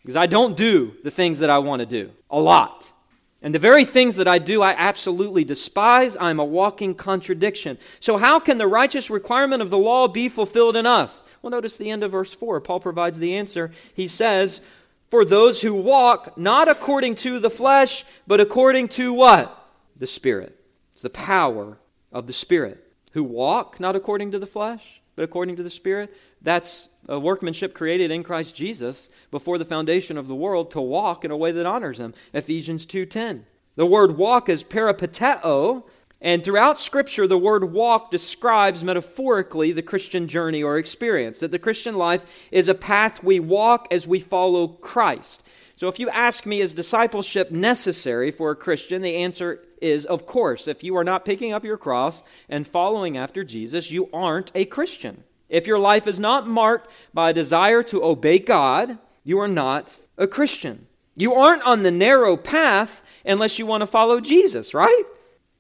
Because 0.03 0.17
I 0.17 0.27
don't 0.27 0.57
do 0.57 0.95
the 1.03 1.11
things 1.11 1.39
that 1.41 1.51
I 1.51 1.59
want 1.59 1.81
to 1.81 1.87
do. 1.87 2.11
A 2.31 2.39
lot. 2.39 2.93
And 3.41 3.53
the 3.53 3.59
very 3.59 3.85
things 3.85 4.17
that 4.17 4.29
I 4.29 4.39
do, 4.39 4.63
I 4.63 4.73
absolutely 4.73 5.45
despise. 5.45 6.17
I'm 6.19 6.39
a 6.39 6.45
walking 6.45 6.95
contradiction. 6.95 7.77
So, 7.99 8.17
how 8.17 8.39
can 8.39 8.59
the 8.59 8.69
righteous 8.69 9.11
requirement 9.11 9.63
of 9.63 9.71
the 9.71 9.79
law 9.79 10.07
be 10.07 10.29
fulfilled 10.29 10.77
in 10.77 10.87
us? 10.87 11.25
Well, 11.41 11.51
notice 11.51 11.77
the 11.77 11.91
end 11.91 12.05
of 12.05 12.13
verse 12.13 12.33
4. 12.33 12.61
Paul 12.61 12.79
provides 12.79 13.19
the 13.19 13.35
answer. 13.35 13.73
He 13.95 14.07
says, 14.07 14.63
For 15.11 15.25
those 15.25 15.63
who 15.63 15.75
walk 15.75 16.39
not 16.39 16.69
according 16.69 17.17
to 17.17 17.41
the 17.41 17.51
flesh, 17.51 18.05
but 18.29 18.41
according 18.41 18.89
to 18.89 19.13
what? 19.13 19.59
The 19.97 20.07
Spirit. 20.07 20.57
It's 20.93 21.03
the 21.03 21.11
power 21.11 21.79
of 22.13 22.29
the 22.29 22.33
Spirit. 22.33 22.93
Who 23.13 23.25
walk 23.25 23.81
not 23.81 23.97
according 23.97 24.31
to 24.31 24.39
the 24.39 24.47
flesh, 24.47 25.02
but 25.23 25.29
according 25.29 25.55
to 25.55 25.63
the 25.63 25.71
Spirit. 25.71 26.13
That's 26.41 26.89
a 27.09 27.17
workmanship 27.17 27.75
created 27.75 28.11
in 28.11 28.25
Christ 28.25 28.57
Jesus 28.57 29.09
before 29.31 29.57
the 29.57 29.65
foundation 29.65 30.19
of 30.19 30.27
the 30.27 30.35
world 30.35 30.73
to 30.73 30.81
walk 30.81 31.25
in 31.25 31.31
a 31.31 31.37
way 31.37 31.53
that 31.53 31.65
honors 31.65 32.01
Him. 32.01 32.13
Ephesians 32.33 32.87
2.10. 32.87 33.43
The 33.77 33.87
word 33.87 34.17
walk 34.17 34.49
is 34.49 34.65
peripateo, 34.65 35.85
and 36.21 36.43
throughout 36.43 36.77
Scripture, 36.77 37.29
the 37.29 37.39
word 37.39 37.73
walk 37.73 38.11
describes 38.11 38.83
metaphorically 38.83 39.71
the 39.71 39.81
Christian 39.81 40.27
journey 40.27 40.61
or 40.61 40.77
experience. 40.77 41.39
That 41.39 41.53
the 41.53 41.59
Christian 41.61 41.97
life 41.97 42.27
is 42.51 42.69
a 42.69 42.75
path 42.75 43.23
we 43.23 43.39
walk 43.39 43.87
as 43.93 44.09
we 44.09 44.19
follow 44.19 44.67
Christ. 44.67 45.42
So 45.83 45.89
if 45.89 45.99
you 45.99 46.09
ask 46.11 46.47
me, 46.47 46.61
is 46.61 46.75
discipleship 46.75 47.51
necessary 47.51 48.31
for 48.31 48.53
a 48.53 48.55
Christian? 48.55 49.03
The 49.03 49.17
answer 49.17 49.65
is, 49.81 50.05
of 50.05 50.27
course. 50.27 50.69
If 50.69 50.85
you 50.85 50.97
are 50.97 51.03
not 51.03 51.25
picking 51.25 51.53
up 51.53 51.65
your 51.65 51.77
cross 51.77 52.23
and 52.49 52.65
following 52.65 53.17
after 53.17 53.43
Jesus, 53.43 53.91
you 53.91 54.09
aren't 54.13 54.53
a 54.55 54.65
Christian. 54.65 55.25
If 55.49 55.67
your 55.67 55.81
life 55.81 56.07
is 56.07 56.21
not 56.21 56.47
marked 56.47 56.89
by 57.13 57.31
a 57.31 57.33
desire 57.33 57.83
to 57.83 58.05
obey 58.05 58.39
God, 58.39 58.97
you 59.25 59.41
are 59.41 59.49
not 59.49 59.99
a 60.17 60.29
Christian. 60.29 60.87
You 61.17 61.35
aren't 61.35 61.65
on 61.65 61.83
the 61.83 61.91
narrow 61.91 62.37
path 62.37 63.03
unless 63.27 63.59
you 63.59 63.67
want 63.67 63.81
to 63.81 63.87
follow 63.89 64.21
Jesus, 64.21 64.75
right? 64.75 65.03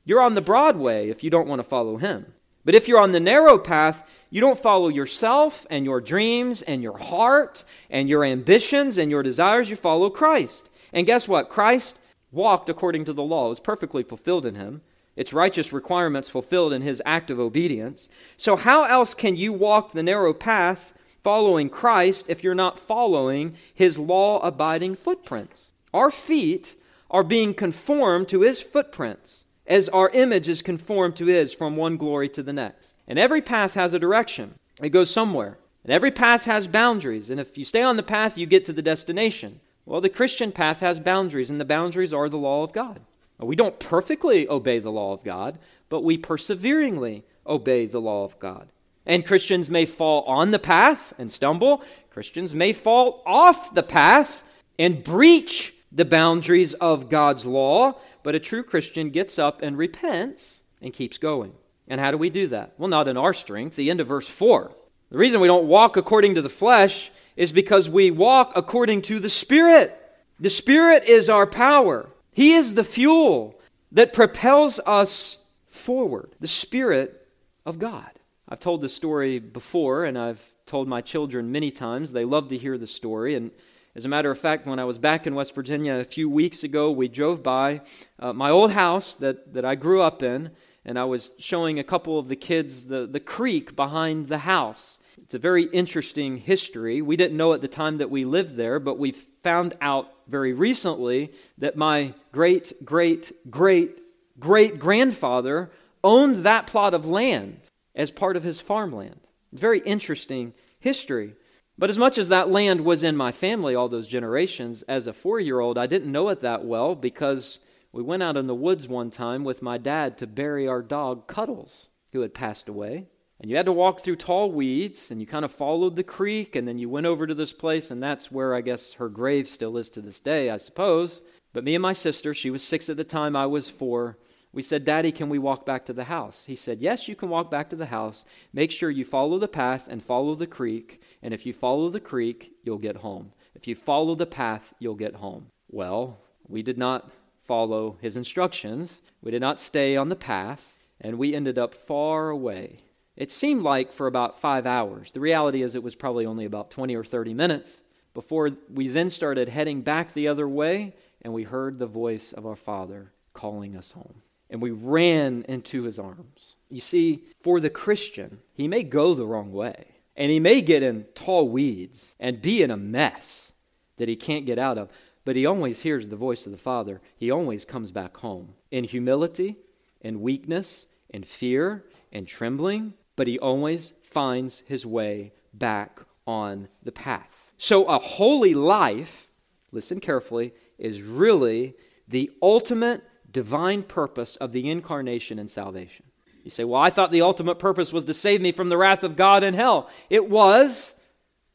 You're 0.05 0.23
on 0.23 0.37
the 0.37 0.41
broad 0.41 0.77
way 0.77 1.11
if 1.11 1.25
you 1.25 1.31
don't 1.31 1.49
want 1.49 1.59
to 1.59 1.69
follow 1.69 1.97
him. 1.97 2.33
But 2.65 2.75
if 2.75 2.87
you're 2.87 3.01
on 3.01 3.13
the 3.13 3.21
narrow 3.21 3.59
path, 3.59 4.09
you 4.31 4.41
don't 4.41 4.59
follow 4.59 4.89
yourself 4.89 5.67
and 5.69 5.85
your 5.85 6.01
dreams 6.01 6.63
and 6.63 6.83
your 6.83 6.97
heart 6.97 7.65
and 7.91 8.09
your 8.09 8.25
ambitions 8.25 8.99
and 8.99 9.11
your 9.11 9.23
desires. 9.23 9.69
You 9.69 9.77
follow 9.77 10.11
Christ. 10.11 10.71
And 10.93 11.07
guess 11.07 11.27
what? 11.27 11.49
Christ 11.49 11.99
walked 12.31 12.69
according 12.69 13.05
to 13.07 13.13
the 13.13 13.23
law. 13.23 13.47
It 13.47 13.51
was 13.51 13.61
perfectly 13.61 14.03
fulfilled 14.03 14.47
in 14.47 14.55
him, 14.55 14.83
its 15.17 15.33
righteous 15.33 15.73
requirements 15.73 16.31
fulfilled 16.31 16.73
in 16.73 16.83
his 16.83 17.03
act 17.05 17.31
of 17.31 17.41
obedience. 17.41 18.09
So, 18.37 18.57
how 18.57 18.85
else 18.85 19.13
can 19.13 19.37
you 19.37 19.53
walk 19.53 19.93
the 19.93 20.03
narrow 20.03 20.33
path 20.33 20.95
following 21.23 21.69
Christ 21.69 22.27
if 22.29 22.43
you're 22.43 22.55
not 22.55 22.79
following 22.79 23.55
his 23.75 23.99
law 23.99 24.39
abiding 24.39 24.95
footprints? 24.95 25.73
Our 25.93 26.11
feet 26.11 26.77
are 27.11 27.25
being 27.25 27.53
conformed 27.53 28.29
to 28.29 28.41
his 28.41 28.63
footprints 28.63 29.42
as 29.67 29.89
our 29.89 30.11
image 30.11 30.49
is 30.49 30.63
conformed 30.63 31.17
to 31.17 31.27
his 31.27 31.55
from 31.55 31.77
one 31.77 31.97
glory 31.97 32.29
to 32.31 32.43
the 32.43 32.53
next. 32.53 32.95
And 33.07 33.19
every 33.19 33.43
path 33.43 33.75
has 33.75 33.95
a 33.95 33.99
direction, 33.99 34.55
it 34.83 34.91
goes 34.91 35.11
somewhere. 35.11 35.59
And 35.85 35.93
every 35.93 36.13
path 36.13 36.45
has 36.45 36.69
boundaries. 36.69 37.29
And 37.29 37.41
if 37.41 37.59
you 37.59 37.65
stay 37.65 37.83
on 37.83 37.97
the 37.97 38.05
path, 38.05 38.39
you 38.39 38.47
get 38.47 38.65
to 38.67 38.73
the 38.73 38.83
destination. 38.83 39.61
Well, 39.85 40.01
the 40.01 40.09
Christian 40.09 40.53
path 40.53 40.79
has 40.79 41.01
boundaries, 41.01 41.51
and 41.51 41.61
the 41.61 41.65
boundaries 41.65 42.15
are 42.15 42.29
the 42.29 42.39
law 42.39 42.63
of 42.63 42.73
God. 42.73 43.01
We 43.39 43.57
don't 43.57 43.81
perfectly 43.81 44.49
obey 44.49 44.79
the 44.79 44.93
law 44.93 45.13
of 45.13 45.25
God, 45.25 45.59
but 45.89 46.05
we 46.05 46.17
perseveringly 46.17 47.25
obey 47.45 47.87
the 47.87 48.01
law 48.01 48.25
of 48.25 48.39
God. 48.39 48.69
And 49.05 49.27
Christians 49.27 49.69
may 49.69 49.85
fall 49.85 50.23
on 50.23 50.53
the 50.53 50.61
path 50.61 51.13
and 51.19 51.31
stumble. 51.31 51.83
Christians 52.11 52.55
may 52.55 52.73
fall 52.73 53.21
off 53.27 53.75
the 53.75 53.83
path 53.83 54.45
and 54.79 55.03
breach 55.03 55.75
the 55.95 56.05
boundaries 56.05 56.75
of 56.75 57.09
God's 57.09 57.45
law. 57.45 57.93
But 58.23 58.35
a 58.35 58.41
true 58.41 58.63
Christian 58.63 59.11
gets 59.11 59.39
up 59.39 59.63
and 59.63 59.77
repents 59.77 60.63
and 60.81 60.93
keeps 60.93 61.19
going. 61.19 61.53
And 61.89 62.01
how 62.01 62.11
do 62.11 62.19
we 62.19 62.31
do 62.31 62.47
that? 62.49 62.73
Well, 62.79 62.89
not 62.89 63.09
in 63.09 63.17
our 63.17 63.33
strength. 63.33 63.77
The 63.77 63.91
end 63.91 64.01
of 64.01 64.09
verse 64.09 64.29
4. 64.29 64.73
The 65.11 65.19
reason 65.19 65.41
we 65.41 65.49
don't 65.49 65.67
walk 65.67 65.97
according 65.97 66.37
to 66.37 66.43
the 66.43 66.49
flesh 66.49 67.11
is 67.37 67.53
because 67.53 67.91
we 67.91 68.11
walk 68.11 68.53
according 68.57 69.03
to 69.03 69.19
the 69.19 69.29
Spirit. 69.29 69.99
The 70.41 70.51
Spirit 70.51 71.05
is 71.05 71.29
our 71.29 71.47
power, 71.47 72.09
He 72.33 72.55
is 72.55 72.75
the 72.75 72.85
fuel 72.85 73.61
that 73.93 74.15
propels 74.15 74.81
us 74.87 75.39
forward. 75.67 76.35
The 76.41 76.49
Spirit 76.49 77.29
of 77.67 77.79
God. 77.79 78.11
I've 78.49 78.61
told 78.61 78.81
this 78.81 78.95
story 78.95 79.39
before, 79.39 80.05
and 80.05 80.19
I've 80.19 80.43
told 80.67 80.89
my 80.89 81.01
children 81.01 81.53
many 81.53 81.71
times. 81.71 82.13
They 82.13 82.25
love 82.25 82.49
to 82.49 82.57
hear 82.57 82.79
the 82.79 82.87
story. 82.87 83.35
And 83.35 83.51
as 83.95 84.07
a 84.07 84.09
matter 84.09 84.31
of 84.31 84.39
fact, 84.39 84.67
when 84.67 84.79
I 84.79 84.85
was 84.85 84.97
back 84.97 85.27
in 85.27 85.35
West 85.35 85.55
Virginia 85.55 85.97
a 85.97 86.05
few 86.05 86.29
weeks 86.31 86.65
ago, 86.65 86.91
we 86.91 87.09
drove 87.09 87.43
by 87.43 87.83
uh, 88.19 88.33
my 88.33 88.49
old 88.49 88.73
house 88.73 89.15
that, 89.17 89.53
that 89.53 89.67
I 89.67 89.75
grew 89.75 90.01
up 90.01 90.23
in, 90.23 90.51
and 90.85 90.99
I 90.99 91.05
was 91.05 91.33
showing 91.39 91.79
a 91.79 91.85
couple 91.85 92.19
of 92.19 92.29
the 92.29 92.37
kids 92.37 92.87
the, 92.87 93.07
the 93.07 93.21
creek 93.21 93.77
behind 93.77 94.29
the 94.29 94.39
house. 94.39 94.99
It's 95.19 95.35
a 95.35 95.39
very 95.39 95.65
interesting 95.65 96.39
history. 96.39 97.03
We 97.03 97.17
didn't 97.17 97.37
know 97.37 97.53
at 97.53 97.61
the 97.61 97.69
time 97.69 97.99
that 97.99 98.11
we 98.11 98.25
lived 98.25 98.57
there, 98.57 98.81
but 98.81 98.99
we 98.99 99.13
found 99.13 99.77
out 99.83 100.11
very 100.27 100.55
recently 100.55 101.33
that 101.59 101.77
my 101.77 102.15
great, 102.33 102.73
great, 102.87 103.31
great, 103.51 104.01
great 104.39 104.79
grandfather 104.79 105.71
owned 106.03 106.37
that 106.37 106.67
plot 106.67 106.95
of 106.95 107.07
land 107.07 107.69
as 107.95 108.11
part 108.11 108.39
of 108.39 108.43
his 108.43 108.59
farmland. 108.59 109.21
Very 109.53 109.81
interesting 109.81 110.55
history. 110.81 111.35
But 111.79 111.91
as 111.91 111.99
much 111.99 112.19
as 112.19 112.29
that 112.29 112.51
land 112.51 112.83
was 112.83 113.03
in 113.03 113.17
my 113.17 113.33
family 113.33 113.75
all 113.75 113.89
those 113.89 114.09
generations, 114.09 114.83
as 114.83 115.07
a 115.07 115.13
four 115.13 115.41
year 115.41 115.61
old, 115.61 115.79
I 115.79 115.87
didn't 115.87 116.13
know 116.13 116.29
it 116.29 116.41
that 116.41 116.65
well 116.65 116.95
because 116.95 117.61
we 117.93 118.03
went 118.03 118.23
out 118.23 118.37
in 118.37 118.47
the 118.47 118.55
woods 118.55 118.89
one 118.89 119.11
time 119.11 119.45
with 119.45 119.63
my 119.63 119.79
dad 119.79 120.17
to 120.19 120.27
bury 120.27 120.67
our 120.67 120.83
dog 120.83 121.27
Cuddles, 121.27 121.89
who 122.13 122.21
had 122.21 122.35
passed 122.35 122.69
away. 122.69 123.09
And 123.41 123.51
you 123.51 123.57
had 123.57 123.67
to 123.67 123.73
walk 123.73 124.01
through 124.01 124.17
tall 124.17 124.53
weeds, 124.53 125.11
and 125.11 125.21
you 125.21 125.27
kind 125.27 125.45
of 125.45 125.51
followed 125.51 125.97
the 125.97 126.05
creek, 126.05 126.55
and 126.55 126.67
then 126.69 126.79
you 126.79 126.89
went 126.89 127.07
over 127.07 127.27
to 127.27 127.35
this 127.35 127.53
place, 127.53 127.91
and 127.91 128.01
that's 128.01 128.31
where 128.31 128.55
I 128.55 128.61
guess 128.61 128.95
her 128.95 129.09
grave 129.09 129.49
still 129.49 129.77
is 129.77 129.91
to 129.91 130.01
this 130.01 130.21
day, 130.21 130.49
I 130.49 130.59
suppose. 130.59 131.23
But 131.53 131.65
me 131.65 131.75
and 131.75 131.83
my 131.83 131.93
sister, 131.93 132.35
she 132.35 132.51
was 132.51 132.63
six 132.63 132.89
at 132.89 132.97
the 132.97 133.05
time, 133.05 133.35
I 133.35 133.47
was 133.47 133.69
four, 133.69 134.17
we 134.53 134.63
said, 134.63 134.85
Daddy, 134.85 135.13
can 135.13 135.29
we 135.29 135.39
walk 135.39 135.65
back 135.65 135.87
to 135.87 135.93
the 135.93 136.05
house? 136.05 136.45
He 136.45 136.57
said, 136.57 136.81
Yes, 136.81 137.09
you 137.09 137.17
can 137.17 137.29
walk 137.29 137.51
back 137.51 137.71
to 137.71 137.77
the 137.77 137.87
house. 137.87 138.25
Make 138.53 138.71
sure 138.71 138.91
you 138.91 139.05
follow 139.05 139.39
the 139.39 139.49
path 139.49 139.89
and 139.89 140.03
follow 140.03 140.35
the 140.35 140.47
creek, 140.47 141.01
and 141.23 141.33
if 141.33 141.47
you 141.47 141.53
follow 141.53 141.89
the 141.89 142.01
creek, 142.01 142.53
you'll 142.63 142.79
get 142.79 142.97
home. 142.97 143.33
If 143.55 143.67
you 143.67 143.75
follow 143.75 144.15
the 144.15 144.27
path, 144.27 144.75
you'll 144.79 144.95
get 144.95 145.17
home. 145.17 145.47
Well, 145.69 146.19
we 146.47 146.63
did 146.63 146.79
not 146.79 147.11
follow 147.43 147.99
his 148.01 148.17
instructions, 148.17 149.03
we 149.21 149.31
did 149.31 149.41
not 149.41 149.61
stay 149.61 149.97
on 149.97 150.09
the 150.09 150.17
path, 150.17 150.79
and 151.01 151.19
we 151.19 151.35
ended 151.35 151.59
up 151.59 151.75
far 151.75 152.31
away 152.31 152.81
it 153.17 153.31
seemed 153.31 153.63
like 153.63 153.93
for 153.93 154.07
about 154.07 154.41
five 154.41 154.67
hours. 154.67 155.13
The 155.13 155.21
reality 155.21 155.63
is, 155.63 155.75
it 155.75 155.83
was 155.83 155.95
probably 155.95 156.25
only 156.25 156.45
about 156.45 156.71
20 156.71 156.97
or 156.97 157.05
30 157.05 157.35
minutes 157.35 157.85
before 158.15 158.51
we 158.73 158.89
then 158.89 159.11
started 159.11 159.49
heading 159.49 159.83
back 159.83 160.13
the 160.13 160.29
other 160.29 160.49
way 160.49 160.95
and 161.21 161.33
we 161.33 161.45
heard 161.45 161.79
the 161.79 161.87
voice 161.87 162.33
of 162.33 162.47
our 162.47 162.57
Father 162.57 163.13
calling 163.33 163.77
us 163.77 163.93
home. 163.93 164.23
And 164.53 164.63
we 164.63 164.71
ran 164.71 165.45
into 165.49 165.83
his 165.83 165.99
arms. 165.99 166.55
You 166.69 166.81
see, 166.81 167.25
for 167.41 167.59
the 167.59 167.71
Christian, 167.71 168.39
he 168.53 168.69
may 168.69 168.85
go 168.85 169.15
the 169.15 169.27
wrong 169.27 169.51
way 169.51 169.87
and 170.15 170.31
he 170.31 170.39
may 170.39 170.61
get 170.61 170.85
in 170.85 171.07
tall 171.15 171.49
weeds 171.49 172.15
and 172.21 172.41
be 172.41 172.63
in 172.63 172.71
a 172.71 172.77
mess 172.77 173.53
that 173.97 174.09
he 174.09 174.15
can't 174.15 174.47
get 174.47 174.59
out 174.59 174.79
of, 174.79 174.91
but 175.25 175.35
he 175.35 175.45
always 175.45 175.83
hears 175.83 176.09
the 176.09 176.17
voice 176.17 176.47
of 176.47 176.53
the 176.53 176.59
Father. 176.59 177.01
He 177.17 177.31
always 177.31 177.65
comes 177.65 177.91
back 177.91 178.19
home 178.19 178.55
in 178.71 178.85
humility, 178.85 179.57
in 180.01 180.21
weakness, 180.21 180.87
in 181.09 181.25
fear, 181.25 181.85
and 182.13 182.29
trembling 182.29 182.95
but 183.17 183.27
he 183.27 183.39
always 183.39 183.95
finds 184.03 184.61
his 184.61 184.87
way 184.87 185.33
back 185.53 186.01
on 186.27 186.69
the 186.83 186.93
path. 186.93 187.53
So, 187.59 187.85
a 187.85 187.99
holy 187.99 188.55
life, 188.55 189.31
listen 189.71 190.01
carefully, 190.01 190.53
is 190.79 191.03
really 191.03 191.75
the 192.09 192.31
ultimate 192.43 193.03
divine 193.33 193.83
purpose 193.83 194.37
of 194.37 194.53
the 194.53 194.71
incarnation 194.71 195.39
and 195.39 195.51
salvation. 195.51 196.05
You 196.45 196.51
say, 196.51 196.65
Well, 196.65 196.81
I 196.81 196.91
thought 196.91 197.11
the 197.11 197.23
ultimate 197.23 197.59
purpose 197.59 197.93
was 197.93 198.05
to 198.07 198.15
save 198.15 198.41
me 198.41 198.53
from 198.53 198.69
the 198.69 198.77
wrath 198.77 199.03
of 199.03 199.17
God 199.17 199.43
and 199.43 199.57
hell. 199.57 199.91
It 200.11 200.29
was. 200.29 200.95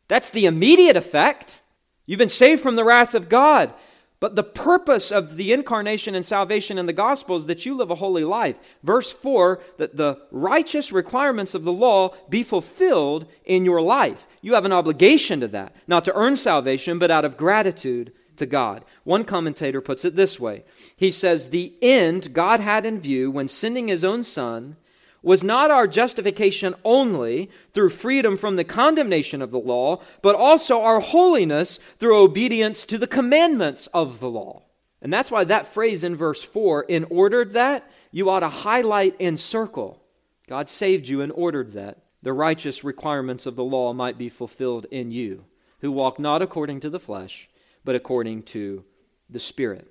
That's 0.07 0.29
the 0.29 0.45
immediate 0.45 0.95
effect. 0.95 1.61
You've 2.05 2.19
been 2.19 2.29
saved 2.29 2.61
from 2.61 2.77
the 2.77 2.85
wrath 2.85 3.13
of 3.13 3.27
God. 3.27 3.73
But 4.19 4.35
the 4.35 4.43
purpose 4.43 5.11
of 5.11 5.37
the 5.37 5.53
incarnation 5.53 6.15
and 6.15 6.25
salvation 6.25 6.79
in 6.79 6.87
the 6.87 6.93
gospel 6.93 7.35
is 7.35 7.45
that 7.45 7.67
you 7.67 7.75
live 7.75 7.91
a 7.91 7.95
holy 7.95 8.23
life. 8.23 8.55
Verse 8.81 9.11
4 9.11 9.59
that 9.77 9.95
the 9.95 10.19
righteous 10.31 10.91
requirements 10.91 11.53
of 11.53 11.63
the 11.63 11.71
law 11.71 12.15
be 12.27 12.41
fulfilled 12.41 13.27
in 13.45 13.63
your 13.63 13.81
life. 13.81 14.25
You 14.41 14.55
have 14.55 14.65
an 14.65 14.71
obligation 14.71 15.39
to 15.41 15.47
that, 15.49 15.75
not 15.85 16.03
to 16.05 16.15
earn 16.15 16.35
salvation, 16.35 16.97
but 16.97 17.11
out 17.11 17.25
of 17.25 17.37
gratitude 17.37 18.11
to 18.37 18.45
God. 18.45 18.83
One 19.03 19.23
commentator 19.23 19.81
puts 19.81 20.05
it 20.05 20.15
this 20.15 20.39
way 20.39 20.63
He 20.95 21.11
says, 21.11 21.49
The 21.49 21.73
end 21.81 22.33
God 22.33 22.59
had 22.59 22.85
in 22.85 22.99
view 22.99 23.31
when 23.31 23.47
sending 23.47 23.87
his 23.87 24.05
own 24.05 24.23
Son 24.23 24.77
was 25.23 25.43
not 25.43 25.71
our 25.71 25.87
justification 25.87 26.73
only 26.85 27.49
through 27.73 27.89
freedom 27.89 28.37
from 28.37 28.55
the 28.55 28.63
condemnation 28.63 29.41
of 29.41 29.51
the 29.51 29.59
law, 29.59 30.01
but 30.21 30.35
also 30.35 30.81
our 30.81 30.99
holiness 30.99 31.79
through 31.99 32.17
obedience 32.17 32.85
to 32.85 32.97
the 32.97 33.07
commandments 33.07 33.87
of 33.87 34.19
the 34.19 34.29
law. 34.29 34.63
And 35.01 35.11
that's 35.11 35.31
why 35.31 35.43
that 35.43 35.67
phrase 35.67 36.03
in 36.03 36.15
verse 36.15 36.43
4, 36.43 36.83
in 36.83 37.05
ordered 37.09 37.51
that, 37.51 37.89
you 38.11 38.29
ought 38.29 38.39
to 38.39 38.49
highlight 38.49 39.15
and 39.19 39.39
circle. 39.39 40.01
God 40.47 40.69
saved 40.69 41.07
you 41.07 41.21
and 41.21 41.31
ordered 41.33 41.71
that 41.71 42.03
the 42.21 42.33
righteous 42.33 42.83
requirements 42.83 43.45
of 43.45 43.55
the 43.55 43.63
law 43.63 43.93
might 43.93 44.17
be 44.17 44.29
fulfilled 44.29 44.85
in 44.91 45.11
you, 45.11 45.45
who 45.79 45.91
walk 45.91 46.19
not 46.19 46.41
according 46.41 46.79
to 46.79 46.89
the 46.89 46.99
flesh, 46.99 47.49
but 47.87 47.95
according 47.95 48.43
to 48.43 48.83
the 49.29 49.39
Spirit. 49.39 49.89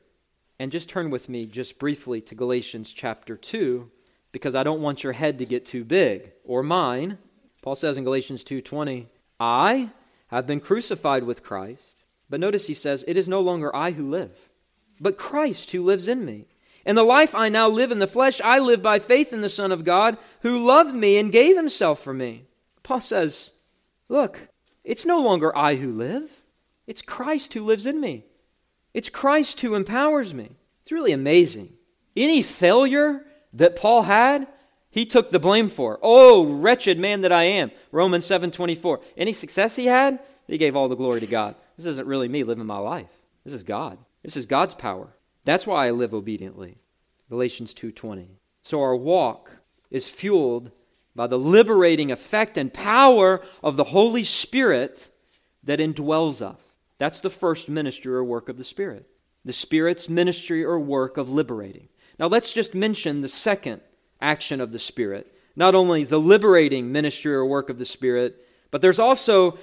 And 0.59 0.71
just 0.71 0.91
turn 0.91 1.09
with 1.09 1.31
me 1.31 1.47
just 1.47 1.79
briefly 1.79 2.21
to 2.21 2.35
Galatians 2.35 2.93
chapter 2.93 3.39
2 3.39 3.91
because 4.33 4.55
I 4.55 4.65
don't 4.65 4.83
want 4.83 5.03
your 5.03 5.15
head 5.15 5.39
to 5.39 5.47
get 5.47 5.65
too 5.65 5.83
big 5.83 6.33
or 6.45 6.63
mine. 6.63 7.17
Paul 7.63 7.75
says 7.75 7.97
in 7.97 8.05
Galatians 8.05 8.45
2:20, 8.45 9.09
"I 9.41 9.93
have 10.27 10.47
been 10.47 10.61
crucified 10.61 11.25
with 11.25 11.43
Christ." 11.43 12.05
But 12.29 12.39
notice 12.39 12.67
he 12.67 12.75
says, 12.75 13.03
"It 13.09 13.17
is 13.17 13.31
no 13.31 13.41
longer 13.41 13.75
I 13.75 13.93
who 13.93 14.11
live, 14.11 14.51
but 15.01 15.17
Christ 15.17 15.71
who 15.71 15.83
lives 15.83 16.07
in 16.07 16.23
me." 16.27 16.49
And 16.85 16.99
the 16.99 17.03
life 17.03 17.35
I 17.35 17.49
now 17.49 17.67
live 17.67 17.91
in 17.91 17.99
the 17.99 18.07
flesh, 18.07 18.43
I 18.43 18.59
live 18.59 18.83
by 18.83 18.99
faith 18.99 19.33
in 19.33 19.41
the 19.41 19.49
Son 19.49 19.73
of 19.73 19.85
God 19.85 20.19
who 20.43 20.67
loved 20.67 20.95
me 20.95 21.17
and 21.17 21.33
gave 21.33 21.57
himself 21.57 22.03
for 22.03 22.13
me. 22.13 22.45
Paul 22.83 23.01
says, 23.01 23.55
Look, 24.11 24.49
it's 24.85 25.07
no 25.07 25.19
longer 25.19 25.57
I 25.57 25.77
who 25.77 25.91
live, 25.91 26.43
it's 26.87 27.03
Christ 27.03 27.55
who 27.55 27.63
lives 27.63 27.87
in 27.87 28.01
me. 28.01 28.25
It's 28.95 29.11
Christ 29.11 29.61
who 29.61 29.75
empowers 29.75 30.33
me. 30.33 30.57
It's 30.83 30.93
really 30.93 31.13
amazing. 31.13 31.75
Any 32.17 32.43
failure 32.43 33.25
that 33.53 33.77
Paul 33.77 34.03
had, 34.03 34.47
he 34.89 35.05
took 35.05 35.31
the 35.31 35.39
blame 35.39 35.69
for. 35.69 35.99
Oh, 36.03 36.47
wretched 36.47 36.99
man 36.99 37.21
that 37.21 37.33
I 37.33 37.45
am. 37.45 37.71
Romans 37.93 38.25
7:24. 38.25 39.01
Any 39.17 39.33
success 39.33 39.77
he 39.77 39.87
had, 39.87 40.21
he 40.47 40.59
gave 40.59 40.77
all 40.77 40.89
the 40.89 40.95
glory 40.95 41.21
to 41.21 41.27
God. 41.27 41.57
This 41.77 41.87
isn't 41.87 42.07
really 42.07 42.29
me 42.29 42.45
living 42.45 42.67
my 42.67 42.79
life. 42.79 43.11
This 43.45 43.53
is 43.53 43.63
God. 43.63 43.99
This 44.23 44.37
is 44.37 44.47
God's 44.47 44.75
power. 44.75 45.15
That's 45.45 45.67
why 45.67 45.87
I 45.87 45.91
live 45.91 46.15
obediently. 46.15 46.79
Galatians 47.29 47.75
2:20. 47.75 48.39
So 48.63 48.81
our 48.81 48.97
walk 48.97 49.59
is 49.91 50.09
fueled 50.09 50.71
by 51.15 51.27
the 51.27 51.39
liberating 51.39 52.11
effect 52.11 52.57
and 52.57 52.73
power 52.73 53.43
of 53.63 53.77
the 53.77 53.85
Holy 53.85 54.25
Spirit 54.25 55.11
that 55.63 55.81
indwells 55.81 56.41
us. 56.41 56.66
That's 56.99 57.21
the 57.21 57.31
first 57.31 57.69
ministry 57.69 58.13
or 58.13 58.25
work 58.25 58.49
of 58.49 58.59
the 58.59 58.65
Spirit. 58.65 59.07
The 59.45 59.53
Spirit's 59.53 60.09
ministry 60.09 60.65
or 60.65 60.81
work 60.81 61.17
of 61.17 61.31
liberating. 61.31 61.89
Now, 62.19 62.27
let's 62.27 62.53
just 62.53 62.75
mention 62.75 63.21
the 63.21 63.29
second 63.29 63.81
action 64.21 64.61
of 64.61 64.73
the 64.73 64.79
Spirit. 64.79 65.33
Not 65.55 65.75
only 65.75 66.05
the 66.05 66.19
liberating 66.19 66.93
ministry 66.93 67.33
or 67.35 67.47
work 67.47 67.71
of 67.71 67.79
the 67.79 67.85
Spirit, 67.85 68.43
but 68.71 68.81
there's 68.81 68.99
also 68.99 69.59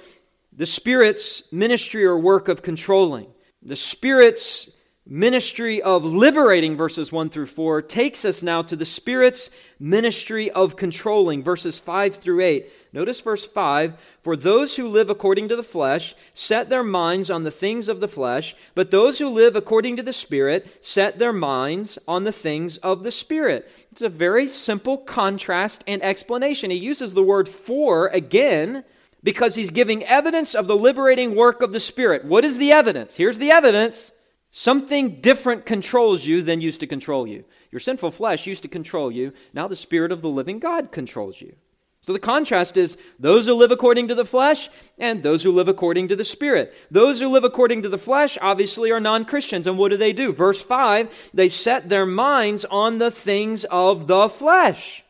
the 0.52 0.66
Spirit's 0.66 1.52
ministry 1.52 2.04
or 2.04 2.18
work 2.18 2.48
of 2.48 2.62
controlling. 2.62 3.26
The 3.62 3.76
Spirit's 3.76 4.70
ministry 5.06 5.82
of 5.82 6.02
liberating, 6.02 6.76
verses 6.76 7.12
1 7.12 7.28
through 7.28 7.46
4, 7.46 7.82
takes 7.82 8.24
us 8.24 8.42
now 8.42 8.62
to 8.62 8.74
the 8.74 8.86
Spirit's 8.86 9.50
ministry 9.78 10.50
of 10.50 10.76
controlling, 10.76 11.42
verses 11.42 11.78
5 11.78 12.14
through 12.14 12.40
8. 12.40 12.66
Notice 12.94 13.20
verse 13.20 13.46
5 13.46 14.00
For 14.22 14.34
those 14.34 14.76
who 14.76 14.88
live 14.88 15.10
according 15.10 15.48
to 15.48 15.56
the 15.56 15.62
flesh 15.62 16.14
set 16.32 16.70
their 16.70 16.82
minds 16.82 17.30
on 17.30 17.42
the 17.42 17.50
things 17.50 17.90
of 17.90 18.00
the 18.00 18.08
flesh, 18.08 18.56
but 18.74 18.90
those 18.90 19.18
who 19.18 19.28
live 19.28 19.56
according 19.56 19.96
to 19.96 20.02
the 20.02 20.12
Spirit 20.12 20.82
set 20.82 21.18
their 21.18 21.34
minds 21.34 21.98
on 22.08 22.24
the 22.24 22.32
things 22.32 22.78
of 22.78 23.04
the 23.04 23.10
Spirit. 23.10 23.70
It's 23.92 24.02
a 24.02 24.08
very 24.08 24.48
simple 24.48 24.96
contrast 24.96 25.84
and 25.86 26.02
explanation. 26.02 26.70
He 26.70 26.78
uses 26.78 27.12
the 27.12 27.22
word 27.22 27.46
for 27.46 28.06
again 28.08 28.84
because 29.22 29.54
he's 29.54 29.70
giving 29.70 30.04
evidence 30.04 30.54
of 30.54 30.66
the 30.66 30.76
liberating 30.76 31.34
work 31.34 31.60
of 31.60 31.74
the 31.74 31.80
Spirit. 31.80 32.24
What 32.24 32.44
is 32.44 32.56
the 32.56 32.72
evidence? 32.72 33.16
Here's 33.16 33.38
the 33.38 33.50
evidence 33.50 34.12
Something 34.56 35.20
different 35.20 35.66
controls 35.66 36.26
you 36.26 36.40
than 36.40 36.60
used 36.60 36.78
to 36.78 36.86
control 36.86 37.26
you. 37.26 37.44
Your 37.72 37.80
sinful 37.80 38.12
flesh 38.12 38.46
used 38.46 38.62
to 38.62 38.68
control 38.68 39.10
you. 39.10 39.32
Now 39.52 39.66
the 39.66 39.74
Spirit 39.74 40.12
of 40.12 40.22
the 40.22 40.28
living 40.28 40.60
God 40.60 40.92
controls 40.92 41.40
you. 41.40 41.56
So 42.02 42.12
the 42.12 42.20
contrast 42.20 42.76
is 42.76 42.96
those 43.18 43.46
who 43.46 43.54
live 43.54 43.72
according 43.72 44.06
to 44.06 44.14
the 44.14 44.24
flesh 44.24 44.70
and 44.96 45.24
those 45.24 45.42
who 45.42 45.50
live 45.50 45.66
according 45.66 46.06
to 46.06 46.14
the 46.14 46.22
Spirit. 46.22 46.72
Those 46.88 47.18
who 47.18 47.30
live 47.30 47.42
according 47.42 47.82
to 47.82 47.88
the 47.88 47.98
flesh 47.98 48.38
obviously 48.40 48.92
are 48.92 49.00
non 49.00 49.24
Christians. 49.24 49.66
And 49.66 49.76
what 49.76 49.88
do 49.88 49.96
they 49.96 50.12
do? 50.12 50.32
Verse 50.32 50.62
5 50.62 51.32
they 51.34 51.48
set 51.48 51.88
their 51.88 52.06
minds 52.06 52.64
on 52.66 52.98
the 52.98 53.10
things 53.10 53.64
of 53.64 54.06
the 54.06 54.28
flesh. 54.28 55.02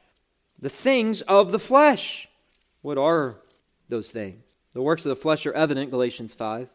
The 0.58 0.70
things 0.70 1.20
of 1.20 1.52
the 1.52 1.58
flesh. 1.58 2.30
What 2.80 2.96
are 2.96 3.42
those 3.90 4.10
things? 4.10 4.56
The 4.72 4.80
works 4.80 5.04
of 5.04 5.10
the 5.10 5.16
flesh 5.16 5.44
are 5.44 5.52
evident, 5.52 5.90
Galatians 5.90 6.32
5. 6.32 6.70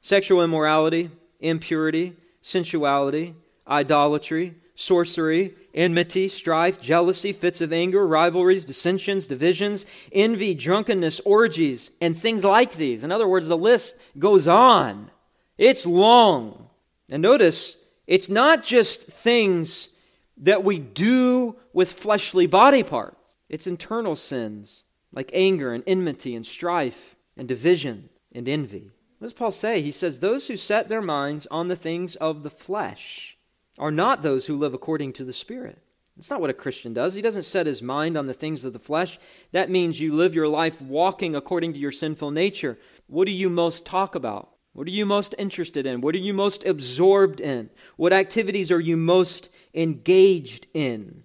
Sexual 0.00 0.42
immorality, 0.42 1.10
impurity, 1.40 2.16
sensuality, 2.40 3.34
idolatry, 3.68 4.54
sorcery, 4.74 5.54
enmity, 5.74 6.28
strife, 6.28 6.80
jealousy, 6.80 7.32
fits 7.32 7.60
of 7.60 7.72
anger, 7.72 8.06
rivalries, 8.06 8.64
dissensions, 8.64 9.26
divisions, 9.26 9.84
envy, 10.12 10.54
drunkenness, 10.54 11.20
orgies, 11.20 11.90
and 12.00 12.18
things 12.18 12.44
like 12.44 12.72
these. 12.72 13.04
In 13.04 13.12
other 13.12 13.28
words, 13.28 13.46
the 13.46 13.56
list 13.56 13.96
goes 14.18 14.48
on. 14.48 15.10
It's 15.58 15.86
long. 15.86 16.68
And 17.10 17.22
notice, 17.22 17.76
it's 18.06 18.30
not 18.30 18.64
just 18.64 19.02
things 19.06 19.90
that 20.38 20.64
we 20.64 20.78
do 20.78 21.56
with 21.72 21.92
fleshly 21.92 22.46
body 22.46 22.82
parts, 22.82 23.36
it's 23.48 23.66
internal 23.66 24.16
sins 24.16 24.84
like 25.12 25.30
anger 25.34 25.74
and 25.74 25.84
enmity 25.86 26.34
and 26.34 26.46
strife 26.46 27.16
and 27.36 27.48
division 27.48 28.08
and 28.32 28.48
envy. 28.48 28.90
What 29.20 29.26
does 29.26 29.34
Paul 29.34 29.50
say? 29.50 29.82
He 29.82 29.90
says, 29.90 30.18
Those 30.18 30.48
who 30.48 30.56
set 30.56 30.88
their 30.88 31.02
minds 31.02 31.46
on 31.50 31.68
the 31.68 31.76
things 31.76 32.16
of 32.16 32.42
the 32.42 32.48
flesh 32.48 33.36
are 33.78 33.90
not 33.90 34.22
those 34.22 34.46
who 34.46 34.56
live 34.56 34.72
according 34.72 35.12
to 35.12 35.24
the 35.24 35.34
Spirit. 35.34 35.78
It's 36.16 36.30
not 36.30 36.40
what 36.40 36.48
a 36.48 36.54
Christian 36.54 36.94
does. 36.94 37.12
He 37.12 37.20
doesn't 37.20 37.42
set 37.42 37.66
his 37.66 37.82
mind 37.82 38.16
on 38.16 38.26
the 38.26 38.32
things 38.32 38.64
of 38.64 38.72
the 38.72 38.78
flesh. 38.78 39.18
That 39.52 39.68
means 39.68 40.00
you 40.00 40.14
live 40.14 40.34
your 40.34 40.48
life 40.48 40.80
walking 40.80 41.36
according 41.36 41.74
to 41.74 41.78
your 41.78 41.92
sinful 41.92 42.30
nature. 42.30 42.78
What 43.08 43.26
do 43.26 43.32
you 43.32 43.50
most 43.50 43.84
talk 43.84 44.14
about? 44.14 44.48
What 44.72 44.86
are 44.86 44.90
you 44.90 45.04
most 45.04 45.34
interested 45.36 45.84
in? 45.84 46.00
What 46.00 46.14
are 46.14 46.18
you 46.18 46.32
most 46.32 46.64
absorbed 46.64 47.42
in? 47.42 47.68
What 47.96 48.14
activities 48.14 48.72
are 48.72 48.80
you 48.80 48.96
most 48.96 49.50
engaged 49.74 50.66
in? 50.72 51.24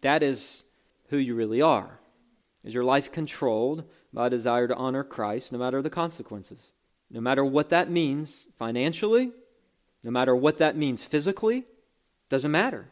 That 0.00 0.24
is 0.24 0.64
who 1.10 1.16
you 1.18 1.36
really 1.36 1.62
are. 1.62 2.00
Is 2.64 2.74
your 2.74 2.84
life 2.84 3.12
controlled 3.12 3.84
by 4.12 4.26
a 4.26 4.30
desire 4.30 4.66
to 4.66 4.74
honor 4.74 5.04
Christ, 5.04 5.52
no 5.52 5.60
matter 5.60 5.80
the 5.80 5.90
consequences? 5.90 6.74
No 7.14 7.20
matter 7.20 7.44
what 7.44 7.70
that 7.70 7.88
means 7.88 8.48
financially, 8.58 9.30
no 10.02 10.10
matter 10.10 10.34
what 10.34 10.58
that 10.58 10.76
means 10.76 11.04
physically, 11.04 11.62
doesn't 12.28 12.50
matter. 12.50 12.88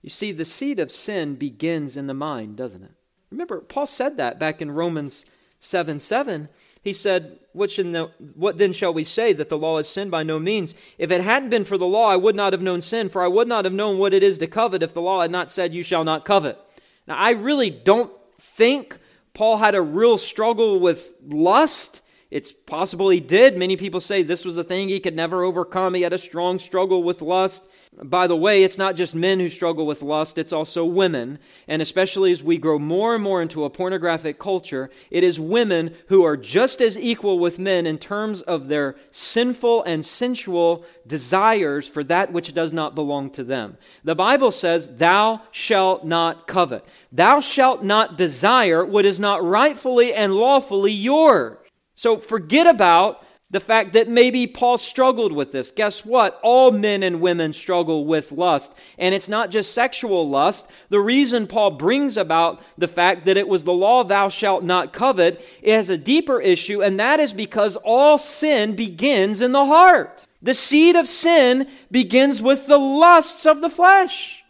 You 0.00 0.08
see, 0.08 0.32
the 0.32 0.46
seed 0.46 0.80
of 0.80 0.90
sin 0.90 1.34
begins 1.34 1.94
in 1.94 2.06
the 2.06 2.14
mind, 2.14 2.56
doesn't 2.56 2.82
it? 2.82 2.92
Remember, 3.30 3.60
Paul 3.60 3.84
said 3.84 4.16
that 4.16 4.38
back 4.38 4.62
in 4.62 4.70
Romans 4.70 5.26
7 5.60 6.00
7. 6.00 6.48
He 6.82 6.94
said, 6.94 7.40
what, 7.52 7.68
the, 7.68 8.10
what 8.34 8.56
then 8.56 8.72
shall 8.72 8.94
we 8.94 9.04
say 9.04 9.34
that 9.34 9.50
the 9.50 9.58
law 9.58 9.76
is 9.76 9.86
sin? 9.86 10.08
By 10.08 10.22
no 10.22 10.38
means. 10.38 10.74
If 10.96 11.10
it 11.10 11.20
hadn't 11.20 11.50
been 11.50 11.64
for 11.64 11.76
the 11.76 11.84
law, 11.84 12.08
I 12.08 12.16
would 12.16 12.36
not 12.36 12.54
have 12.54 12.62
known 12.62 12.80
sin, 12.80 13.10
for 13.10 13.20
I 13.20 13.28
would 13.28 13.48
not 13.48 13.66
have 13.66 13.74
known 13.74 13.98
what 13.98 14.14
it 14.14 14.22
is 14.22 14.38
to 14.38 14.46
covet 14.46 14.82
if 14.82 14.94
the 14.94 15.02
law 15.02 15.20
had 15.20 15.30
not 15.30 15.50
said, 15.50 15.74
You 15.74 15.82
shall 15.82 16.04
not 16.04 16.24
covet. 16.24 16.58
Now, 17.06 17.16
I 17.16 17.30
really 17.30 17.68
don't 17.68 18.12
think 18.38 18.96
Paul 19.34 19.58
had 19.58 19.74
a 19.74 19.82
real 19.82 20.16
struggle 20.16 20.80
with 20.80 21.12
lust. 21.22 22.00
It's 22.30 22.52
possible 22.52 23.08
he 23.08 23.20
did. 23.20 23.56
Many 23.56 23.78
people 23.78 24.00
say 24.00 24.22
this 24.22 24.44
was 24.44 24.54
the 24.54 24.64
thing 24.64 24.88
he 24.88 25.00
could 25.00 25.16
never 25.16 25.42
overcome. 25.42 25.94
He 25.94 26.02
had 26.02 26.12
a 26.12 26.18
strong 26.18 26.58
struggle 26.58 27.02
with 27.02 27.22
lust. 27.22 27.66
By 28.02 28.26
the 28.26 28.36
way, 28.36 28.62
it's 28.62 28.76
not 28.76 28.96
just 28.96 29.16
men 29.16 29.40
who 29.40 29.48
struggle 29.48 29.86
with 29.86 30.02
lust, 30.02 30.36
it's 30.36 30.52
also 30.52 30.84
women. 30.84 31.38
And 31.66 31.80
especially 31.80 32.30
as 32.30 32.42
we 32.42 32.58
grow 32.58 32.78
more 32.78 33.14
and 33.14 33.24
more 33.24 33.40
into 33.40 33.64
a 33.64 33.70
pornographic 33.70 34.38
culture, 34.38 34.90
it 35.10 35.24
is 35.24 35.40
women 35.40 35.94
who 36.08 36.22
are 36.22 36.36
just 36.36 36.82
as 36.82 36.98
equal 36.98 37.38
with 37.38 37.58
men 37.58 37.86
in 37.86 37.96
terms 37.96 38.42
of 38.42 38.68
their 38.68 38.94
sinful 39.10 39.82
and 39.84 40.04
sensual 40.04 40.84
desires 41.06 41.88
for 41.88 42.04
that 42.04 42.30
which 42.30 42.52
does 42.52 42.74
not 42.74 42.94
belong 42.94 43.30
to 43.30 43.42
them. 43.42 43.78
The 44.04 44.14
Bible 44.14 44.50
says, 44.50 44.98
Thou 44.98 45.40
shalt 45.50 46.04
not 46.04 46.46
covet. 46.46 46.84
Thou 47.10 47.40
shalt 47.40 47.82
not 47.82 48.18
desire 48.18 48.84
what 48.84 49.06
is 49.06 49.18
not 49.18 49.42
rightfully 49.42 50.12
and 50.12 50.34
lawfully 50.34 50.92
yours. 50.92 51.56
So 51.98 52.16
forget 52.16 52.68
about 52.68 53.26
the 53.50 53.58
fact 53.58 53.94
that 53.94 54.08
maybe 54.08 54.46
Paul 54.46 54.78
struggled 54.78 55.32
with 55.32 55.50
this. 55.50 55.72
Guess 55.72 56.04
what? 56.04 56.38
All 56.44 56.70
men 56.70 57.02
and 57.02 57.20
women 57.20 57.52
struggle 57.52 58.04
with 58.04 58.30
lust. 58.30 58.72
And 58.98 59.16
it's 59.16 59.28
not 59.28 59.50
just 59.50 59.74
sexual 59.74 60.28
lust. 60.28 60.70
The 60.90 61.00
reason 61.00 61.48
Paul 61.48 61.72
brings 61.72 62.16
about 62.16 62.62
the 62.76 62.86
fact 62.86 63.24
that 63.24 63.36
it 63.36 63.48
was 63.48 63.64
the 63.64 63.72
law, 63.72 64.04
thou 64.04 64.28
shalt 64.28 64.62
not 64.62 64.92
covet, 64.92 65.44
is 65.60 65.90
a 65.90 65.98
deeper 65.98 66.40
issue, 66.40 66.84
and 66.84 67.00
that 67.00 67.18
is 67.18 67.32
because 67.32 67.74
all 67.74 68.16
sin 68.16 68.76
begins 68.76 69.40
in 69.40 69.50
the 69.50 69.66
heart. 69.66 70.24
The 70.40 70.54
seed 70.54 70.94
of 70.94 71.08
sin 71.08 71.66
begins 71.90 72.40
with 72.40 72.68
the 72.68 72.78
lusts 72.78 73.44
of 73.44 73.60
the 73.60 73.70
flesh. 73.70 74.44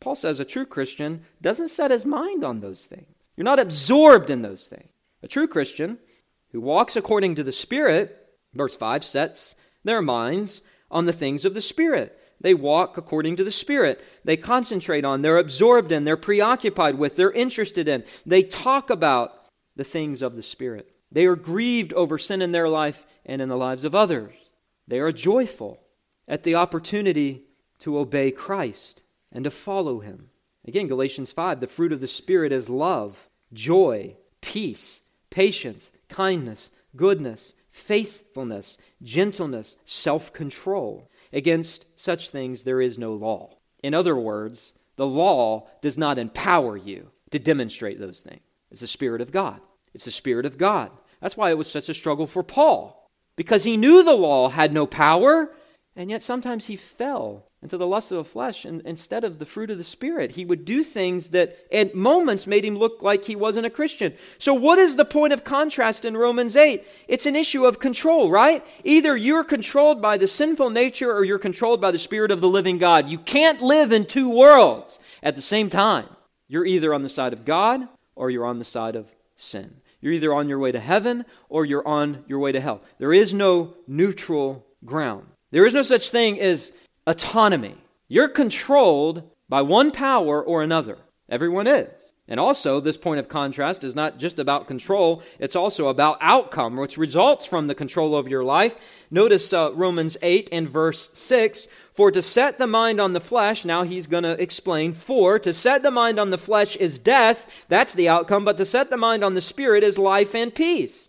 Paul 0.00 0.16
says 0.16 0.40
a 0.40 0.44
true 0.44 0.66
Christian 0.66 1.24
doesn't 1.40 1.68
set 1.68 1.92
his 1.92 2.04
mind 2.04 2.42
on 2.42 2.58
those 2.58 2.86
things. 2.86 3.06
You're 3.36 3.44
not 3.44 3.60
absorbed 3.60 4.30
in 4.30 4.42
those 4.42 4.66
things. 4.66 4.90
A 5.22 5.28
true 5.28 5.46
Christian 5.46 5.98
who 6.52 6.60
walks 6.60 6.96
according 6.96 7.34
to 7.36 7.44
the 7.44 7.52
Spirit 7.52 8.18
Verse 8.54 8.76
5 8.76 9.04
sets 9.04 9.54
their 9.84 10.02
minds 10.02 10.62
on 10.90 11.06
the 11.06 11.12
things 11.12 11.44
of 11.44 11.54
the 11.54 11.60
Spirit. 11.60 12.18
They 12.40 12.54
walk 12.54 12.96
according 12.96 13.36
to 13.36 13.44
the 13.44 13.50
Spirit. 13.50 14.02
They 14.24 14.36
concentrate 14.36 15.04
on, 15.04 15.22
they're 15.22 15.38
absorbed 15.38 15.92
in, 15.92 16.04
they're 16.04 16.16
preoccupied 16.16 16.96
with, 16.96 17.16
they're 17.16 17.32
interested 17.32 17.88
in. 17.88 18.04
They 18.24 18.42
talk 18.42 18.90
about 18.90 19.46
the 19.76 19.84
things 19.84 20.22
of 20.22 20.36
the 20.36 20.42
Spirit. 20.42 20.90
They 21.10 21.26
are 21.26 21.36
grieved 21.36 21.92
over 21.94 22.18
sin 22.18 22.42
in 22.42 22.52
their 22.52 22.68
life 22.68 23.06
and 23.24 23.40
in 23.40 23.48
the 23.48 23.56
lives 23.56 23.84
of 23.84 23.94
others. 23.94 24.34
They 24.86 25.00
are 25.00 25.12
joyful 25.12 25.80
at 26.26 26.42
the 26.42 26.54
opportunity 26.54 27.44
to 27.80 27.98
obey 27.98 28.30
Christ 28.30 29.02
and 29.32 29.44
to 29.44 29.50
follow 29.50 30.00
Him. 30.00 30.30
Again, 30.66 30.86
Galatians 30.86 31.32
5 31.32 31.60
the 31.60 31.66
fruit 31.66 31.92
of 31.92 32.00
the 32.00 32.08
Spirit 32.08 32.52
is 32.52 32.68
love, 32.68 33.28
joy, 33.52 34.16
peace, 34.40 35.02
patience, 35.30 35.92
kindness, 36.08 36.70
goodness 36.96 37.54
faithfulness, 37.78 38.78
gentleness, 39.02 39.76
self 39.84 40.32
control. 40.32 41.10
Against 41.32 41.86
such 41.98 42.30
things 42.30 42.62
there 42.62 42.80
is 42.80 42.98
no 42.98 43.12
law. 43.14 43.56
In 43.82 43.94
other 43.94 44.16
words, 44.16 44.74
the 44.96 45.06
law 45.06 45.68
does 45.80 45.96
not 45.96 46.18
empower 46.18 46.76
you 46.76 47.10
to 47.30 47.38
demonstrate 47.38 48.00
those 48.00 48.22
things. 48.22 48.40
It's 48.70 48.80
the 48.80 48.86
Spirit 48.86 49.20
of 49.20 49.30
God. 49.30 49.60
It's 49.94 50.06
the 50.06 50.10
Spirit 50.10 50.46
of 50.46 50.58
God. 50.58 50.90
That's 51.20 51.36
why 51.36 51.50
it 51.50 51.58
was 51.58 51.70
such 51.70 51.88
a 51.88 51.94
struggle 51.94 52.26
for 52.26 52.42
Paul, 52.42 53.08
because 53.36 53.64
he 53.64 53.76
knew 53.76 54.02
the 54.02 54.12
law 54.12 54.48
had 54.48 54.72
no 54.72 54.86
power, 54.86 55.52
and 55.96 56.10
yet 56.10 56.22
sometimes 56.22 56.66
he 56.66 56.76
fell 56.76 57.47
into 57.62 57.76
the 57.76 57.86
lust 57.86 58.12
of 58.12 58.18
the 58.18 58.24
flesh 58.24 58.64
and, 58.64 58.80
instead 58.82 59.24
of 59.24 59.38
the 59.38 59.46
fruit 59.46 59.70
of 59.70 59.78
the 59.78 59.84
Spirit. 59.84 60.32
He 60.32 60.44
would 60.44 60.64
do 60.64 60.82
things 60.82 61.30
that 61.30 61.56
at 61.72 61.94
moments 61.94 62.46
made 62.46 62.64
him 62.64 62.76
look 62.76 63.02
like 63.02 63.24
he 63.24 63.34
wasn't 63.34 63.66
a 63.66 63.70
Christian. 63.70 64.14
So, 64.38 64.54
what 64.54 64.78
is 64.78 64.96
the 64.96 65.04
point 65.04 65.32
of 65.32 65.44
contrast 65.44 66.04
in 66.04 66.16
Romans 66.16 66.56
8? 66.56 66.84
It's 67.08 67.26
an 67.26 67.34
issue 67.34 67.66
of 67.66 67.80
control, 67.80 68.30
right? 68.30 68.64
Either 68.84 69.16
you're 69.16 69.44
controlled 69.44 70.00
by 70.00 70.18
the 70.18 70.28
sinful 70.28 70.70
nature 70.70 71.12
or 71.12 71.24
you're 71.24 71.38
controlled 71.38 71.80
by 71.80 71.90
the 71.90 71.98
Spirit 71.98 72.30
of 72.30 72.40
the 72.40 72.48
living 72.48 72.78
God. 72.78 73.08
You 73.08 73.18
can't 73.18 73.60
live 73.60 73.90
in 73.92 74.04
two 74.04 74.30
worlds 74.30 75.00
at 75.22 75.34
the 75.34 75.42
same 75.42 75.68
time. 75.68 76.06
You're 76.46 76.66
either 76.66 76.94
on 76.94 77.02
the 77.02 77.08
side 77.08 77.32
of 77.32 77.44
God 77.44 77.88
or 78.14 78.30
you're 78.30 78.46
on 78.46 78.58
the 78.58 78.64
side 78.64 78.94
of 78.94 79.12
sin. 79.34 79.80
You're 80.00 80.12
either 80.12 80.32
on 80.32 80.48
your 80.48 80.60
way 80.60 80.70
to 80.70 80.80
heaven 80.80 81.24
or 81.48 81.64
you're 81.64 81.86
on 81.86 82.24
your 82.28 82.38
way 82.38 82.52
to 82.52 82.60
hell. 82.60 82.82
There 82.98 83.12
is 83.12 83.34
no 83.34 83.74
neutral 83.88 84.64
ground. 84.84 85.26
There 85.50 85.66
is 85.66 85.74
no 85.74 85.82
such 85.82 86.10
thing 86.10 86.40
as 86.40 86.72
autonomy. 87.08 87.76
You're 88.06 88.28
controlled 88.28 89.22
by 89.48 89.62
one 89.62 89.90
power 89.90 90.42
or 90.42 90.62
another. 90.62 90.98
Everyone 91.28 91.66
is. 91.66 91.88
And 92.30 92.38
also, 92.38 92.78
this 92.78 92.98
point 92.98 93.20
of 93.20 93.30
contrast 93.30 93.82
is 93.82 93.94
not 93.94 94.18
just 94.18 94.38
about 94.38 94.66
control, 94.66 95.22
it's 95.38 95.56
also 95.56 95.88
about 95.88 96.18
outcome, 96.20 96.76
which 96.76 96.98
results 96.98 97.46
from 97.46 97.66
the 97.66 97.74
control 97.74 98.14
of 98.14 98.28
your 98.28 98.44
life. 98.44 98.76
Notice 99.10 99.50
uh, 99.54 99.72
Romans 99.72 100.18
8 100.20 100.50
and 100.52 100.68
verse 100.68 101.08
6 101.14 101.68
For 101.90 102.10
to 102.10 102.20
set 102.20 102.58
the 102.58 102.66
mind 102.66 103.00
on 103.00 103.14
the 103.14 103.20
flesh, 103.20 103.64
now 103.64 103.82
he's 103.82 104.06
going 104.06 104.24
to 104.24 104.40
explain, 104.40 104.92
for 104.92 105.38
to 105.38 105.54
set 105.54 105.82
the 105.82 105.90
mind 105.90 106.18
on 106.20 106.28
the 106.28 106.36
flesh 106.36 106.76
is 106.76 106.98
death, 106.98 107.64
that's 107.68 107.94
the 107.94 108.10
outcome, 108.10 108.44
but 108.44 108.58
to 108.58 108.66
set 108.66 108.90
the 108.90 108.98
mind 108.98 109.24
on 109.24 109.32
the 109.32 109.40
spirit 109.40 109.82
is 109.82 109.96
life 109.96 110.34
and 110.34 110.54
peace. 110.54 111.08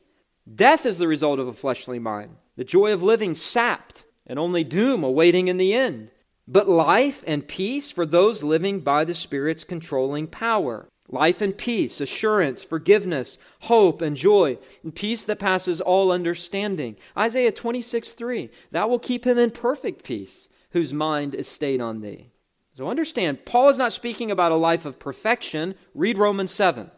Death 0.53 0.85
is 0.85 0.99
the 0.99 1.07
result 1.09 1.39
of 1.39 1.49
a 1.49 1.53
fleshly 1.53 1.99
mind, 1.99 2.37
the 2.55 2.63
joy 2.63 2.93
of 2.93 3.03
living 3.03 3.35
sapped 3.35 4.05
and 4.29 4.39
only 4.39 4.63
doom 4.63 5.03
awaiting 5.03 5.47
in 5.47 5.57
the 5.57 5.73
end, 5.73 6.11
but 6.47 6.69
life 6.69 7.23
and 7.27 7.47
peace 7.47 7.91
for 7.91 8.05
those 8.05 8.43
living 8.43 8.79
by 8.79 9.03
the 9.03 9.15
Spirit's 9.15 9.63
controlling 9.63 10.27
power. 10.27 10.87
Life 11.11 11.41
and 11.41 11.57
peace, 11.57 11.99
assurance, 11.99 12.63
forgiveness, 12.63 13.39
hope, 13.61 13.99
and 13.99 14.15
joy, 14.15 14.59
and 14.83 14.93
peace 14.93 15.23
that 15.23 15.39
passes 15.39 15.81
all 15.81 16.11
understanding. 16.11 16.97
Isaiah 17.17 17.51
26, 17.51 18.13
3. 18.13 18.51
That 18.71 18.89
will 18.89 18.99
keep 18.99 19.25
him 19.25 19.39
in 19.39 19.49
perfect 19.49 20.03
peace, 20.03 20.49
whose 20.69 20.93
mind 20.93 21.33
is 21.33 21.47
stayed 21.47 21.81
on 21.81 22.01
thee. 22.01 22.29
So 22.75 22.87
understand, 22.87 23.43
Paul 23.45 23.69
is 23.69 23.79
not 23.79 23.91
speaking 23.91 24.29
about 24.29 24.51
a 24.51 24.55
life 24.55 24.85
of 24.85 24.99
perfection. 24.99 25.73
Read 25.95 26.19
Romans 26.19 26.51
7. 26.51 26.91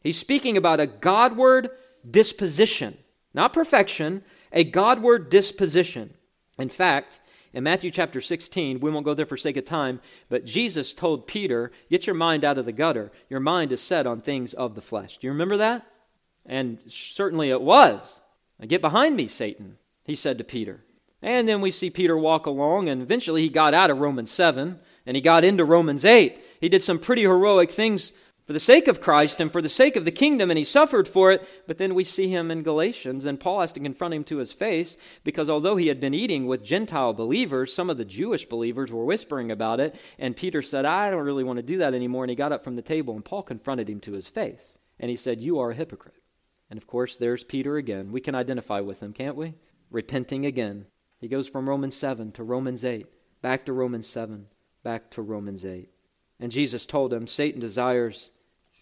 He's 0.00 0.18
speaking 0.18 0.56
about 0.56 0.80
a 0.80 0.86
Godward 0.86 1.68
disposition, 2.10 2.96
not 3.34 3.52
perfection, 3.52 4.24
a 4.52 4.64
Godward 4.64 5.28
disposition. 5.28 6.14
In 6.58 6.68
fact, 6.68 7.20
in 7.52 7.64
Matthew 7.64 7.90
chapter 7.90 8.20
16, 8.20 8.80
we 8.80 8.90
won't 8.90 9.04
go 9.04 9.14
there 9.14 9.26
for 9.26 9.36
sake 9.36 9.56
of 9.56 9.64
time, 9.64 10.00
but 10.28 10.44
Jesus 10.44 10.94
told 10.94 11.26
Peter, 11.26 11.70
Get 11.90 12.06
your 12.06 12.14
mind 12.14 12.44
out 12.44 12.58
of 12.58 12.64
the 12.64 12.72
gutter. 12.72 13.12
Your 13.28 13.40
mind 13.40 13.72
is 13.72 13.80
set 13.80 14.06
on 14.06 14.20
things 14.20 14.54
of 14.54 14.74
the 14.74 14.80
flesh. 14.80 15.18
Do 15.18 15.26
you 15.26 15.32
remember 15.32 15.56
that? 15.56 15.86
And 16.44 16.78
certainly 16.86 17.50
it 17.50 17.62
was. 17.62 18.20
Get 18.66 18.80
behind 18.80 19.16
me, 19.16 19.28
Satan, 19.28 19.78
he 20.04 20.14
said 20.14 20.38
to 20.38 20.44
Peter. 20.44 20.84
And 21.22 21.48
then 21.48 21.60
we 21.60 21.70
see 21.70 21.90
Peter 21.90 22.18
walk 22.18 22.44
along, 22.44 22.88
and 22.88 23.00
eventually 23.00 23.42
he 23.42 23.48
got 23.48 23.72
out 23.72 23.90
of 23.90 23.98
Romans 23.98 24.30
7 24.30 24.78
and 25.06 25.16
he 25.16 25.20
got 25.20 25.44
into 25.44 25.64
Romans 25.64 26.04
8. 26.04 26.38
He 26.60 26.68
did 26.68 26.82
some 26.82 26.98
pretty 26.98 27.22
heroic 27.22 27.70
things 27.70 28.12
for 28.46 28.52
the 28.52 28.60
sake 28.60 28.88
of 28.88 29.00
Christ 29.00 29.40
and 29.40 29.50
for 29.50 29.62
the 29.62 29.68
sake 29.68 29.96
of 29.96 30.04
the 30.04 30.10
kingdom, 30.10 30.50
and 30.50 30.58
he 30.58 30.64
suffered 30.64 31.08
for 31.08 31.32
it. 31.32 31.46
But 31.66 31.78
then 31.78 31.94
we 31.94 32.04
see 32.04 32.28
him 32.28 32.50
in 32.50 32.62
Galatians, 32.62 33.24
and 33.24 33.40
Paul 33.40 33.60
has 33.60 33.72
to 33.72 33.80
confront 33.80 34.14
him 34.14 34.24
to 34.24 34.36
his 34.36 34.52
face 34.52 34.96
because 35.24 35.48
although 35.48 35.76
he 35.76 35.88
had 35.88 35.98
been 35.98 36.14
eating 36.14 36.46
with 36.46 36.62
Gentile 36.62 37.14
believers, 37.14 37.72
some 37.72 37.88
of 37.88 37.96
the 37.96 38.04
Jewish 38.04 38.44
believers 38.44 38.92
were 38.92 39.04
whispering 39.04 39.50
about 39.50 39.80
it, 39.80 39.96
and 40.18 40.36
Peter 40.36 40.60
said, 40.60 40.84
I 40.84 41.10
don't 41.10 41.24
really 41.24 41.44
want 41.44 41.56
to 41.56 41.62
do 41.62 41.78
that 41.78 41.94
anymore. 41.94 42.24
And 42.24 42.30
he 42.30 42.36
got 42.36 42.52
up 42.52 42.64
from 42.64 42.74
the 42.74 42.82
table, 42.82 43.14
and 43.14 43.24
Paul 43.24 43.42
confronted 43.42 43.88
him 43.88 44.00
to 44.00 44.12
his 44.12 44.28
face. 44.28 44.78
And 45.00 45.10
he 45.10 45.16
said, 45.16 45.40
You 45.40 45.58
are 45.58 45.70
a 45.70 45.74
hypocrite. 45.74 46.22
And 46.70 46.76
of 46.76 46.86
course, 46.86 47.16
there's 47.16 47.44
Peter 47.44 47.76
again. 47.76 48.12
We 48.12 48.20
can 48.20 48.34
identify 48.34 48.80
with 48.80 49.02
him, 49.02 49.12
can't 49.12 49.36
we? 49.36 49.54
Repenting 49.90 50.44
again. 50.44 50.86
He 51.20 51.28
goes 51.28 51.48
from 51.48 51.68
Romans 51.68 51.96
7 51.96 52.32
to 52.32 52.42
Romans 52.42 52.84
8, 52.84 53.06
back 53.40 53.64
to 53.66 53.72
Romans 53.72 54.06
7, 54.06 54.46
back 54.82 55.10
to 55.12 55.22
Romans 55.22 55.64
8. 55.64 55.93
And 56.40 56.52
Jesus 56.52 56.86
told 56.86 57.12
him, 57.12 57.26
Satan 57.26 57.60
desires 57.60 58.30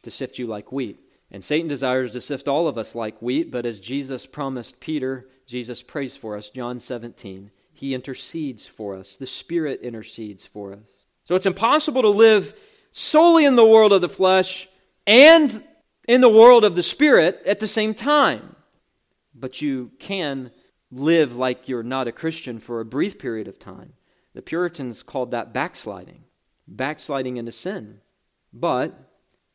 to 0.03 0.11
sift 0.11 0.39
you 0.39 0.47
like 0.47 0.73
wheat. 0.73 0.99
And 1.31 1.43
Satan 1.43 1.69
desires 1.69 2.11
to 2.13 2.21
sift 2.21 2.49
all 2.49 2.69
of 2.69 2.77
us 2.77 2.95
like 2.95 3.21
wheat, 3.23 3.51
but 3.51 3.65
as 3.65 3.81
Jesus 3.81 4.27
promised 4.27 4.81
Peter, 4.81 5.29
Jesus 5.47 5.83
prays 5.83 6.17
for 6.17 6.37
us, 6.37 6.51
John 6.51 6.79
17. 6.79 7.51
He 7.73 7.95
intercedes 7.95 8.67
for 8.67 8.95
us. 8.95 9.17
The 9.17 9.27
Spirit 9.27 9.81
intercedes 9.81 10.45
for 10.45 10.73
us. 10.73 11.07
So 11.25 11.35
it's 11.35 11.47
impossible 11.47 12.03
to 12.03 12.09
live 12.09 12.53
solely 12.91 13.45
in 13.45 13.57
the 13.57 13.67
world 13.67 13.93
of 13.93 14.03
the 14.03 14.09
flesh 14.09 14.69
and 15.07 15.65
in 16.07 16.21
the 16.21 16.29
world 16.29 16.65
of 16.65 16.77
the 16.77 16.83
Spirit 16.83 17.41
at 17.47 17.61
the 17.61 17.67
same 17.67 17.95
time. 17.95 18.57
But 19.35 19.63
you 19.63 19.93
can 19.99 20.51
live 20.91 21.37
like 21.37 21.69
you're 21.69 21.83
not 21.83 22.09
a 22.09 22.13
Christian 22.13 22.59
for 22.59 22.81
a 22.81 22.85
brief 22.85 23.19
period 23.19 23.49
of 23.49 23.59
time. 23.59 23.95
The 24.35 24.43
Puritans 24.43 25.03
called 25.03 25.31
that 25.31 25.55
backsliding, 25.55 26.25
backsliding 26.77 27.37
into 27.37 27.53
sin. 27.53 28.01
But 28.53 28.95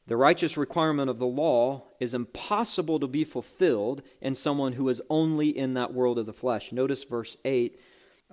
the 0.07 0.17
righteous 0.17 0.55
requirement 0.55 1.09
of 1.09 1.19
the 1.19 1.27
law 1.27 1.87
is 1.99 2.13
impossible 2.13 2.99
to 2.99 3.07
be 3.07 3.23
fulfilled 3.23 4.01
in 4.21 4.35
someone 4.35 4.73
who 4.73 4.87
is 4.87 5.01
only 5.09 5.49
in 5.49 5.73
that 5.73 5.93
world 5.93 6.17
of 6.17 6.25
the 6.25 6.33
flesh. 6.33 6.71
Notice 6.71 7.03
verse 7.03 7.35
8, 7.43 7.79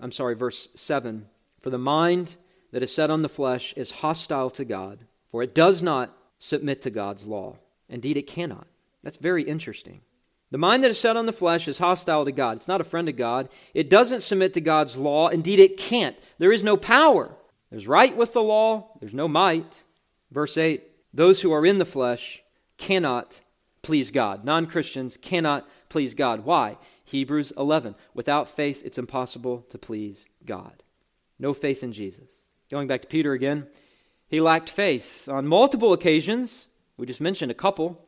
I'm 0.00 0.12
sorry, 0.12 0.36
verse 0.36 0.68
7. 0.76 1.26
For 1.60 1.70
the 1.70 1.78
mind 1.78 2.36
that 2.70 2.82
is 2.82 2.94
set 2.94 3.10
on 3.10 3.22
the 3.22 3.28
flesh 3.28 3.72
is 3.74 3.90
hostile 3.90 4.50
to 4.50 4.64
God, 4.64 5.06
for 5.30 5.42
it 5.42 5.54
does 5.54 5.82
not 5.82 6.16
submit 6.38 6.82
to 6.82 6.90
God's 6.90 7.26
law. 7.26 7.56
Indeed, 7.88 8.16
it 8.16 8.26
cannot. 8.26 8.66
That's 9.02 9.16
very 9.16 9.42
interesting. 9.42 10.02
The 10.50 10.58
mind 10.58 10.84
that 10.84 10.90
is 10.90 11.00
set 11.00 11.16
on 11.16 11.26
the 11.26 11.32
flesh 11.32 11.66
is 11.66 11.78
hostile 11.78 12.24
to 12.24 12.32
God. 12.32 12.58
It's 12.58 12.68
not 12.68 12.80
a 12.80 12.84
friend 12.84 13.08
of 13.08 13.16
God. 13.16 13.48
It 13.74 13.90
doesn't 13.90 14.20
submit 14.20 14.54
to 14.54 14.60
God's 14.60 14.96
law. 14.96 15.28
Indeed, 15.28 15.58
it 15.58 15.76
can't. 15.76 16.16
There 16.38 16.52
is 16.52 16.62
no 16.62 16.76
power. 16.76 17.34
There's 17.74 17.88
right 17.88 18.16
with 18.16 18.34
the 18.34 18.40
law, 18.40 18.92
there's 19.00 19.16
no 19.16 19.26
might. 19.26 19.82
Verse 20.30 20.56
8 20.56 20.80
Those 21.12 21.40
who 21.40 21.52
are 21.52 21.66
in 21.66 21.80
the 21.80 21.84
flesh 21.84 22.40
cannot 22.78 23.40
please 23.82 24.12
God. 24.12 24.44
Non 24.44 24.66
Christians 24.66 25.16
cannot 25.16 25.68
please 25.88 26.14
God. 26.14 26.44
Why? 26.44 26.78
Hebrews 27.02 27.52
11. 27.56 27.96
Without 28.14 28.48
faith, 28.48 28.80
it's 28.84 28.96
impossible 28.96 29.66
to 29.70 29.76
please 29.76 30.28
God. 30.46 30.84
No 31.40 31.52
faith 31.52 31.82
in 31.82 31.90
Jesus. 31.90 32.44
Going 32.70 32.86
back 32.86 33.02
to 33.02 33.08
Peter 33.08 33.32
again, 33.32 33.66
he 34.28 34.40
lacked 34.40 34.70
faith 34.70 35.28
on 35.28 35.48
multiple 35.48 35.92
occasions. 35.92 36.68
We 36.96 37.06
just 37.06 37.20
mentioned 37.20 37.50
a 37.50 37.54
couple. 37.54 38.06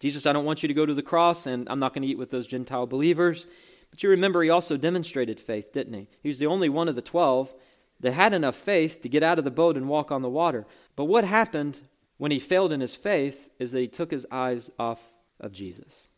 Jesus, 0.00 0.26
I 0.26 0.32
don't 0.32 0.44
want 0.44 0.62
you 0.62 0.68
to 0.68 0.74
go 0.74 0.86
to 0.86 0.94
the 0.94 1.02
cross, 1.02 1.44
and 1.44 1.68
I'm 1.68 1.80
not 1.80 1.92
going 1.92 2.02
to 2.02 2.08
eat 2.08 2.18
with 2.18 2.30
those 2.30 2.46
Gentile 2.46 2.86
believers. 2.86 3.48
But 3.90 4.00
you 4.00 4.10
remember, 4.10 4.44
he 4.44 4.50
also 4.50 4.76
demonstrated 4.76 5.40
faith, 5.40 5.72
didn't 5.72 5.94
he? 5.94 6.06
He 6.22 6.28
was 6.28 6.38
the 6.38 6.46
only 6.46 6.68
one 6.68 6.88
of 6.88 6.94
the 6.94 7.02
12 7.02 7.52
that 8.00 8.12
had 8.12 8.32
enough 8.32 8.56
faith 8.56 9.00
to 9.02 9.08
get 9.08 9.22
out 9.22 9.38
of 9.38 9.44
the 9.44 9.50
boat 9.50 9.76
and 9.76 9.88
walk 9.88 10.10
on 10.10 10.22
the 10.22 10.28
water. 10.28 10.66
But 10.96 11.04
what 11.04 11.24
happened 11.24 11.80
when 12.16 12.30
he 12.30 12.38
failed 12.38 12.72
in 12.72 12.80
his 12.80 12.96
faith 12.96 13.50
is 13.58 13.72
that 13.72 13.80
he 13.80 13.88
took 13.88 14.10
his 14.10 14.26
eyes 14.30 14.70
off 14.78 15.00
of 15.40 15.52
Jesus. 15.52 16.08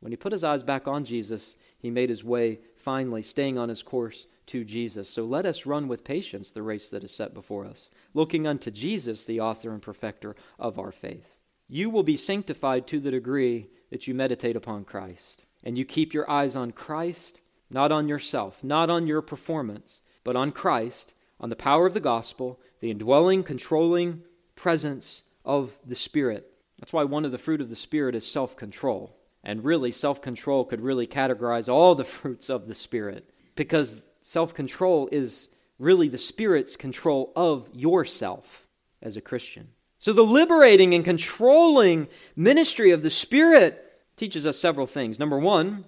When 0.00 0.12
he 0.12 0.16
put 0.16 0.32
his 0.32 0.44
eyes 0.44 0.62
back 0.62 0.88
on 0.88 1.04
Jesus, 1.04 1.56
he 1.78 1.90
made 1.90 2.08
his 2.08 2.24
way 2.24 2.60
finally, 2.76 3.22
staying 3.22 3.58
on 3.58 3.68
his 3.68 3.82
course 3.82 4.26
to 4.46 4.64
Jesus. 4.64 5.10
So 5.10 5.24
let 5.24 5.44
us 5.44 5.66
run 5.66 5.88
with 5.88 6.04
patience 6.04 6.50
the 6.50 6.62
race 6.62 6.88
that 6.88 7.04
is 7.04 7.12
set 7.12 7.34
before 7.34 7.66
us, 7.66 7.90
looking 8.14 8.46
unto 8.46 8.70
Jesus, 8.70 9.24
the 9.24 9.40
author 9.40 9.72
and 9.72 9.82
perfecter 9.82 10.34
of 10.58 10.78
our 10.78 10.92
faith 10.92 11.36
you 11.70 11.88
will 11.88 12.02
be 12.02 12.16
sanctified 12.16 12.86
to 12.88 12.98
the 12.98 13.12
degree 13.12 13.68
that 13.90 14.08
you 14.08 14.12
meditate 14.12 14.56
upon 14.56 14.84
Christ. 14.84 15.46
And 15.62 15.78
you 15.78 15.84
keep 15.84 16.12
your 16.12 16.28
eyes 16.28 16.56
on 16.56 16.72
Christ, 16.72 17.40
not 17.70 17.92
on 17.92 18.08
yourself, 18.08 18.64
not 18.64 18.90
on 18.90 19.06
your 19.06 19.22
performance, 19.22 20.02
but 20.24 20.34
on 20.34 20.50
Christ, 20.50 21.14
on 21.40 21.48
the 21.48 21.56
power 21.56 21.86
of 21.86 21.94
the 21.94 22.00
gospel, 22.00 22.60
the 22.80 22.90
indwelling, 22.90 23.42
controlling 23.42 24.22
presence 24.54 25.24
of 25.44 25.78
the 25.86 25.94
Spirit. 25.94 26.52
That's 26.78 26.92
why 26.92 27.04
one 27.04 27.24
of 27.24 27.32
the 27.32 27.38
fruit 27.38 27.60
of 27.60 27.70
the 27.70 27.76
Spirit 27.76 28.14
is 28.14 28.30
self 28.30 28.56
control. 28.56 29.16
And 29.42 29.64
really, 29.64 29.90
self 29.90 30.20
control 30.20 30.64
could 30.64 30.80
really 30.80 31.06
categorize 31.06 31.72
all 31.72 31.94
the 31.94 32.04
fruits 32.18 32.50
of 32.50 32.66
the 32.66 32.74
Spirit 32.74 33.30
because 33.56 34.02
self 34.20 34.54
control 34.54 35.08
is 35.10 35.48
really 35.78 36.08
the 36.08 36.18
Spirit's 36.18 36.76
control 36.76 37.32
of 37.34 37.68
yourself 37.72 38.68
as 39.02 39.16
a 39.16 39.22
Christian. 39.22 39.68
So, 39.98 40.12
the 40.12 40.22
liberating 40.22 40.94
and 40.94 41.04
controlling 41.04 42.08
ministry 42.36 42.90
of 42.90 43.02
the 43.02 43.10
Spirit 43.10 43.86
teaches 44.16 44.46
us 44.46 44.58
several 44.58 44.86
things. 44.86 45.18
Number 45.18 45.38
one, 45.38 45.84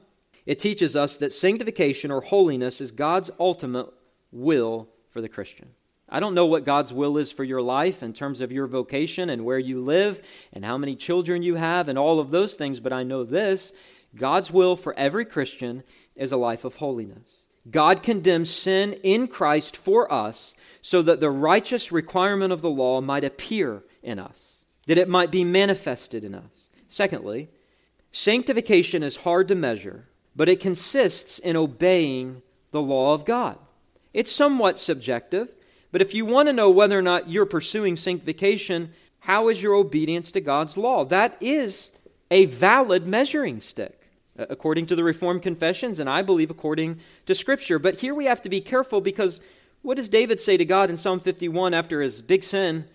it 0.46 0.58
teaches 0.58 0.96
us 0.96 1.16
that 1.18 1.32
sanctification 1.32 2.10
or 2.10 2.22
holiness 2.22 2.80
is 2.80 2.90
God's 2.90 3.30
ultimate 3.38 3.88
will 4.30 4.88
for 5.12 5.20
the 5.20 5.28
Christian. 5.28 5.68
I 6.08 6.20
don't 6.20 6.34
know 6.34 6.46
what 6.46 6.64
God's 6.64 6.92
will 6.92 7.16
is 7.16 7.32
for 7.32 7.44
your 7.44 7.62
life 7.62 8.02
in 8.02 8.12
terms 8.12 8.40
of 8.40 8.52
your 8.52 8.66
vocation 8.66 9.30
and 9.30 9.44
where 9.44 9.58
you 9.58 9.80
live 9.80 10.20
and 10.52 10.64
how 10.64 10.76
many 10.76 10.94
children 10.94 11.42
you 11.42 11.54
have 11.54 11.88
and 11.88 11.98
all 11.98 12.20
of 12.20 12.30
those 12.30 12.54
things, 12.54 12.80
but 12.80 12.92
I 12.92 13.02
know 13.02 13.24
this 13.24 13.72
God's 14.14 14.50
will 14.50 14.76
for 14.76 14.94
every 14.94 15.24
Christian 15.24 15.82
is 16.14 16.32
a 16.32 16.36
life 16.36 16.64
of 16.64 16.76
holiness. 16.76 17.44
God 17.70 18.02
condemns 18.02 18.50
sin 18.50 18.94
in 19.02 19.28
Christ 19.28 19.76
for 19.76 20.12
us 20.12 20.54
so 20.80 21.00
that 21.02 21.20
the 21.20 21.30
righteous 21.30 21.92
requirement 21.92 22.52
of 22.52 22.60
the 22.60 22.70
law 22.70 23.00
might 23.00 23.24
appear 23.24 23.84
in 24.02 24.18
us, 24.18 24.64
that 24.86 24.98
it 24.98 25.08
might 25.08 25.30
be 25.30 25.44
manifested 25.44 26.24
in 26.24 26.34
us. 26.34 26.68
Secondly, 26.88 27.48
sanctification 28.10 29.02
is 29.02 29.16
hard 29.16 29.48
to 29.48 29.54
measure, 29.54 30.08
but 30.34 30.48
it 30.48 30.60
consists 30.60 31.38
in 31.38 31.56
obeying 31.56 32.42
the 32.72 32.82
law 32.82 33.14
of 33.14 33.24
God. 33.24 33.58
It's 34.12 34.30
somewhat 34.30 34.78
subjective, 34.78 35.52
but 35.90 36.02
if 36.02 36.14
you 36.14 36.24
want 36.24 36.48
to 36.48 36.52
know 36.52 36.70
whether 36.70 36.98
or 36.98 37.02
not 37.02 37.28
you're 37.28 37.46
pursuing 37.46 37.96
sanctification, 37.96 38.92
how 39.20 39.48
is 39.48 39.62
your 39.62 39.74
obedience 39.74 40.32
to 40.32 40.40
God's 40.40 40.76
law? 40.76 41.04
That 41.04 41.36
is 41.40 41.92
a 42.30 42.46
valid 42.46 43.06
measuring 43.06 43.60
stick, 43.60 44.10
according 44.36 44.86
to 44.86 44.96
the 44.96 45.04
Reformed 45.04 45.42
confessions, 45.42 45.98
and 45.98 46.08
I 46.08 46.22
believe 46.22 46.50
according 46.50 46.98
to 47.26 47.34
Scripture. 47.34 47.78
But 47.78 48.00
here 48.00 48.14
we 48.14 48.24
have 48.26 48.42
to 48.42 48.48
be 48.48 48.60
careful 48.60 49.00
because 49.00 49.40
what 49.82 49.96
does 49.96 50.08
David 50.08 50.40
say 50.40 50.56
to 50.56 50.64
God 50.64 50.90
in 50.90 50.96
Psalm 50.96 51.20
51 51.20 51.74
after 51.74 52.00
his 52.00 52.22
big 52.22 52.42
sin? 52.42 52.86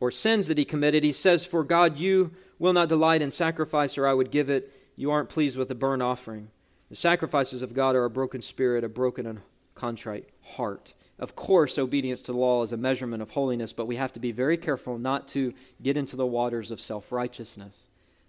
or 0.00 0.10
sins 0.10 0.48
that 0.48 0.58
he 0.58 0.64
committed, 0.64 1.04
he 1.04 1.12
says, 1.12 1.44
For 1.44 1.62
God, 1.62 2.00
you 2.00 2.32
will 2.58 2.72
not 2.72 2.88
delight 2.88 3.22
in 3.22 3.30
sacrifice, 3.30 3.96
or 3.98 4.06
I 4.06 4.14
would 4.14 4.30
give 4.30 4.48
it. 4.48 4.72
You 4.96 5.10
aren't 5.10 5.28
pleased 5.28 5.56
with 5.56 5.68
the 5.68 5.74
burnt 5.74 6.02
offering. 6.02 6.48
The 6.88 6.96
sacrifices 6.96 7.62
of 7.62 7.74
God 7.74 7.94
are 7.94 8.04
a 8.04 8.10
broken 8.10 8.40
spirit, 8.40 8.82
a 8.82 8.88
broken 8.88 9.26
and 9.26 9.40
contrite 9.80 10.28
heart. 10.42 10.92
Of 11.18 11.34
course, 11.34 11.78
obedience 11.78 12.20
to 12.22 12.32
the 12.32 12.38
law 12.38 12.62
is 12.62 12.72
a 12.72 12.76
measurement 12.76 13.22
of 13.22 13.30
holiness, 13.30 13.72
but 13.72 13.86
we 13.86 13.96
have 13.96 14.12
to 14.12 14.20
be 14.20 14.30
very 14.30 14.58
careful 14.58 14.98
not 14.98 15.26
to 15.28 15.54
get 15.82 15.96
into 15.96 16.16
the 16.16 16.26
waters 16.26 16.70
of 16.70 16.80
self 16.82 17.10
righteousness. 17.10 17.86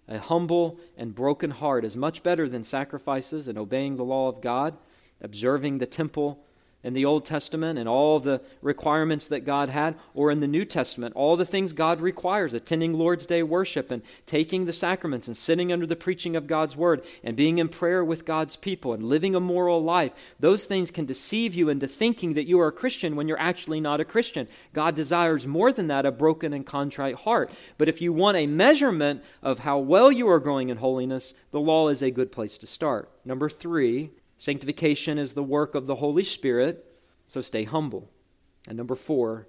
A 0.08 0.18
humble 0.18 0.78
and 0.96 1.14
broken 1.14 1.50
heart 1.50 1.84
is 1.84 1.94
much 1.96 2.22
better 2.22 2.48
than 2.48 2.64
sacrifices 2.64 3.48
and 3.48 3.58
obeying 3.58 3.96
the 3.96 4.04
law 4.04 4.28
of 4.28 4.40
God, 4.40 4.78
observing 5.20 5.76
the 5.76 5.86
temple 5.86 6.42
in 6.84 6.92
the 6.92 7.04
Old 7.04 7.24
Testament 7.24 7.78
and 7.78 7.88
all 7.88 8.18
the 8.18 8.40
requirements 8.60 9.28
that 9.28 9.44
God 9.44 9.70
had, 9.70 9.96
or 10.14 10.30
in 10.30 10.40
the 10.40 10.48
New 10.48 10.64
Testament, 10.64 11.14
all 11.14 11.36
the 11.36 11.44
things 11.44 11.72
God 11.72 12.00
requires 12.00 12.54
attending 12.54 12.92
Lord's 12.92 13.26
Day 13.26 13.42
worship 13.42 13.90
and 13.90 14.02
taking 14.26 14.64
the 14.64 14.72
sacraments 14.72 15.26
and 15.26 15.36
sitting 15.36 15.72
under 15.72 15.86
the 15.86 15.96
preaching 15.96 16.36
of 16.36 16.46
God's 16.46 16.76
Word 16.76 17.04
and 17.22 17.36
being 17.36 17.58
in 17.58 17.68
prayer 17.68 18.04
with 18.04 18.24
God's 18.24 18.56
people 18.56 18.92
and 18.92 19.04
living 19.04 19.34
a 19.34 19.40
moral 19.40 19.82
life. 19.82 20.12
Those 20.40 20.64
things 20.64 20.90
can 20.90 21.06
deceive 21.06 21.54
you 21.54 21.68
into 21.68 21.86
thinking 21.86 22.34
that 22.34 22.46
you 22.46 22.60
are 22.60 22.68
a 22.68 22.72
Christian 22.72 23.16
when 23.16 23.28
you're 23.28 23.38
actually 23.38 23.80
not 23.80 24.00
a 24.00 24.04
Christian. 24.04 24.48
God 24.72 24.94
desires 24.94 25.46
more 25.46 25.72
than 25.72 25.86
that 25.88 26.06
a 26.06 26.12
broken 26.12 26.52
and 26.52 26.66
contrite 26.66 27.16
heart. 27.16 27.52
But 27.78 27.88
if 27.88 28.00
you 28.00 28.12
want 28.12 28.36
a 28.36 28.46
measurement 28.46 29.22
of 29.42 29.60
how 29.60 29.78
well 29.78 30.10
you 30.10 30.28
are 30.28 30.40
growing 30.40 30.68
in 30.68 30.78
holiness, 30.78 31.34
the 31.50 31.60
law 31.60 31.88
is 31.88 32.02
a 32.02 32.10
good 32.10 32.32
place 32.32 32.58
to 32.58 32.66
start. 32.66 33.10
Number 33.24 33.48
three, 33.48 34.10
Sanctification 34.42 35.18
is 35.18 35.34
the 35.34 35.42
work 35.44 35.76
of 35.76 35.86
the 35.86 35.94
Holy 35.94 36.24
Spirit, 36.24 36.84
so 37.28 37.40
stay 37.40 37.62
humble. 37.62 38.10
And 38.66 38.76
number 38.76 38.96
four, 38.96 39.46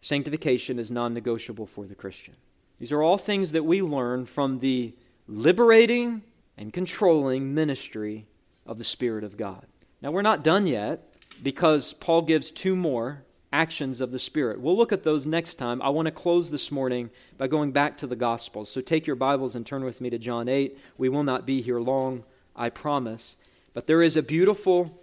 sanctification 0.00 0.78
is 0.78 0.90
non 0.90 1.12
negotiable 1.12 1.66
for 1.66 1.84
the 1.84 1.94
Christian. 1.94 2.36
These 2.78 2.92
are 2.92 3.02
all 3.02 3.18
things 3.18 3.52
that 3.52 3.66
we 3.66 3.82
learn 3.82 4.24
from 4.24 4.60
the 4.60 4.94
liberating 5.28 6.22
and 6.56 6.72
controlling 6.72 7.52
ministry 7.52 8.26
of 8.64 8.78
the 8.78 8.84
Spirit 8.84 9.22
of 9.22 9.36
God. 9.36 9.66
Now, 10.00 10.12
we're 10.12 10.22
not 10.22 10.42
done 10.42 10.66
yet 10.66 11.12
because 11.42 11.92
Paul 11.92 12.22
gives 12.22 12.50
two 12.50 12.74
more 12.74 13.24
actions 13.52 14.00
of 14.00 14.12
the 14.12 14.18
Spirit. 14.18 14.62
We'll 14.62 14.78
look 14.78 14.92
at 14.92 15.02
those 15.02 15.26
next 15.26 15.56
time. 15.56 15.82
I 15.82 15.90
want 15.90 16.06
to 16.06 16.10
close 16.10 16.50
this 16.50 16.72
morning 16.72 17.10
by 17.36 17.48
going 17.48 17.72
back 17.72 17.98
to 17.98 18.06
the 18.06 18.16
Gospels. 18.16 18.70
So 18.70 18.80
take 18.80 19.06
your 19.06 19.16
Bibles 19.16 19.54
and 19.54 19.66
turn 19.66 19.84
with 19.84 20.00
me 20.00 20.08
to 20.08 20.16
John 20.16 20.48
8. 20.48 20.78
We 20.96 21.10
will 21.10 21.22
not 21.22 21.44
be 21.44 21.60
here 21.60 21.80
long, 21.80 22.24
I 22.56 22.70
promise. 22.70 23.36
But 23.74 23.86
there 23.86 24.02
is 24.02 24.16
a 24.16 24.22
beautiful 24.22 24.98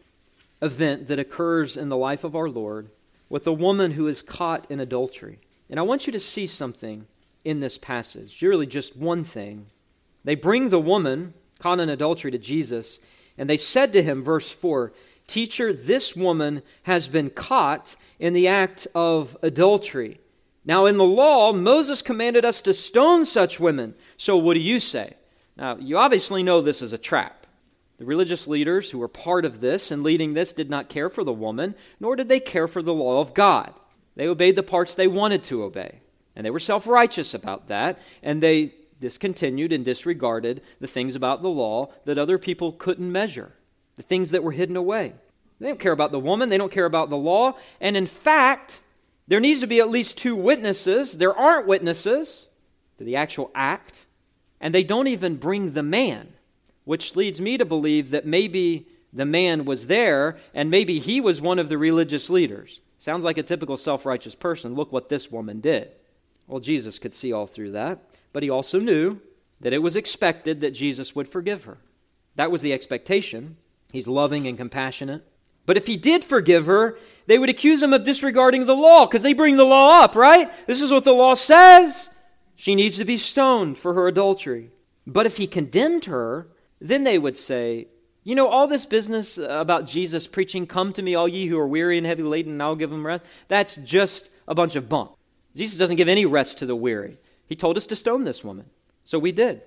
event 0.61 1.07
that 1.07 1.19
occurs 1.19 1.77
in 1.77 1.89
the 1.89 1.97
life 1.97 2.23
of 2.23 2.35
our 2.35 2.49
Lord 2.49 2.89
with 3.29 3.45
a 3.47 3.53
woman 3.53 3.91
who 3.91 4.07
is 4.07 4.21
caught 4.21 4.69
in 4.69 4.79
adultery. 4.79 5.39
And 5.69 5.79
I 5.79 5.83
want 5.83 6.07
you 6.07 6.13
to 6.13 6.19
see 6.19 6.47
something 6.47 7.05
in 7.45 7.59
this 7.59 7.77
passage, 7.77 8.41
really 8.41 8.67
just 8.67 8.97
one 8.97 9.23
thing. 9.23 9.67
They 10.23 10.35
bring 10.35 10.69
the 10.69 10.79
woman 10.79 11.33
caught 11.59 11.79
in 11.79 11.89
adultery 11.89 12.31
to 12.31 12.37
Jesus, 12.37 12.99
and 13.37 13.49
they 13.49 13.57
said 13.57 13.93
to 13.93 14.03
him, 14.03 14.23
verse 14.23 14.51
4, 14.51 14.91
Teacher, 15.27 15.71
this 15.71 16.15
woman 16.15 16.63
has 16.83 17.07
been 17.07 17.29
caught 17.29 17.95
in 18.17 18.33
the 18.33 18.47
act 18.47 18.87
of 18.95 19.37
adultery. 19.43 20.19
Now, 20.65 20.85
in 20.85 20.97
the 20.97 21.03
law, 21.03 21.53
Moses 21.53 22.01
commanded 22.01 22.43
us 22.43 22.61
to 22.61 22.73
stone 22.73 23.25
such 23.25 23.59
women. 23.59 23.93
So, 24.17 24.37
what 24.37 24.55
do 24.55 24.59
you 24.59 24.79
say? 24.79 25.13
Now, 25.55 25.77
you 25.77 25.97
obviously 25.97 26.43
know 26.43 26.61
this 26.61 26.81
is 26.81 26.93
a 26.93 26.97
trap. 26.97 27.38
The 27.99 28.05
religious 28.05 28.47
leaders 28.47 28.89
who 28.89 28.97
were 28.97 29.09
part 29.09 29.43
of 29.43 29.59
this 29.59 29.91
and 29.91 30.03
leading 30.03 30.33
this 30.33 30.53
did 30.53 30.69
not 30.69 30.87
care 30.87 31.09
for 31.09 31.25
the 31.25 31.33
woman, 31.33 31.75
nor 31.99 32.15
did 32.15 32.29
they 32.29 32.39
care 32.39 32.67
for 32.67 32.81
the 32.81 32.93
law 32.93 33.19
of 33.19 33.33
God. 33.33 33.73
They 34.15 34.27
obeyed 34.27 34.55
the 34.55 34.63
parts 34.63 34.95
they 34.95 35.07
wanted 35.07 35.43
to 35.43 35.63
obey. 35.63 35.99
And 36.35 36.45
they 36.45 36.49
were 36.49 36.59
self 36.59 36.87
righteous 36.87 37.33
about 37.33 37.67
that, 37.67 37.99
and 38.23 38.41
they 38.41 38.73
discontinued 39.01 39.73
and 39.73 39.83
disregarded 39.83 40.61
the 40.79 40.87
things 40.87 41.15
about 41.15 41.41
the 41.41 41.49
law 41.49 41.91
that 42.05 42.17
other 42.17 42.37
people 42.37 42.71
couldn't 42.71 43.11
measure, 43.11 43.51
the 43.97 44.01
things 44.01 44.31
that 44.31 44.43
were 44.43 44.53
hidden 44.53 44.77
away. 44.77 45.13
They 45.59 45.67
don't 45.67 45.79
care 45.79 45.91
about 45.91 46.11
the 46.11 46.19
woman, 46.19 46.47
they 46.47 46.57
don't 46.57 46.71
care 46.71 46.85
about 46.85 47.09
the 47.09 47.17
law, 47.17 47.53
and 47.81 47.97
in 47.97 48.07
fact, 48.07 48.81
there 49.27 49.41
needs 49.41 49.59
to 49.59 49.67
be 49.67 49.79
at 49.79 49.89
least 49.89 50.17
two 50.17 50.37
witnesses. 50.37 51.17
There 51.17 51.37
aren't 51.37 51.67
witnesses 51.67 52.47
to 52.97 53.03
the 53.03 53.17
actual 53.17 53.51
act, 53.53 54.05
and 54.61 54.73
they 54.73 54.83
don't 54.83 55.07
even 55.07 55.35
bring 55.35 55.73
the 55.73 55.83
man, 55.83 56.33
which 56.89 57.15
leads 57.15 57.39
me 57.39 57.55
to 57.55 57.65
believe 57.65 58.09
that 58.09 58.25
maybe 58.25 58.87
the 59.13 59.23
man 59.23 59.63
was 59.63 59.85
there 59.85 60.35
and 60.55 60.71
maybe 60.71 60.97
he 60.97 61.21
was 61.21 61.39
one 61.39 61.59
of 61.59 61.69
the 61.69 61.77
religious 61.77 62.31
leaders. 62.31 62.81
Sounds 62.97 63.23
like 63.23 63.37
a 63.37 63.43
typical 63.43 63.77
self 63.77 64.07
righteous 64.07 64.33
person. 64.33 64.73
Look 64.73 64.91
what 64.91 65.07
this 65.07 65.29
woman 65.29 65.59
did. 65.59 65.91
Well, 66.47 66.59
Jesus 66.59 66.97
could 66.97 67.13
see 67.13 67.31
all 67.31 67.45
through 67.45 67.73
that, 67.73 67.99
but 68.33 68.41
he 68.41 68.49
also 68.49 68.79
knew 68.79 69.19
that 69.61 69.71
it 69.71 69.83
was 69.83 69.95
expected 69.95 70.61
that 70.61 70.71
Jesus 70.71 71.15
would 71.15 71.29
forgive 71.29 71.65
her. 71.65 71.77
That 72.37 72.49
was 72.49 72.63
the 72.63 72.73
expectation. 72.73 73.57
He's 73.93 74.07
loving 74.07 74.47
and 74.47 74.57
compassionate. 74.57 75.23
But 75.67 75.77
if 75.77 75.85
he 75.85 75.95
did 75.95 76.23
forgive 76.23 76.65
her, 76.65 76.97
they 77.27 77.37
would 77.37 77.51
accuse 77.51 77.83
him 77.83 77.93
of 77.93 78.03
disregarding 78.03 78.65
the 78.65 78.75
law 78.75 79.05
because 79.05 79.21
they 79.21 79.33
bring 79.33 79.57
the 79.57 79.63
law 79.63 80.01
up, 80.01 80.15
right? 80.15 80.51
This 80.65 80.81
is 80.81 80.91
what 80.91 81.03
the 81.03 81.13
law 81.13 81.35
says. 81.35 82.09
She 82.55 82.73
needs 82.73 82.97
to 82.97 83.05
be 83.05 83.17
stoned 83.17 83.77
for 83.77 83.93
her 83.93 84.07
adultery. 84.07 84.71
But 85.05 85.27
if 85.27 85.37
he 85.37 85.45
condemned 85.45 86.05
her, 86.05 86.47
then 86.79 87.03
they 87.03 87.17
would 87.17 87.37
say, 87.37 87.87
you 88.23 88.35
know, 88.35 88.47
all 88.47 88.67
this 88.67 88.85
business 88.85 89.37
about 89.37 89.87
Jesus 89.87 90.27
preaching, 90.27 90.67
Come 90.67 90.93
to 90.93 91.01
me, 91.01 91.15
all 91.15 91.27
ye 91.27 91.47
who 91.47 91.57
are 91.57 91.67
weary 91.67 91.97
and 91.97 92.05
heavy 92.05 92.23
laden, 92.23 92.53
and 92.53 92.63
I'll 92.63 92.75
give 92.75 92.89
them 92.89 93.05
rest, 93.05 93.25
that's 93.47 93.75
just 93.77 94.29
a 94.47 94.55
bunch 94.55 94.75
of 94.75 94.89
bunk. 94.89 95.11
Jesus 95.55 95.79
doesn't 95.79 95.95
give 95.95 96.07
any 96.07 96.25
rest 96.25 96.57
to 96.59 96.65
the 96.65 96.75
weary. 96.75 97.17
He 97.47 97.55
told 97.55 97.77
us 97.77 97.87
to 97.87 97.95
stone 97.95 98.23
this 98.23 98.43
woman. 98.43 98.67
So 99.03 99.17
we 99.17 99.31
did. 99.31 99.61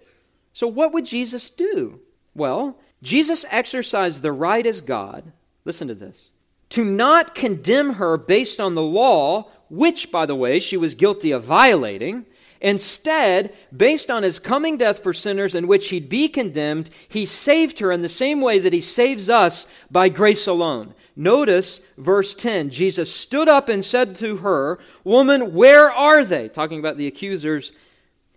So 0.52 0.68
what 0.68 0.92
would 0.92 1.04
Jesus 1.04 1.50
do? 1.50 2.00
Well, 2.34 2.78
Jesus 3.02 3.44
exercised 3.50 4.22
the 4.22 4.32
right 4.32 4.64
as 4.66 4.80
God, 4.80 5.32
listen 5.64 5.88
to 5.88 5.94
this, 5.94 6.30
to 6.70 6.84
not 6.84 7.34
condemn 7.34 7.94
her 7.94 8.16
based 8.16 8.60
on 8.60 8.74
the 8.74 8.82
law, 8.82 9.50
which, 9.68 10.12
by 10.12 10.24
the 10.24 10.36
way, 10.36 10.60
she 10.60 10.76
was 10.76 10.94
guilty 10.94 11.32
of 11.32 11.44
violating, 11.44 12.26
Instead, 12.62 13.52
based 13.76 14.08
on 14.08 14.22
his 14.22 14.38
coming 14.38 14.76
death 14.76 15.02
for 15.02 15.12
sinners 15.12 15.56
in 15.56 15.66
which 15.66 15.88
he'd 15.88 16.08
be 16.08 16.28
condemned, 16.28 16.88
he 17.08 17.26
saved 17.26 17.80
her 17.80 17.90
in 17.90 18.02
the 18.02 18.08
same 18.08 18.40
way 18.40 18.60
that 18.60 18.72
he 18.72 18.80
saves 18.80 19.28
us 19.28 19.66
by 19.90 20.08
grace 20.08 20.46
alone. 20.46 20.94
Notice 21.16 21.80
verse 21.98 22.34
10 22.34 22.70
Jesus 22.70 23.12
stood 23.12 23.48
up 23.48 23.68
and 23.68 23.84
said 23.84 24.14
to 24.16 24.36
her, 24.38 24.78
Woman, 25.02 25.52
where 25.52 25.90
are 25.90 26.24
they? 26.24 26.48
Talking 26.48 26.78
about 26.78 26.96
the 26.96 27.08
accusers. 27.08 27.72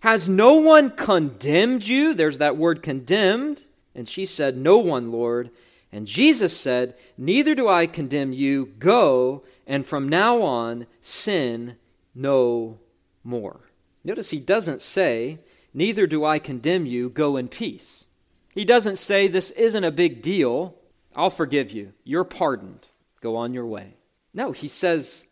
Has 0.00 0.28
no 0.28 0.54
one 0.54 0.90
condemned 0.90 1.86
you? 1.86 2.12
There's 2.12 2.38
that 2.38 2.56
word 2.56 2.82
condemned. 2.82 3.62
And 3.94 4.08
she 4.08 4.26
said, 4.26 4.56
No 4.56 4.76
one, 4.76 5.12
Lord. 5.12 5.50
And 5.92 6.04
Jesus 6.04 6.54
said, 6.56 6.96
Neither 7.16 7.54
do 7.54 7.68
I 7.68 7.86
condemn 7.86 8.32
you. 8.32 8.66
Go, 8.80 9.44
and 9.68 9.86
from 9.86 10.08
now 10.08 10.42
on, 10.42 10.88
sin 11.00 11.76
no 12.12 12.80
more. 13.22 13.65
Notice 14.06 14.30
he 14.30 14.38
doesn't 14.38 14.80
say, 14.80 15.40
Neither 15.74 16.06
do 16.06 16.24
I 16.24 16.38
condemn 16.38 16.86
you, 16.86 17.10
go 17.10 17.36
in 17.36 17.48
peace. 17.48 18.06
He 18.54 18.64
doesn't 18.64 18.98
say, 18.98 19.26
This 19.26 19.50
isn't 19.50 19.82
a 19.82 19.90
big 19.90 20.22
deal, 20.22 20.76
I'll 21.16 21.28
forgive 21.28 21.72
you, 21.72 21.92
you're 22.04 22.22
pardoned, 22.22 22.88
go 23.20 23.34
on 23.34 23.52
your 23.52 23.66
way. 23.66 23.94
No, 24.32 24.52
he 24.52 24.68
says, 24.68 25.26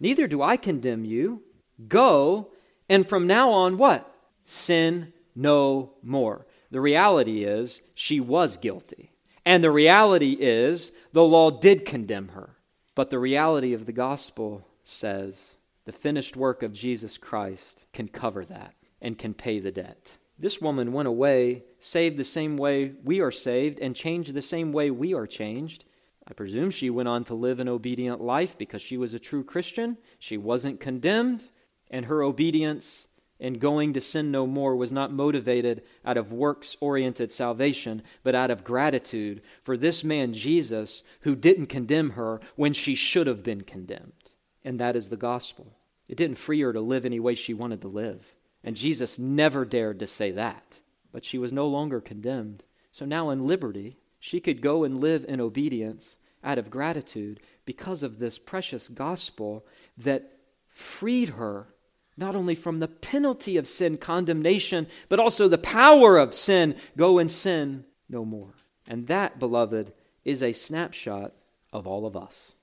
Neither 0.00 0.26
do 0.26 0.42
I 0.42 0.56
condemn 0.56 1.04
you, 1.04 1.42
go, 1.86 2.50
and 2.88 3.08
from 3.08 3.28
now 3.28 3.52
on, 3.52 3.78
what? 3.78 4.12
Sin 4.42 5.12
no 5.36 5.92
more. 6.02 6.46
The 6.72 6.80
reality 6.80 7.44
is, 7.44 7.82
she 7.94 8.18
was 8.18 8.56
guilty. 8.56 9.12
And 9.44 9.62
the 9.62 9.70
reality 9.70 10.36
is, 10.40 10.90
the 11.12 11.22
law 11.22 11.50
did 11.50 11.86
condemn 11.86 12.28
her. 12.30 12.56
But 12.96 13.10
the 13.10 13.20
reality 13.20 13.72
of 13.72 13.86
the 13.86 13.92
gospel 13.92 14.66
says, 14.82 15.58
the 15.84 15.92
finished 15.92 16.36
work 16.36 16.64
of 16.64 16.72
Jesus 16.72 17.16
Christ 17.16 17.85
can 17.96 18.08
cover 18.08 18.44
that 18.44 18.74
and 19.00 19.18
can 19.18 19.32
pay 19.32 19.58
the 19.58 19.72
debt. 19.72 20.18
This 20.38 20.60
woman 20.60 20.92
went 20.92 21.08
away, 21.08 21.64
saved 21.78 22.18
the 22.18 22.24
same 22.24 22.58
way 22.58 22.92
we 23.02 23.20
are 23.20 23.30
saved, 23.30 23.80
and 23.80 23.96
changed 23.96 24.34
the 24.34 24.42
same 24.42 24.70
way 24.70 24.90
we 24.90 25.14
are 25.14 25.26
changed. 25.26 25.86
I 26.28 26.34
presume 26.34 26.70
she 26.70 26.90
went 26.90 27.08
on 27.08 27.24
to 27.24 27.34
live 27.34 27.58
an 27.58 27.70
obedient 27.70 28.20
life 28.20 28.58
because 28.58 28.82
she 28.82 28.98
was 28.98 29.14
a 29.14 29.18
true 29.18 29.42
Christian. 29.42 29.96
She 30.18 30.36
wasn't 30.36 30.78
condemned, 30.78 31.44
and 31.90 32.04
her 32.04 32.22
obedience 32.22 33.08
in 33.38 33.54
going 33.54 33.94
to 33.94 34.00
sin 34.02 34.30
no 34.30 34.46
more 34.46 34.76
was 34.76 34.92
not 34.92 35.10
motivated 35.10 35.82
out 36.04 36.18
of 36.18 36.34
works 36.34 36.76
oriented 36.80 37.30
salvation, 37.30 38.02
but 38.22 38.34
out 38.34 38.50
of 38.50 38.62
gratitude 38.62 39.40
for 39.62 39.78
this 39.78 40.04
man, 40.04 40.34
Jesus, 40.34 41.02
who 41.20 41.34
didn't 41.34 41.66
condemn 41.66 42.10
her 42.10 42.40
when 42.56 42.74
she 42.74 42.94
should 42.94 43.26
have 43.26 43.42
been 43.42 43.62
condemned. 43.62 44.32
And 44.62 44.78
that 44.80 44.96
is 44.96 45.08
the 45.08 45.16
gospel. 45.16 45.72
It 46.08 46.16
didn't 46.16 46.38
free 46.38 46.60
her 46.60 46.72
to 46.72 46.80
live 46.80 47.04
any 47.04 47.20
way 47.20 47.34
she 47.34 47.54
wanted 47.54 47.80
to 47.82 47.88
live. 47.88 48.36
And 48.62 48.76
Jesus 48.76 49.18
never 49.18 49.64
dared 49.64 49.98
to 50.00 50.06
say 50.06 50.30
that. 50.32 50.80
But 51.12 51.24
she 51.24 51.38
was 51.38 51.52
no 51.52 51.66
longer 51.66 52.00
condemned. 52.00 52.64
So 52.90 53.04
now 53.04 53.30
in 53.30 53.46
liberty, 53.46 53.96
she 54.18 54.40
could 54.40 54.60
go 54.60 54.84
and 54.84 55.00
live 55.00 55.24
in 55.28 55.40
obedience 55.40 56.18
out 56.42 56.58
of 56.58 56.70
gratitude 56.70 57.40
because 57.64 58.02
of 58.02 58.18
this 58.18 58.38
precious 58.38 58.88
gospel 58.88 59.66
that 59.96 60.32
freed 60.68 61.30
her 61.30 61.68
not 62.16 62.34
only 62.34 62.54
from 62.54 62.78
the 62.78 62.88
penalty 62.88 63.56
of 63.56 63.68
sin, 63.68 63.96
condemnation, 63.96 64.86
but 65.08 65.20
also 65.20 65.48
the 65.48 65.58
power 65.58 66.16
of 66.16 66.34
sin. 66.34 66.74
Go 66.96 67.18
and 67.18 67.30
sin 67.30 67.84
no 68.08 68.24
more. 68.24 68.54
And 68.86 69.06
that, 69.08 69.38
beloved, 69.38 69.92
is 70.24 70.42
a 70.42 70.52
snapshot 70.52 71.34
of 71.72 71.86
all 71.86 72.06
of 72.06 72.16
us. 72.16 72.55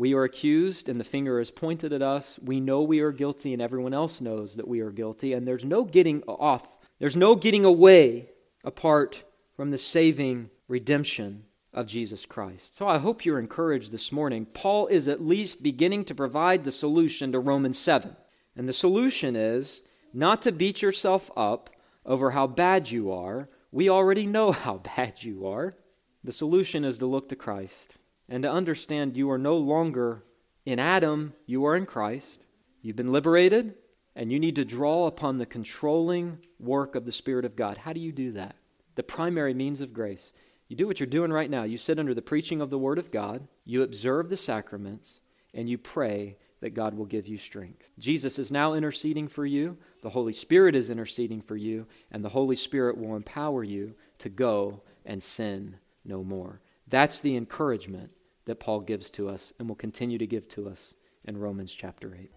We 0.00 0.14
are 0.14 0.24
accused 0.24 0.88
and 0.88 0.98
the 0.98 1.04
finger 1.04 1.38
is 1.40 1.50
pointed 1.50 1.92
at 1.92 2.00
us. 2.00 2.38
We 2.42 2.58
know 2.58 2.80
we 2.80 3.00
are 3.00 3.12
guilty 3.12 3.52
and 3.52 3.60
everyone 3.60 3.92
else 3.92 4.22
knows 4.22 4.56
that 4.56 4.66
we 4.66 4.80
are 4.80 4.90
guilty. 4.90 5.34
And 5.34 5.46
there's 5.46 5.66
no 5.66 5.84
getting 5.84 6.22
off, 6.22 6.78
there's 6.98 7.16
no 7.16 7.36
getting 7.36 7.66
away 7.66 8.30
apart 8.64 9.24
from 9.54 9.70
the 9.70 9.76
saving 9.76 10.48
redemption 10.68 11.44
of 11.74 11.86
Jesus 11.86 12.24
Christ. 12.24 12.78
So 12.78 12.88
I 12.88 12.96
hope 12.96 13.26
you're 13.26 13.38
encouraged 13.38 13.92
this 13.92 14.10
morning. 14.10 14.46
Paul 14.46 14.86
is 14.86 15.06
at 15.06 15.20
least 15.20 15.62
beginning 15.62 16.06
to 16.06 16.14
provide 16.14 16.64
the 16.64 16.72
solution 16.72 17.32
to 17.32 17.38
Romans 17.38 17.78
7. 17.78 18.16
And 18.56 18.66
the 18.66 18.72
solution 18.72 19.36
is 19.36 19.82
not 20.14 20.40
to 20.40 20.50
beat 20.50 20.80
yourself 20.80 21.30
up 21.36 21.68
over 22.06 22.30
how 22.30 22.46
bad 22.46 22.90
you 22.90 23.12
are. 23.12 23.50
We 23.70 23.90
already 23.90 24.24
know 24.24 24.50
how 24.64 24.78
bad 24.78 25.22
you 25.22 25.46
are. 25.46 25.76
The 26.24 26.32
solution 26.32 26.86
is 26.86 26.96
to 26.96 27.06
look 27.06 27.28
to 27.28 27.36
Christ 27.36 27.98
and 28.30 28.44
to 28.44 28.50
understand 28.50 29.16
you 29.16 29.28
are 29.30 29.38
no 29.38 29.56
longer 29.56 30.24
in 30.64 30.78
Adam, 30.78 31.34
you 31.46 31.64
are 31.64 31.74
in 31.74 31.84
Christ. 31.84 32.46
You've 32.80 32.96
been 32.96 33.12
liberated, 33.12 33.74
and 34.14 34.30
you 34.30 34.38
need 34.38 34.54
to 34.54 34.64
draw 34.64 35.06
upon 35.06 35.38
the 35.38 35.46
controlling 35.46 36.38
work 36.58 36.94
of 36.94 37.04
the 37.04 37.12
Spirit 37.12 37.44
of 37.44 37.56
God. 37.56 37.78
How 37.78 37.92
do 37.92 38.00
you 38.00 38.12
do 38.12 38.30
that? 38.32 38.54
The 38.94 39.02
primary 39.02 39.52
means 39.52 39.80
of 39.80 39.92
grace. 39.92 40.32
You 40.68 40.76
do 40.76 40.86
what 40.86 41.00
you're 41.00 41.08
doing 41.08 41.32
right 41.32 41.50
now. 41.50 41.64
You 41.64 41.76
sit 41.76 41.98
under 41.98 42.14
the 42.14 42.22
preaching 42.22 42.60
of 42.60 42.70
the 42.70 42.78
Word 42.78 42.98
of 42.98 43.10
God, 43.10 43.48
you 43.64 43.82
observe 43.82 44.28
the 44.28 44.36
sacraments, 44.36 45.20
and 45.52 45.68
you 45.68 45.76
pray 45.76 46.36
that 46.60 46.74
God 46.74 46.94
will 46.94 47.06
give 47.06 47.26
you 47.26 47.36
strength. 47.36 47.88
Jesus 47.98 48.38
is 48.38 48.52
now 48.52 48.74
interceding 48.74 49.26
for 49.26 49.44
you, 49.44 49.76
the 50.02 50.10
Holy 50.10 50.32
Spirit 50.32 50.76
is 50.76 50.90
interceding 50.90 51.40
for 51.40 51.56
you, 51.56 51.86
and 52.12 52.24
the 52.24 52.28
Holy 52.28 52.54
Spirit 52.54 52.96
will 52.96 53.16
empower 53.16 53.64
you 53.64 53.94
to 54.18 54.28
go 54.28 54.82
and 55.04 55.22
sin 55.22 55.76
no 56.04 56.22
more. 56.22 56.60
That's 56.86 57.20
the 57.20 57.36
encouragement 57.36 58.10
that 58.46 58.60
Paul 58.60 58.80
gives 58.80 59.10
to 59.10 59.28
us 59.28 59.52
and 59.58 59.68
will 59.68 59.76
continue 59.76 60.18
to 60.18 60.26
give 60.26 60.48
to 60.48 60.68
us 60.68 60.94
in 61.24 61.38
Romans 61.38 61.74
chapter 61.74 62.14
8. 62.14 62.30